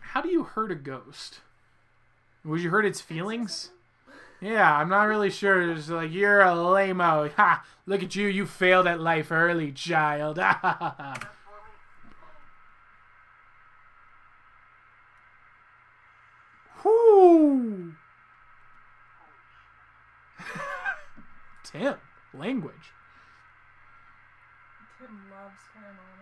How 0.00 0.20
do 0.22 0.28
you 0.28 0.42
hurt 0.42 0.72
a 0.72 0.74
ghost? 0.74 1.40
Would 2.44 2.62
you 2.62 2.70
hurt 2.70 2.84
its 2.84 3.00
feelings? 3.00 3.70
Yeah, 4.40 4.74
I'm 4.76 4.88
not 4.88 5.04
really 5.04 5.30
sure. 5.30 5.70
It's 5.72 5.88
like 5.90 6.12
you're 6.12 6.40
a 6.40 6.54
lame-o. 6.54 7.28
Ha! 7.36 7.64
Look 7.86 8.02
at 8.02 8.16
you. 8.16 8.26
You 8.26 8.46
failed 8.46 8.86
at 8.86 9.00
life 9.00 9.30
early, 9.30 9.72
child. 9.72 10.38
Whoo! 16.84 17.94
Tim, 21.64 21.96
language. 22.32 22.94
Tim 24.98 25.30
loves 25.30 25.60
paranormal. 25.76 26.19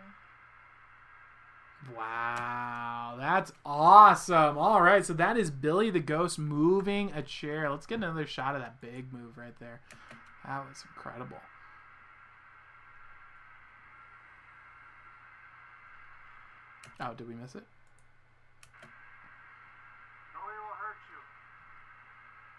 Wow, 1.96 3.16
that's 3.18 3.52
awesome. 3.64 4.58
All 4.58 4.82
right, 4.82 5.04
so 5.04 5.12
that 5.14 5.36
is 5.36 5.50
Billy 5.50 5.90
the 5.90 6.00
Ghost 6.00 6.38
moving 6.38 7.12
a 7.12 7.22
chair. 7.22 7.70
Let's 7.70 7.86
get 7.86 7.96
another 7.96 8.26
shot 8.26 8.54
of 8.54 8.60
that 8.60 8.80
big 8.80 9.12
move 9.12 9.38
right 9.38 9.58
there. 9.58 9.80
That 10.44 10.64
was 10.68 10.84
incredible. 10.94 11.38
Oh, 17.00 17.14
did 17.14 17.28
we 17.28 17.34
miss 17.34 17.54
it? 17.54 17.62
Nobody 20.34 20.58
will 20.58 20.74
hurt 20.74 20.98
you. 21.08 21.20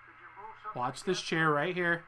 Did 0.06 0.16
you 0.22 0.30
move 0.40 0.56
something 0.64 0.80
Watch 0.80 1.04
this 1.04 1.22
chair 1.22 1.50
right 1.50 1.76
here. 1.76 2.04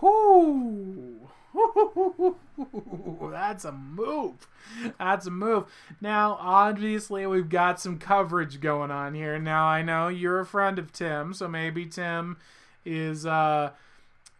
Whoo! 0.00 1.28
That's 3.30 3.64
a 3.64 3.72
move. 3.72 4.48
That's 4.98 5.26
a 5.26 5.30
move. 5.30 5.64
Now, 6.00 6.36
obviously, 6.40 7.26
we've 7.26 7.48
got 7.48 7.80
some 7.80 7.98
coverage 7.98 8.60
going 8.60 8.90
on 8.90 9.14
here. 9.14 9.38
Now, 9.38 9.66
I 9.66 9.82
know 9.82 10.08
you're 10.08 10.40
a 10.40 10.46
friend 10.46 10.78
of 10.78 10.92
Tim, 10.92 11.34
so 11.34 11.48
maybe 11.48 11.86
Tim 11.86 12.36
is 12.84 13.26
uh 13.26 13.70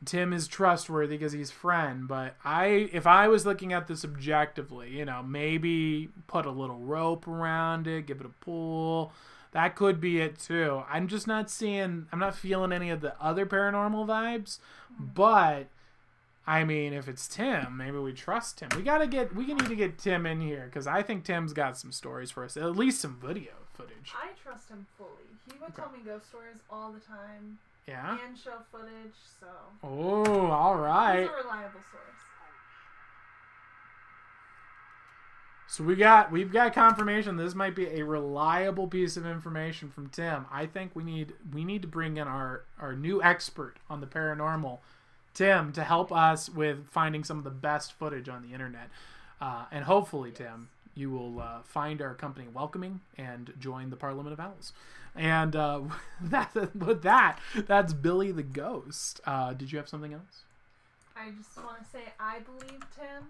Tim 0.05 0.33
is 0.33 0.47
trustworthy 0.47 1.17
because 1.17 1.33
he's 1.33 1.51
friend, 1.51 2.07
but 2.07 2.37
I 2.45 2.89
if 2.93 3.07
I 3.07 3.29
was 3.29 3.47
looking 3.47 3.73
at 3.73 3.87
this 3.87 4.05
objectively, 4.05 4.91
you 4.91 5.05
know, 5.05 5.23
maybe 5.23 6.11
put 6.27 6.47
a 6.47 6.51
little 6.51 6.79
rope 6.79 7.27
around 7.27 7.87
it, 7.87 8.07
give 8.07 8.21
it 8.21 8.27
a 8.27 8.45
pull. 8.45 9.13
That 9.53 9.75
could 9.75 10.01
be 10.01 10.21
it 10.21 10.39
too. 10.39 10.83
I'm 10.89 11.09
just 11.09 11.27
not 11.27 11.51
seeing 11.51 12.07
I'm 12.13 12.19
not 12.19 12.35
feeling 12.35 12.73
any 12.73 12.91
of 12.91 13.01
the 13.01 13.21
other 13.21 13.47
paranormal 13.47 14.07
vibes, 14.07 14.59
but 14.99 15.69
I 16.47 16.63
mean, 16.65 16.93
if 16.93 17.09
it's 17.09 17.27
Tim, 17.27 17.77
maybe 17.77 17.99
we 17.99 18.13
trust 18.13 18.59
Tim. 18.59 18.69
We 18.77 18.83
gotta 18.83 19.07
get 19.07 19.35
we 19.35 19.47
need 19.47 19.67
to 19.67 19.75
get 19.77 19.99
Tim 19.99 20.27
in 20.27 20.41
here 20.41 20.67
because 20.67 20.87
I 20.87 21.03
think 21.03 21.25
Tim's 21.25 21.53
got 21.53 21.77
some 21.77 21.91
stories 21.93 22.31
for 22.31 22.45
us, 22.45 22.57
at 22.57 22.77
least 22.77 23.01
some 23.01 23.17
video 23.21 23.53
footage. 23.75 24.13
I 24.15 24.29
trust 24.43 24.69
him 24.69 24.87
fully. 24.97 25.11
He 25.51 25.59
would 25.61 25.75
tell 25.75 25.91
me 25.91 25.99
ghost 26.05 26.29
stories 26.29 26.57
all 26.71 26.93
the 26.93 27.01
time 27.01 27.59
Yeah. 27.87 28.17
and 28.27 28.39
show 28.39 28.59
footage, 28.71 29.15
so 29.41 29.47
Oh, 29.83 30.47
all 30.51 30.77
right. 30.77 31.21
he's 31.23 31.29
a 31.29 31.33
reliable 31.33 31.81
source. 31.91 32.03
So 35.69 35.83
we 35.85 35.97
got 35.97 36.31
we've 36.31 36.53
got 36.53 36.73
confirmation 36.73 37.37
this 37.37 37.55
might 37.55 37.75
be 37.75 37.87
a 37.89 38.03
reliable 38.05 38.87
piece 38.87 39.17
of 39.17 39.27
information 39.27 39.91
from 39.91 40.09
Tim. 40.09 40.47
I 40.51 40.67
think 40.67 40.93
we 40.95 41.03
need 41.03 41.35
we 41.53 41.65
need 41.65 41.83
to 41.83 41.89
bring 41.89 42.17
in 42.19 42.29
our 42.29 42.63
our 42.81 42.95
new 42.95 43.21
expert 43.23 43.75
on 43.91 44.01
the 44.01 44.07
paranormal, 44.07 44.79
Tim, 45.37 45.71
to 45.73 45.85
help 45.85 46.11
us 46.11 46.49
with 46.49 46.89
finding 46.89 47.23
some 47.23 47.37
of 47.37 47.45
the 47.45 47.51
best 47.51 47.93
footage 47.93 48.27
on 48.27 48.41
the 48.41 48.55
internet. 48.55 48.89
Uh, 49.39 49.67
and 49.71 49.85
hopefully, 49.85 50.33
Tim, 50.33 50.71
you 50.95 51.11
will 51.11 51.41
uh, 51.41 51.61
find 51.63 52.01
our 52.01 52.15
company 52.15 52.47
welcoming 52.53 53.01
and 53.19 53.53
join 53.59 53.91
the 53.91 53.97
Parliament 53.97 54.33
of 54.33 54.41
Owls. 54.41 54.73
And 55.15 55.55
uh, 55.55 55.83
that 56.23 56.55
with 56.75 57.03
that, 57.03 57.39
that's 57.55 57.93
Billy 57.93 58.33
the 58.33 58.43
Ghost. 58.43 59.21
Uh, 59.27 59.53
did 59.53 59.71
you 59.71 59.77
have 59.79 59.91
something 59.91 60.15
else? 60.15 60.45
I 61.15 61.31
just 61.37 61.55
want 61.63 61.85
to 61.85 61.91
say 61.91 62.13
I 62.19 62.39
believe 62.39 62.81
Tim, 62.97 63.25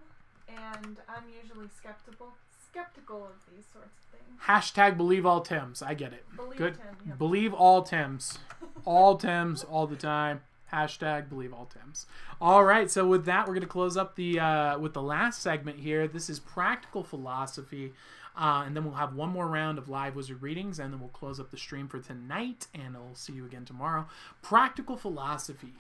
and 0.49 0.99
I'm 1.09 1.25
usually 1.43 1.67
skeptical 1.77 2.35
skeptical 2.71 3.25
of 3.25 3.33
these 3.53 3.65
sorts 3.73 3.89
of 3.89 4.21
things. 4.21 4.41
Hashtag 4.47 4.97
believe 4.97 5.27
all 5.27 5.41
Tims. 5.41 5.83
I 5.83 5.95
get 5.95 6.13
it. 6.13 6.25
Believe 6.37 6.57
Good. 6.57 6.75
Tim. 6.75 7.17
Believe 7.17 7.53
all 7.53 7.83
Tims. 7.83 8.39
All 8.85 9.17
Tims 9.17 9.65
all 9.65 9.89
the 9.89 9.97
time. 9.97 10.43
Hashtag 10.73 11.29
believe 11.29 11.53
all 11.53 11.67
Tims. 11.67 12.07
All 12.41 12.65
right, 12.65 12.91
so 12.91 13.07
with 13.07 13.25
that, 13.27 13.47
we're 13.47 13.55
going 13.55 13.61
to 13.61 13.69
close 13.69 13.97
up 13.97 14.17
the 14.17 14.41
uh, 14.41 14.79
with 14.79 14.95
the 14.95 15.03
last 15.03 15.41
segment 15.41 15.79
here. 15.79 16.09
This 16.09 16.29
is 16.29 16.39
practical 16.39 17.05
philosophy, 17.05 17.93
uh, 18.37 18.65
and 18.67 18.77
then 18.77 18.85
we'll 18.85 18.95
have 18.95 19.15
one 19.15 19.31
more 19.31 19.47
round 19.47 19.79
of 19.79 19.89
live 19.89 20.17
wizard 20.17 20.43
readings, 20.43 20.79
and 20.79 20.93
then 20.93 21.01
we'll 21.01 21.09
close 21.11 21.39
up 21.39 21.51
the 21.51 21.57
stream 21.57 21.89
for 21.89 22.01
tonight, 22.01 22.67
and 22.75 22.97
I'll 22.97 23.15
see 23.15 23.33
you 23.33 23.45
again 23.45 23.65
tomorrow. 23.65 24.07
Practical 24.43 24.97
philosophy, 24.97 25.75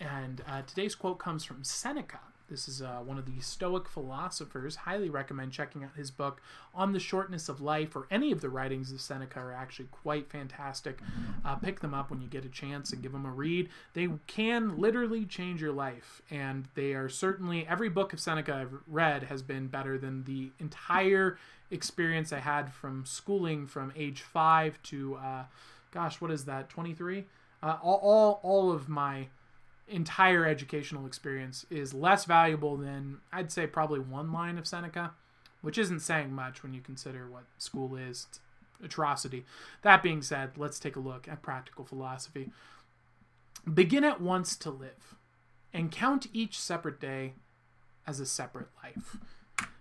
and 0.00 0.42
uh, 0.48 0.62
today's 0.62 0.94
quote 0.94 1.18
comes 1.18 1.44
from 1.44 1.62
Seneca. 1.62 2.20
This 2.48 2.68
is 2.68 2.82
uh, 2.82 3.00
one 3.04 3.18
of 3.18 3.26
the 3.26 3.40
Stoic 3.40 3.88
philosophers. 3.88 4.76
Highly 4.76 5.08
recommend 5.08 5.52
checking 5.52 5.84
out 5.84 5.96
his 5.96 6.10
book 6.10 6.42
on 6.74 6.92
the 6.92 6.98
shortness 6.98 7.48
of 7.48 7.60
life, 7.60 7.96
or 7.96 8.06
any 8.10 8.30
of 8.32 8.40
the 8.40 8.50
writings 8.50 8.92
of 8.92 9.00
Seneca 9.00 9.40
are 9.40 9.52
actually 9.52 9.88
quite 9.90 10.30
fantastic. 10.30 10.98
Uh, 11.44 11.56
pick 11.56 11.80
them 11.80 11.94
up 11.94 12.10
when 12.10 12.20
you 12.20 12.28
get 12.28 12.44
a 12.44 12.48
chance 12.48 12.92
and 12.92 13.02
give 13.02 13.12
them 13.12 13.24
a 13.24 13.30
read. 13.30 13.68
They 13.94 14.08
can 14.26 14.76
literally 14.76 15.24
change 15.24 15.62
your 15.62 15.72
life, 15.72 16.22
and 16.30 16.68
they 16.74 16.92
are 16.92 17.08
certainly 17.08 17.66
every 17.66 17.88
book 17.88 18.12
of 18.12 18.20
Seneca 18.20 18.54
I've 18.54 18.74
read 18.86 19.24
has 19.24 19.42
been 19.42 19.68
better 19.68 19.96
than 19.96 20.24
the 20.24 20.50
entire 20.58 21.38
experience 21.70 22.32
I 22.32 22.40
had 22.40 22.72
from 22.72 23.06
schooling 23.06 23.66
from 23.66 23.92
age 23.96 24.20
five 24.20 24.82
to, 24.84 25.16
uh, 25.16 25.44
gosh, 25.90 26.20
what 26.20 26.30
is 26.30 26.44
that, 26.44 26.68
23? 26.68 27.24
Uh, 27.62 27.78
all, 27.82 28.00
all, 28.02 28.40
all 28.42 28.72
of 28.72 28.88
my 28.88 29.28
entire 29.88 30.46
educational 30.46 31.06
experience 31.06 31.66
is 31.70 31.92
less 31.92 32.24
valuable 32.24 32.76
than 32.76 33.18
I'd 33.32 33.52
say 33.52 33.66
probably 33.66 34.00
one 34.00 34.32
line 34.32 34.58
of 34.58 34.66
Seneca, 34.66 35.12
which 35.60 35.78
isn't 35.78 36.00
saying 36.00 36.32
much 36.32 36.62
when 36.62 36.74
you 36.74 36.80
consider 36.80 37.28
what 37.28 37.44
school 37.58 37.96
is 37.96 38.26
atrocity. 38.82 39.44
That 39.82 40.02
being 40.02 40.22
said, 40.22 40.52
let's 40.56 40.78
take 40.78 40.96
a 40.96 41.00
look 41.00 41.28
at 41.28 41.42
practical 41.42 41.84
philosophy. 41.84 42.50
Begin 43.72 44.04
at 44.04 44.20
once 44.20 44.56
to 44.56 44.70
live, 44.70 45.14
and 45.72 45.92
count 45.92 46.26
each 46.32 46.58
separate 46.58 47.00
day 47.00 47.34
as 48.06 48.18
a 48.18 48.26
separate 48.26 48.68
life. 48.82 49.18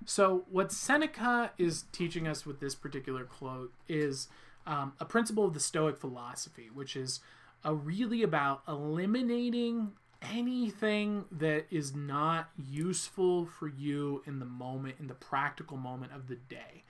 So, 0.05 0.45
what 0.49 0.71
Seneca 0.71 1.51
is 1.57 1.85
teaching 1.91 2.27
us 2.27 2.45
with 2.45 2.59
this 2.59 2.75
particular 2.75 3.23
quote 3.23 3.73
is 3.87 4.27
um, 4.67 4.93
a 4.99 5.05
principle 5.05 5.45
of 5.45 5.53
the 5.53 5.59
Stoic 5.59 5.97
philosophy, 5.97 6.69
which 6.71 6.95
is 6.95 7.19
uh, 7.65 7.73
really 7.73 8.23
about 8.23 8.63
eliminating 8.67 9.91
anything 10.21 11.25
that 11.31 11.65
is 11.71 11.95
not 11.95 12.49
useful 12.57 13.45
for 13.45 13.67
you 13.67 14.21
in 14.25 14.39
the 14.39 14.45
moment, 14.45 14.95
in 14.99 15.07
the 15.07 15.13
practical 15.13 15.77
moment 15.77 16.11
of 16.13 16.27
the 16.27 16.35
day. 16.35 16.83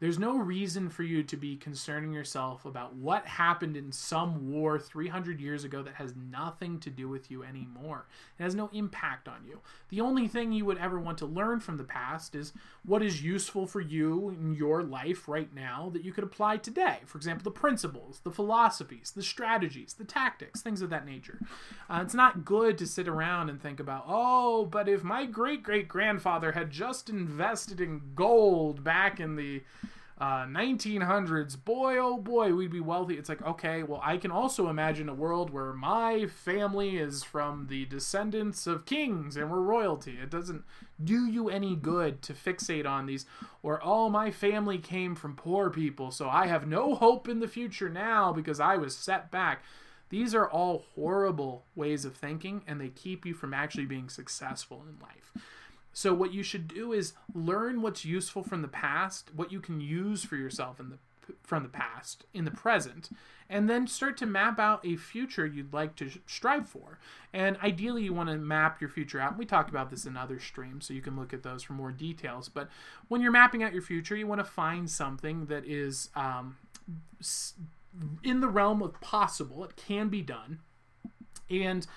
There's 0.00 0.18
no 0.18 0.38
reason 0.38 0.90
for 0.90 1.02
you 1.02 1.24
to 1.24 1.36
be 1.36 1.56
concerning 1.56 2.12
yourself 2.12 2.64
about 2.64 2.94
what 2.94 3.26
happened 3.26 3.76
in 3.76 3.90
some 3.90 4.52
war 4.52 4.78
300 4.78 5.40
years 5.40 5.64
ago 5.64 5.82
that 5.82 5.94
has 5.94 6.14
nothing 6.14 6.78
to 6.80 6.90
do 6.90 7.08
with 7.08 7.32
you 7.32 7.42
anymore. 7.42 8.06
It 8.38 8.44
has 8.44 8.54
no 8.54 8.70
impact 8.72 9.26
on 9.26 9.44
you. 9.44 9.60
The 9.88 10.00
only 10.00 10.28
thing 10.28 10.52
you 10.52 10.64
would 10.66 10.78
ever 10.78 11.00
want 11.00 11.18
to 11.18 11.26
learn 11.26 11.58
from 11.58 11.78
the 11.78 11.84
past 11.84 12.36
is 12.36 12.52
what 12.84 13.02
is 13.02 13.22
useful 13.22 13.66
for 13.66 13.80
you 13.80 14.28
in 14.30 14.54
your 14.54 14.84
life 14.84 15.26
right 15.26 15.52
now 15.52 15.90
that 15.92 16.04
you 16.04 16.12
could 16.12 16.24
apply 16.24 16.58
today. 16.58 16.98
For 17.04 17.18
example, 17.18 17.42
the 17.42 17.50
principles, 17.50 18.20
the 18.22 18.30
philosophies, 18.30 19.10
the 19.10 19.22
strategies, 19.22 19.94
the 19.94 20.04
tactics, 20.04 20.60
things 20.60 20.80
of 20.80 20.90
that 20.90 21.06
nature. 21.06 21.40
Uh, 21.90 22.00
it's 22.02 22.14
not 22.14 22.44
good 22.44 22.78
to 22.78 22.86
sit 22.86 23.08
around 23.08 23.50
and 23.50 23.60
think 23.60 23.80
about, 23.80 24.04
oh, 24.06 24.64
but 24.64 24.88
if 24.88 25.02
my 25.02 25.26
great 25.26 25.64
great 25.64 25.88
grandfather 25.88 26.52
had 26.52 26.70
just 26.70 27.10
invested 27.10 27.80
in 27.80 28.00
gold 28.14 28.84
back 28.84 29.18
in 29.18 29.34
the 29.34 29.62
uh, 30.20 30.44
1900s, 30.46 31.62
boy, 31.64 31.96
oh 31.96 32.18
boy, 32.18 32.52
we'd 32.52 32.72
be 32.72 32.80
wealthy. 32.80 33.14
It's 33.14 33.28
like, 33.28 33.42
okay, 33.42 33.84
well, 33.84 34.00
I 34.02 34.16
can 34.16 34.32
also 34.32 34.68
imagine 34.68 35.08
a 35.08 35.14
world 35.14 35.50
where 35.50 35.72
my 35.72 36.26
family 36.26 36.96
is 36.96 37.22
from 37.22 37.68
the 37.68 37.84
descendants 37.84 38.66
of 38.66 38.84
kings 38.84 39.36
and 39.36 39.48
we're 39.48 39.60
royalty. 39.60 40.18
It 40.20 40.28
doesn't 40.28 40.64
do 41.02 41.26
you 41.26 41.48
any 41.48 41.76
good 41.76 42.20
to 42.22 42.32
fixate 42.32 42.84
on 42.84 43.06
these, 43.06 43.26
or, 43.62 43.80
oh, 43.84 44.08
my 44.08 44.32
family 44.32 44.78
came 44.78 45.14
from 45.14 45.36
poor 45.36 45.70
people, 45.70 46.10
so 46.10 46.28
I 46.28 46.48
have 46.48 46.66
no 46.66 46.96
hope 46.96 47.28
in 47.28 47.38
the 47.38 47.46
future 47.46 47.88
now 47.88 48.32
because 48.32 48.58
I 48.58 48.76
was 48.76 48.96
set 48.96 49.30
back. 49.30 49.62
These 50.10 50.34
are 50.34 50.50
all 50.50 50.84
horrible 50.96 51.66
ways 51.76 52.04
of 52.04 52.16
thinking, 52.16 52.62
and 52.66 52.80
they 52.80 52.88
keep 52.88 53.24
you 53.24 53.34
from 53.34 53.54
actually 53.54 53.86
being 53.86 54.08
successful 54.08 54.84
in 54.88 54.98
life. 55.00 55.32
So 55.98 56.14
what 56.14 56.32
you 56.32 56.44
should 56.44 56.68
do 56.68 56.92
is 56.92 57.14
learn 57.34 57.82
what's 57.82 58.04
useful 58.04 58.44
from 58.44 58.62
the 58.62 58.68
past, 58.68 59.30
what 59.34 59.50
you 59.50 59.58
can 59.58 59.80
use 59.80 60.22
for 60.22 60.36
yourself 60.36 60.78
in 60.78 60.90
the 60.90 60.98
from 61.42 61.64
the 61.64 61.68
past 61.68 62.24
in 62.32 62.44
the 62.44 62.52
present, 62.52 63.10
and 63.50 63.68
then 63.68 63.88
start 63.88 64.16
to 64.18 64.24
map 64.24 64.60
out 64.60 64.86
a 64.86 64.94
future 64.94 65.44
you'd 65.44 65.72
like 65.72 65.96
to 65.96 66.08
strive 66.24 66.68
for. 66.68 67.00
And 67.32 67.56
ideally, 67.64 68.04
you 68.04 68.14
want 68.14 68.28
to 68.28 68.36
map 68.36 68.80
your 68.80 68.88
future 68.88 69.20
out. 69.20 69.36
We 69.36 69.44
talked 69.44 69.70
about 69.70 69.90
this 69.90 70.06
in 70.06 70.16
other 70.16 70.38
streams, 70.38 70.86
so 70.86 70.94
you 70.94 71.02
can 71.02 71.16
look 71.16 71.34
at 71.34 71.42
those 71.42 71.64
for 71.64 71.72
more 71.72 71.90
details. 71.90 72.48
But 72.48 72.68
when 73.08 73.20
you're 73.20 73.32
mapping 73.32 73.64
out 73.64 73.72
your 73.72 73.82
future, 73.82 74.14
you 74.14 74.28
want 74.28 74.40
to 74.40 74.44
find 74.44 74.88
something 74.88 75.46
that 75.46 75.66
is 75.66 76.10
um, 76.14 76.58
in 78.22 78.40
the 78.40 78.48
realm 78.48 78.82
of 78.82 79.00
possible. 79.00 79.64
It 79.64 79.74
can 79.74 80.10
be 80.10 80.22
done, 80.22 80.60
and 81.50 81.88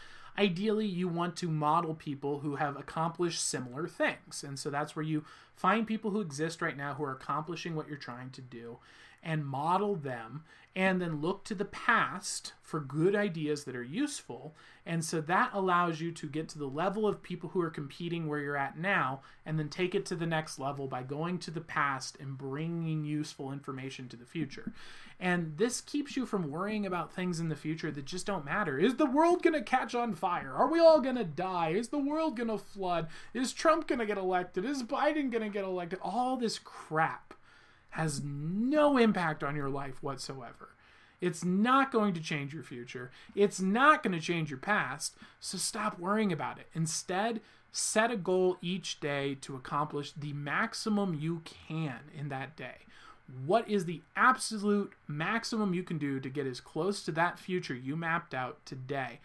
ideally 0.42 0.88
you 0.88 1.08
want 1.08 1.36
to 1.38 1.48
model 1.48 1.94
people 1.94 2.40
who 2.40 2.56
have 2.56 2.76
accomplished 2.76 3.46
similar 3.46 3.88
things. 3.88 4.44
And 4.44 4.58
so 4.58 4.72
that's 4.72 4.96
where 4.96 5.06
you 5.06 5.24
find 5.56 5.86
people 5.86 6.10
who 6.10 6.20
exist 6.20 6.62
right 6.62 6.76
now 6.76 6.96
who 6.96 7.04
are 7.04 7.12
accomplishing 7.12 7.76
what 7.76 7.88
you're 7.88 7.98
trying 7.98 8.32
to 8.32 8.42
do 8.42 8.80
and 9.24 9.46
model 9.46 9.96
them 9.96 10.44
and 10.76 11.02
then 11.02 11.20
look 11.20 11.44
to 11.44 11.54
the 11.54 11.66
past 11.66 12.54
for 12.64 12.80
good 12.80 13.14
ideas 13.14 13.66
that 13.66 13.76
are 13.76 13.84
useful. 13.84 14.56
And 14.86 15.04
so 15.04 15.20
that 15.22 15.52
allows 15.54 16.00
you 16.00 16.14
to 16.14 16.28
get 16.28 16.48
to 16.50 16.60
the 16.60 16.66
level 16.66 17.06
of 17.06 17.22
people 17.22 17.50
who 17.50 17.62
are 17.62 17.70
competing 17.70 18.28
where 18.28 18.40
you're 18.40 18.56
at 18.56 18.78
now 18.78 19.22
and 19.46 19.60
then 19.60 19.68
take 19.68 19.94
it 19.94 20.06
to 20.08 20.16
the 20.16 20.26
next 20.26 20.60
level 20.60 20.88
by 20.88 21.04
going 21.04 21.40
to 21.40 21.52
the 21.52 21.60
past 21.60 22.18
and 22.22 22.38
bringing 22.38 23.04
useful 23.04 23.52
information 23.52 24.08
to 24.08 24.16
the 24.16 24.26
future. 24.26 24.72
And 25.20 25.58
this 25.58 25.82
keeps 25.82 26.16
you 26.16 26.26
from 26.26 26.50
worrying 26.50 26.86
about 26.86 27.14
things 27.14 27.42
in 27.42 27.50
the 27.50 27.56
future 27.56 27.92
that 27.92 28.06
just 28.06 28.26
don't 28.26 28.46
matter. 28.46 28.80
Is 28.80 28.96
the 28.96 29.06
world 29.06 29.44
going 29.44 29.54
to 29.54 29.62
catch 29.62 29.94
on 29.94 30.14
fire? 30.14 30.54
Are 30.54 30.72
we 30.72 30.80
all 30.80 31.02
going 31.02 31.18
to 31.18 31.26
die? 31.26 31.72
Is 31.72 31.90
the 31.90 32.00
world 32.00 32.38
going 32.38 32.48
to 32.48 32.58
flood? 32.58 33.08
Is 33.34 33.52
Trump 33.52 33.88
going 33.88 34.00
to 34.00 34.06
get 34.06 34.18
elected? 34.18 34.64
Is 34.64 34.84
Biden 34.84 35.30
going 35.30 35.44
to 35.44 35.50
get 35.50 35.66
elected? 35.66 36.00
All 36.02 36.38
this 36.38 36.58
crap 36.58 37.34
has 37.92 38.22
no 38.24 38.98
impact 38.98 39.44
on 39.44 39.56
your 39.56 39.70
life 39.70 40.02
whatsoever. 40.02 40.70
It's 41.20 41.46
not 41.46 41.92
going 41.92 42.14
to 42.16 42.22
change 42.22 42.54
your 42.54 42.64
future. 42.64 43.12
It's 43.36 43.62
not 43.62 44.02
going 44.02 44.14
to 44.14 44.26
change 44.26 44.50
your 44.50 44.60
past. 44.60 45.16
So 45.40 45.58
stop 45.58 46.00
worrying 46.00 46.34
about 46.34 46.58
it. 46.58 46.68
Instead, 46.74 47.42
set 47.72 48.10
a 48.10 48.18
goal 48.18 48.58
each 48.62 49.00
day 49.00 49.36
to 49.42 49.56
accomplish 49.56 50.14
the 50.14 50.34
maximum 50.34 51.14
you 51.14 51.42
can 51.46 52.00
in 52.18 52.30
that 52.30 52.56
day 52.56 52.86
what 53.46 53.68
is 53.70 53.86
the 53.86 54.02
absolute 54.16 54.94
maximum 55.08 55.74
you 55.74 55.84
can 55.84 55.98
do 55.98 56.20
to 56.20 56.30
get 56.30 56.48
as 56.48 56.60
close 56.60 57.04
to 57.04 57.12
that 57.14 57.40
future 57.40 57.76
you 57.76 57.96
mapped 57.96 58.34
out 58.34 58.66
today? 58.66 59.20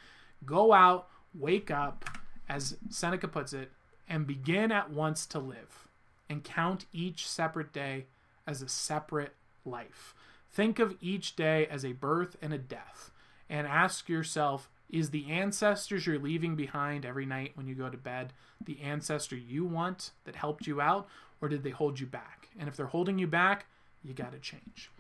Go 0.45 0.73
out, 0.73 1.09
wake 1.35 1.71
up, 1.71 2.05
as 2.49 2.77
Seneca 2.89 3.29
puts 3.29 3.53
it, 3.53 3.71
and 4.09 4.27
begin 4.27 4.71
at 4.71 4.91
once 4.91 5.27
to 5.27 5.39
live, 5.39 5.89
and 6.29 6.45
count 6.45 6.87
each 6.93 7.29
separate 7.29 7.73
day 7.73 8.07
as 8.47 8.63
a 8.63 8.69
separate 8.69 9.35
life. 9.65 10.15
Think 10.51 10.79
of 10.79 10.97
each 11.01 11.37
day 11.37 11.67
as 11.67 11.85
a 11.85 11.93
birth 11.93 12.37
and 12.41 12.53
a 12.53 12.59
death, 12.59 13.11
and 13.49 13.67
ask 13.67 14.09
yourself 14.09 14.71
is 14.89 15.11
the 15.11 15.31
ancestors 15.31 16.07
you're 16.07 16.19
leaving 16.19 16.55
behind 16.55 17.05
every 17.05 17.27
night 17.27 17.53
when 17.55 17.67
you 17.67 17.75
go 17.75 17.91
to 17.91 17.97
bed 17.97 18.33
the 18.65 18.81
ancestor 18.81 19.37
you 19.37 19.65
want 19.65 20.13
that 20.25 20.37
helped 20.37 20.67
you 20.67 20.81
out, 20.81 21.09
or 21.41 21.49
did 21.49 21.63
they 21.63 21.71
hold 21.71 22.01
you 22.01 22.07
back? 22.07 22.49
And 22.59 22.69
if 22.69 22.77
they're 22.77 22.87
holding 22.87 23.19
you 23.19 23.27
back, 23.27 23.67
you 24.03 24.15
got 24.15 24.33
to 24.33 24.39
change. 24.39 24.91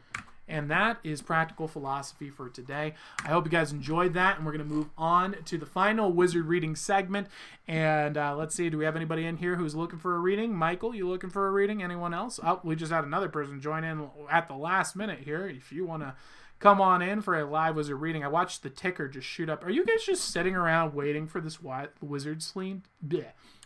And 0.48 0.70
that 0.70 0.98
is 1.02 1.22
practical 1.22 1.66
philosophy 1.66 2.30
for 2.30 2.48
today. 2.48 2.94
I 3.24 3.28
hope 3.28 3.46
you 3.46 3.50
guys 3.50 3.72
enjoyed 3.72 4.14
that. 4.14 4.36
And 4.36 4.46
we're 4.46 4.52
going 4.52 4.68
to 4.68 4.74
move 4.74 4.90
on 4.96 5.36
to 5.44 5.58
the 5.58 5.66
final 5.66 6.12
wizard 6.12 6.46
reading 6.46 6.76
segment. 6.76 7.26
And 7.66 8.16
uh, 8.16 8.36
let's 8.36 8.54
see, 8.54 8.70
do 8.70 8.78
we 8.78 8.84
have 8.84 8.96
anybody 8.96 9.26
in 9.26 9.38
here 9.38 9.56
who's 9.56 9.74
looking 9.74 9.98
for 9.98 10.14
a 10.14 10.20
reading? 10.20 10.54
Michael, 10.54 10.94
you 10.94 11.08
looking 11.08 11.30
for 11.30 11.48
a 11.48 11.50
reading? 11.50 11.82
Anyone 11.82 12.14
else? 12.14 12.38
Oh, 12.42 12.60
we 12.62 12.76
just 12.76 12.92
had 12.92 13.04
another 13.04 13.28
person 13.28 13.60
join 13.60 13.82
in 13.82 14.08
at 14.30 14.46
the 14.46 14.54
last 14.54 14.94
minute 14.94 15.20
here. 15.20 15.48
If 15.48 15.72
you 15.72 15.84
want 15.84 16.02
to 16.02 16.14
come 16.58 16.80
on 16.80 17.02
in 17.02 17.22
for 17.22 17.38
a 17.38 17.44
live 17.44 17.74
wizard 17.76 18.00
reading, 18.00 18.24
I 18.24 18.28
watched 18.28 18.62
the 18.62 18.70
ticker 18.70 19.08
just 19.08 19.26
shoot 19.26 19.50
up. 19.50 19.64
Are 19.64 19.70
you 19.70 19.84
guys 19.84 20.04
just 20.04 20.24
sitting 20.24 20.54
around 20.54 20.94
waiting 20.94 21.26
for 21.26 21.40
this 21.40 21.58
wizard 22.00 22.42
slide? 22.42 22.82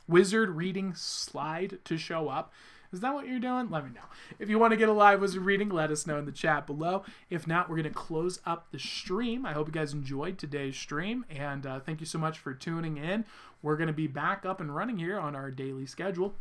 Wizard 0.09 0.51
reading 0.51 0.95
slide 0.95 1.79
to 1.85 1.99
show 1.99 2.29
up? 2.29 2.53
Is 2.93 3.01
that 3.01 3.15
what 3.15 3.29
you're 3.29 3.39
doing? 3.39 3.71
Let 3.71 3.85
me 3.85 3.91
know. 3.95 4.01
If 4.39 4.49
you 4.49 4.59
want 4.59 4.73
to 4.73 4.77
get 4.77 4.89
a 4.89 4.93
live 4.93 5.21
wizard 5.21 5.43
reading, 5.43 5.69
let 5.69 5.91
us 5.91 6.07
know 6.07 6.19
in 6.19 6.25
the 6.25 6.33
chat 6.33 6.67
below. 6.67 7.05
If 7.29 7.47
not, 7.47 7.69
we're 7.69 7.77
going 7.77 7.85
to 7.85 7.91
close 7.91 8.41
up 8.45 8.67
the 8.73 8.81
stream. 8.81 9.47
I 9.47 9.53
hope 9.53 9.69
you 9.69 9.73
guys 9.73 9.93
enjoyed 9.93 10.39
today's 10.39 10.77
stream, 10.77 11.25
and 11.31 11.67
uh, 11.67 11.81
thank 11.81 12.01
you 12.01 12.07
so 12.07 12.19
much 12.19 12.39
for 12.39 12.53
tuning 12.53 12.97
in. 12.97 13.25
We're 13.63 13.77
going 13.77 13.87
to 13.87 13.93
be 13.93 14.09
back 14.09 14.45
up 14.45 14.61
and 14.61 14.75
running 14.75 14.99
here 14.99 15.19
on 15.19 15.37
our 15.37 15.51
daily 15.51 15.87
schedule. 15.87 16.35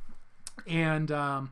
And 0.67 1.11
um, 1.11 1.51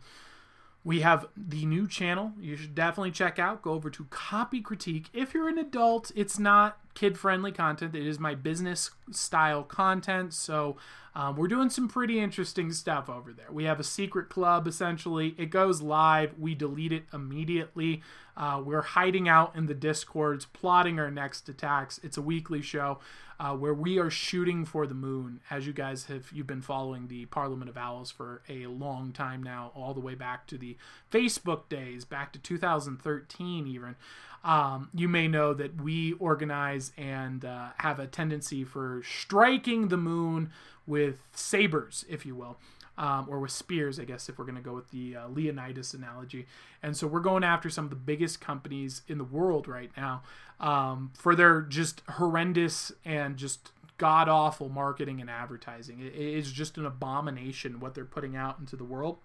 we 0.88 1.02
have 1.02 1.28
the 1.36 1.66
new 1.66 1.86
channel 1.86 2.32
you 2.40 2.56
should 2.56 2.74
definitely 2.74 3.12
check 3.12 3.38
out. 3.38 3.62
Go 3.62 3.74
over 3.74 3.90
to 3.90 4.06
Copy 4.06 4.62
Critique. 4.62 5.10
If 5.12 5.34
you're 5.34 5.50
an 5.50 5.58
adult, 5.58 6.14
it's 6.16 6.40
not 6.40 6.80
kid 6.94 7.18
friendly 7.18 7.52
content. 7.52 7.94
It 7.94 8.08
is 8.08 8.20
my 8.20 8.36
business 8.36 8.92
style 9.12 9.64
content. 9.64 10.34
So 10.34 10.78
um, 11.14 11.36
we're 11.36 11.50
doing 11.50 11.70
some 11.70 11.90
pretty 11.90 12.22
interesting 12.22 12.72
stuff 12.72 13.10
over 13.10 13.34
there. 13.34 13.52
We 13.52 13.66
have 13.66 13.82
a 13.82 13.84
secret 13.84 14.30
club 14.30 14.66
essentially. 14.66 15.36
It 15.38 15.48
goes 15.50 15.82
live. 15.82 16.40
We 16.40 16.56
delete 16.56 16.94
it 16.94 17.04
immediately. 17.12 18.02
Uh, 18.38 18.62
we're 18.64 18.82
hiding 18.82 19.28
out 19.28 19.58
in 19.58 19.66
the 19.66 19.74
discords, 19.74 20.46
plotting 20.46 21.00
our 21.00 21.12
next 21.12 21.50
attacks. 21.50 22.00
It's 22.02 22.16
a 22.16 22.22
weekly 22.22 22.62
show 22.62 23.00
uh, 23.40 23.54
where 23.56 23.74
we 23.74 24.00
are 24.00 24.10
shooting 24.10 24.66
for 24.66 24.88
the 24.88 24.96
moon. 24.96 25.42
As 25.50 25.68
you 25.68 25.74
guys 25.74 26.06
have, 26.06 26.32
you've 26.32 26.48
been 26.48 26.62
following 26.62 27.08
the 27.08 27.26
Parliament 27.28 27.70
of 27.70 27.78
Owls 27.78 28.10
for 28.10 28.42
a 28.50 28.66
long 28.68 29.12
time 29.12 29.44
now, 29.44 29.72
all 29.76 29.94
the 29.94 30.00
way 30.00 30.16
back 30.16 30.48
to 30.48 30.58
the 30.58 30.76
Facebook 31.12 31.70
days, 31.70 32.04
back 32.04 32.34
to 32.34 32.40
2013 32.40 33.68
even. 33.68 33.96
Um, 34.44 34.90
you 34.94 35.08
may 35.08 35.28
know 35.28 35.54
that 35.54 35.82
we 35.82 36.14
organize 36.14 36.92
and 36.98 37.44
uh, 37.44 37.70
have 37.78 38.00
a 38.00 38.08
tendency 38.08 38.64
for 38.64 39.02
striking 39.04 39.90
the 39.90 39.98
moon 39.98 40.52
with 40.86 41.22
sabers, 41.34 42.06
if 42.10 42.26
you 42.26 42.36
will. 42.36 42.58
Um, 43.00 43.28
or 43.30 43.40
with 43.40 43.52
spears, 43.52 44.00
I 44.00 44.06
guess, 44.06 44.28
if 44.28 44.40
we're 44.40 44.46
going 44.46 44.56
to 44.56 44.62
go 44.62 44.74
with 44.74 44.90
the 44.90 45.16
uh, 45.16 45.28
Leonidas 45.28 45.94
analogy. 45.94 46.48
And 46.82 46.98
so 46.98 47.06
we're 47.06 47.20
going 47.20 47.44
after 47.44 47.70
some 47.70 47.84
of 47.84 47.92
the 47.92 47.96
biggest 47.96 48.42
companies 48.42 49.04
in 49.08 49.20
the 49.20 49.24
world 49.24 49.68
right 49.68 49.92
now 49.96 50.24
um, 50.60 51.12
for 51.18 51.36
their 51.36 51.62
just 51.62 52.02
horrendous 52.10 52.92
and 53.06 53.38
just 53.38 53.72
god 53.98 54.30
awful 54.30 54.70
marketing 54.70 55.22
and 55.22 55.30
advertising. 55.30 56.00
It 56.00 56.14
is 56.16 56.52
just 56.52 56.78
an 56.78 56.86
abomination 56.86 57.80
what 57.80 57.96
they're 57.96 58.06
putting 58.06 58.36
out 58.36 58.60
into 58.60 58.76
the 58.76 58.84
world. 58.84 59.18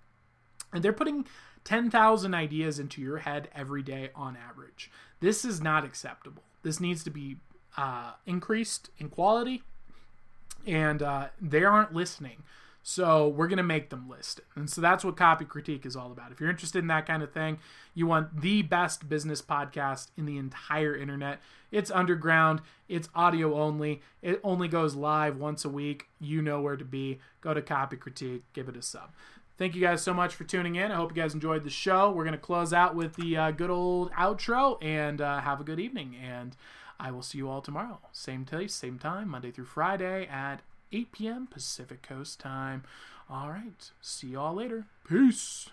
And 0.72 0.82
they're 0.82 0.92
putting 0.92 1.26
10,000 1.64 2.34
ideas 2.34 2.78
into 2.78 3.00
your 3.00 3.18
head 3.18 3.48
every 3.54 3.82
day 3.82 4.10
on 4.14 4.36
average. 4.36 4.90
This 5.20 5.44
is 5.44 5.60
not 5.60 5.84
acceptable. 5.84 6.42
This 6.62 6.80
needs 6.80 7.04
to 7.04 7.10
be 7.10 7.36
uh, 7.76 8.12
increased 8.26 8.90
in 8.98 9.08
quality, 9.08 9.62
and 10.66 11.02
uh, 11.02 11.28
they 11.40 11.64
aren't 11.64 11.92
listening. 11.92 12.42
So 12.82 13.28
we're 13.28 13.46
going 13.46 13.58
to 13.58 13.62
make 13.62 13.90
them 13.90 14.08
list. 14.08 14.40
And 14.56 14.68
so 14.68 14.80
that's 14.80 15.04
what 15.04 15.16
copy 15.16 15.44
critique 15.44 15.86
is 15.86 15.94
all 15.94 16.10
about. 16.10 16.32
If 16.32 16.40
you're 16.40 16.50
interested 16.50 16.80
in 16.80 16.88
that 16.88 17.06
kind 17.06 17.22
of 17.22 17.32
thing, 17.32 17.58
you 17.94 18.06
want 18.06 18.40
the 18.40 18.62
best 18.62 19.08
business 19.08 19.40
podcast 19.40 20.08
in 20.16 20.26
the 20.26 20.36
entire 20.36 20.96
internet. 20.96 21.40
It's 21.70 21.90
underground, 21.90 22.60
it's 22.88 23.08
audio 23.14 23.58
only, 23.58 24.02
it 24.20 24.40
only 24.42 24.68
goes 24.68 24.94
live 24.94 25.36
once 25.36 25.64
a 25.64 25.68
week. 25.68 26.08
You 26.20 26.42
know 26.42 26.60
where 26.60 26.76
to 26.76 26.84
be. 26.84 27.20
Go 27.40 27.54
to 27.54 27.62
copy 27.62 27.96
critique, 27.96 28.42
give 28.52 28.68
it 28.68 28.76
a 28.76 28.82
sub. 28.82 29.10
Thank 29.58 29.74
you 29.74 29.80
guys 29.80 30.02
so 30.02 30.12
much 30.12 30.34
for 30.34 30.44
tuning 30.44 30.74
in. 30.74 30.90
I 30.90 30.96
hope 30.96 31.14
you 31.14 31.22
guys 31.22 31.34
enjoyed 31.34 31.62
the 31.62 31.70
show. 31.70 32.10
We're 32.10 32.24
going 32.24 32.32
to 32.32 32.38
close 32.38 32.72
out 32.72 32.96
with 32.96 33.14
the 33.14 33.36
uh, 33.36 33.50
good 33.52 33.70
old 33.70 34.10
outro 34.12 34.82
and 34.82 35.20
uh, 35.20 35.40
have 35.40 35.60
a 35.60 35.64
good 35.64 35.78
evening. 35.78 36.16
And 36.20 36.56
I 36.98 37.10
will 37.10 37.22
see 37.22 37.38
you 37.38 37.48
all 37.48 37.60
tomorrow. 37.60 38.00
Same 38.12 38.44
place, 38.44 38.74
same 38.74 38.98
time, 38.98 39.28
Monday 39.28 39.50
through 39.50 39.66
Friday 39.66 40.26
at 40.26 40.62
8 40.92 41.12
p.m. 41.12 41.46
Pacific 41.46 42.02
Coast 42.02 42.38
time. 42.40 42.84
All 43.30 43.48
right. 43.48 43.90
See 44.00 44.28
y'all 44.28 44.54
later. 44.54 44.86
Peace. 45.08 45.70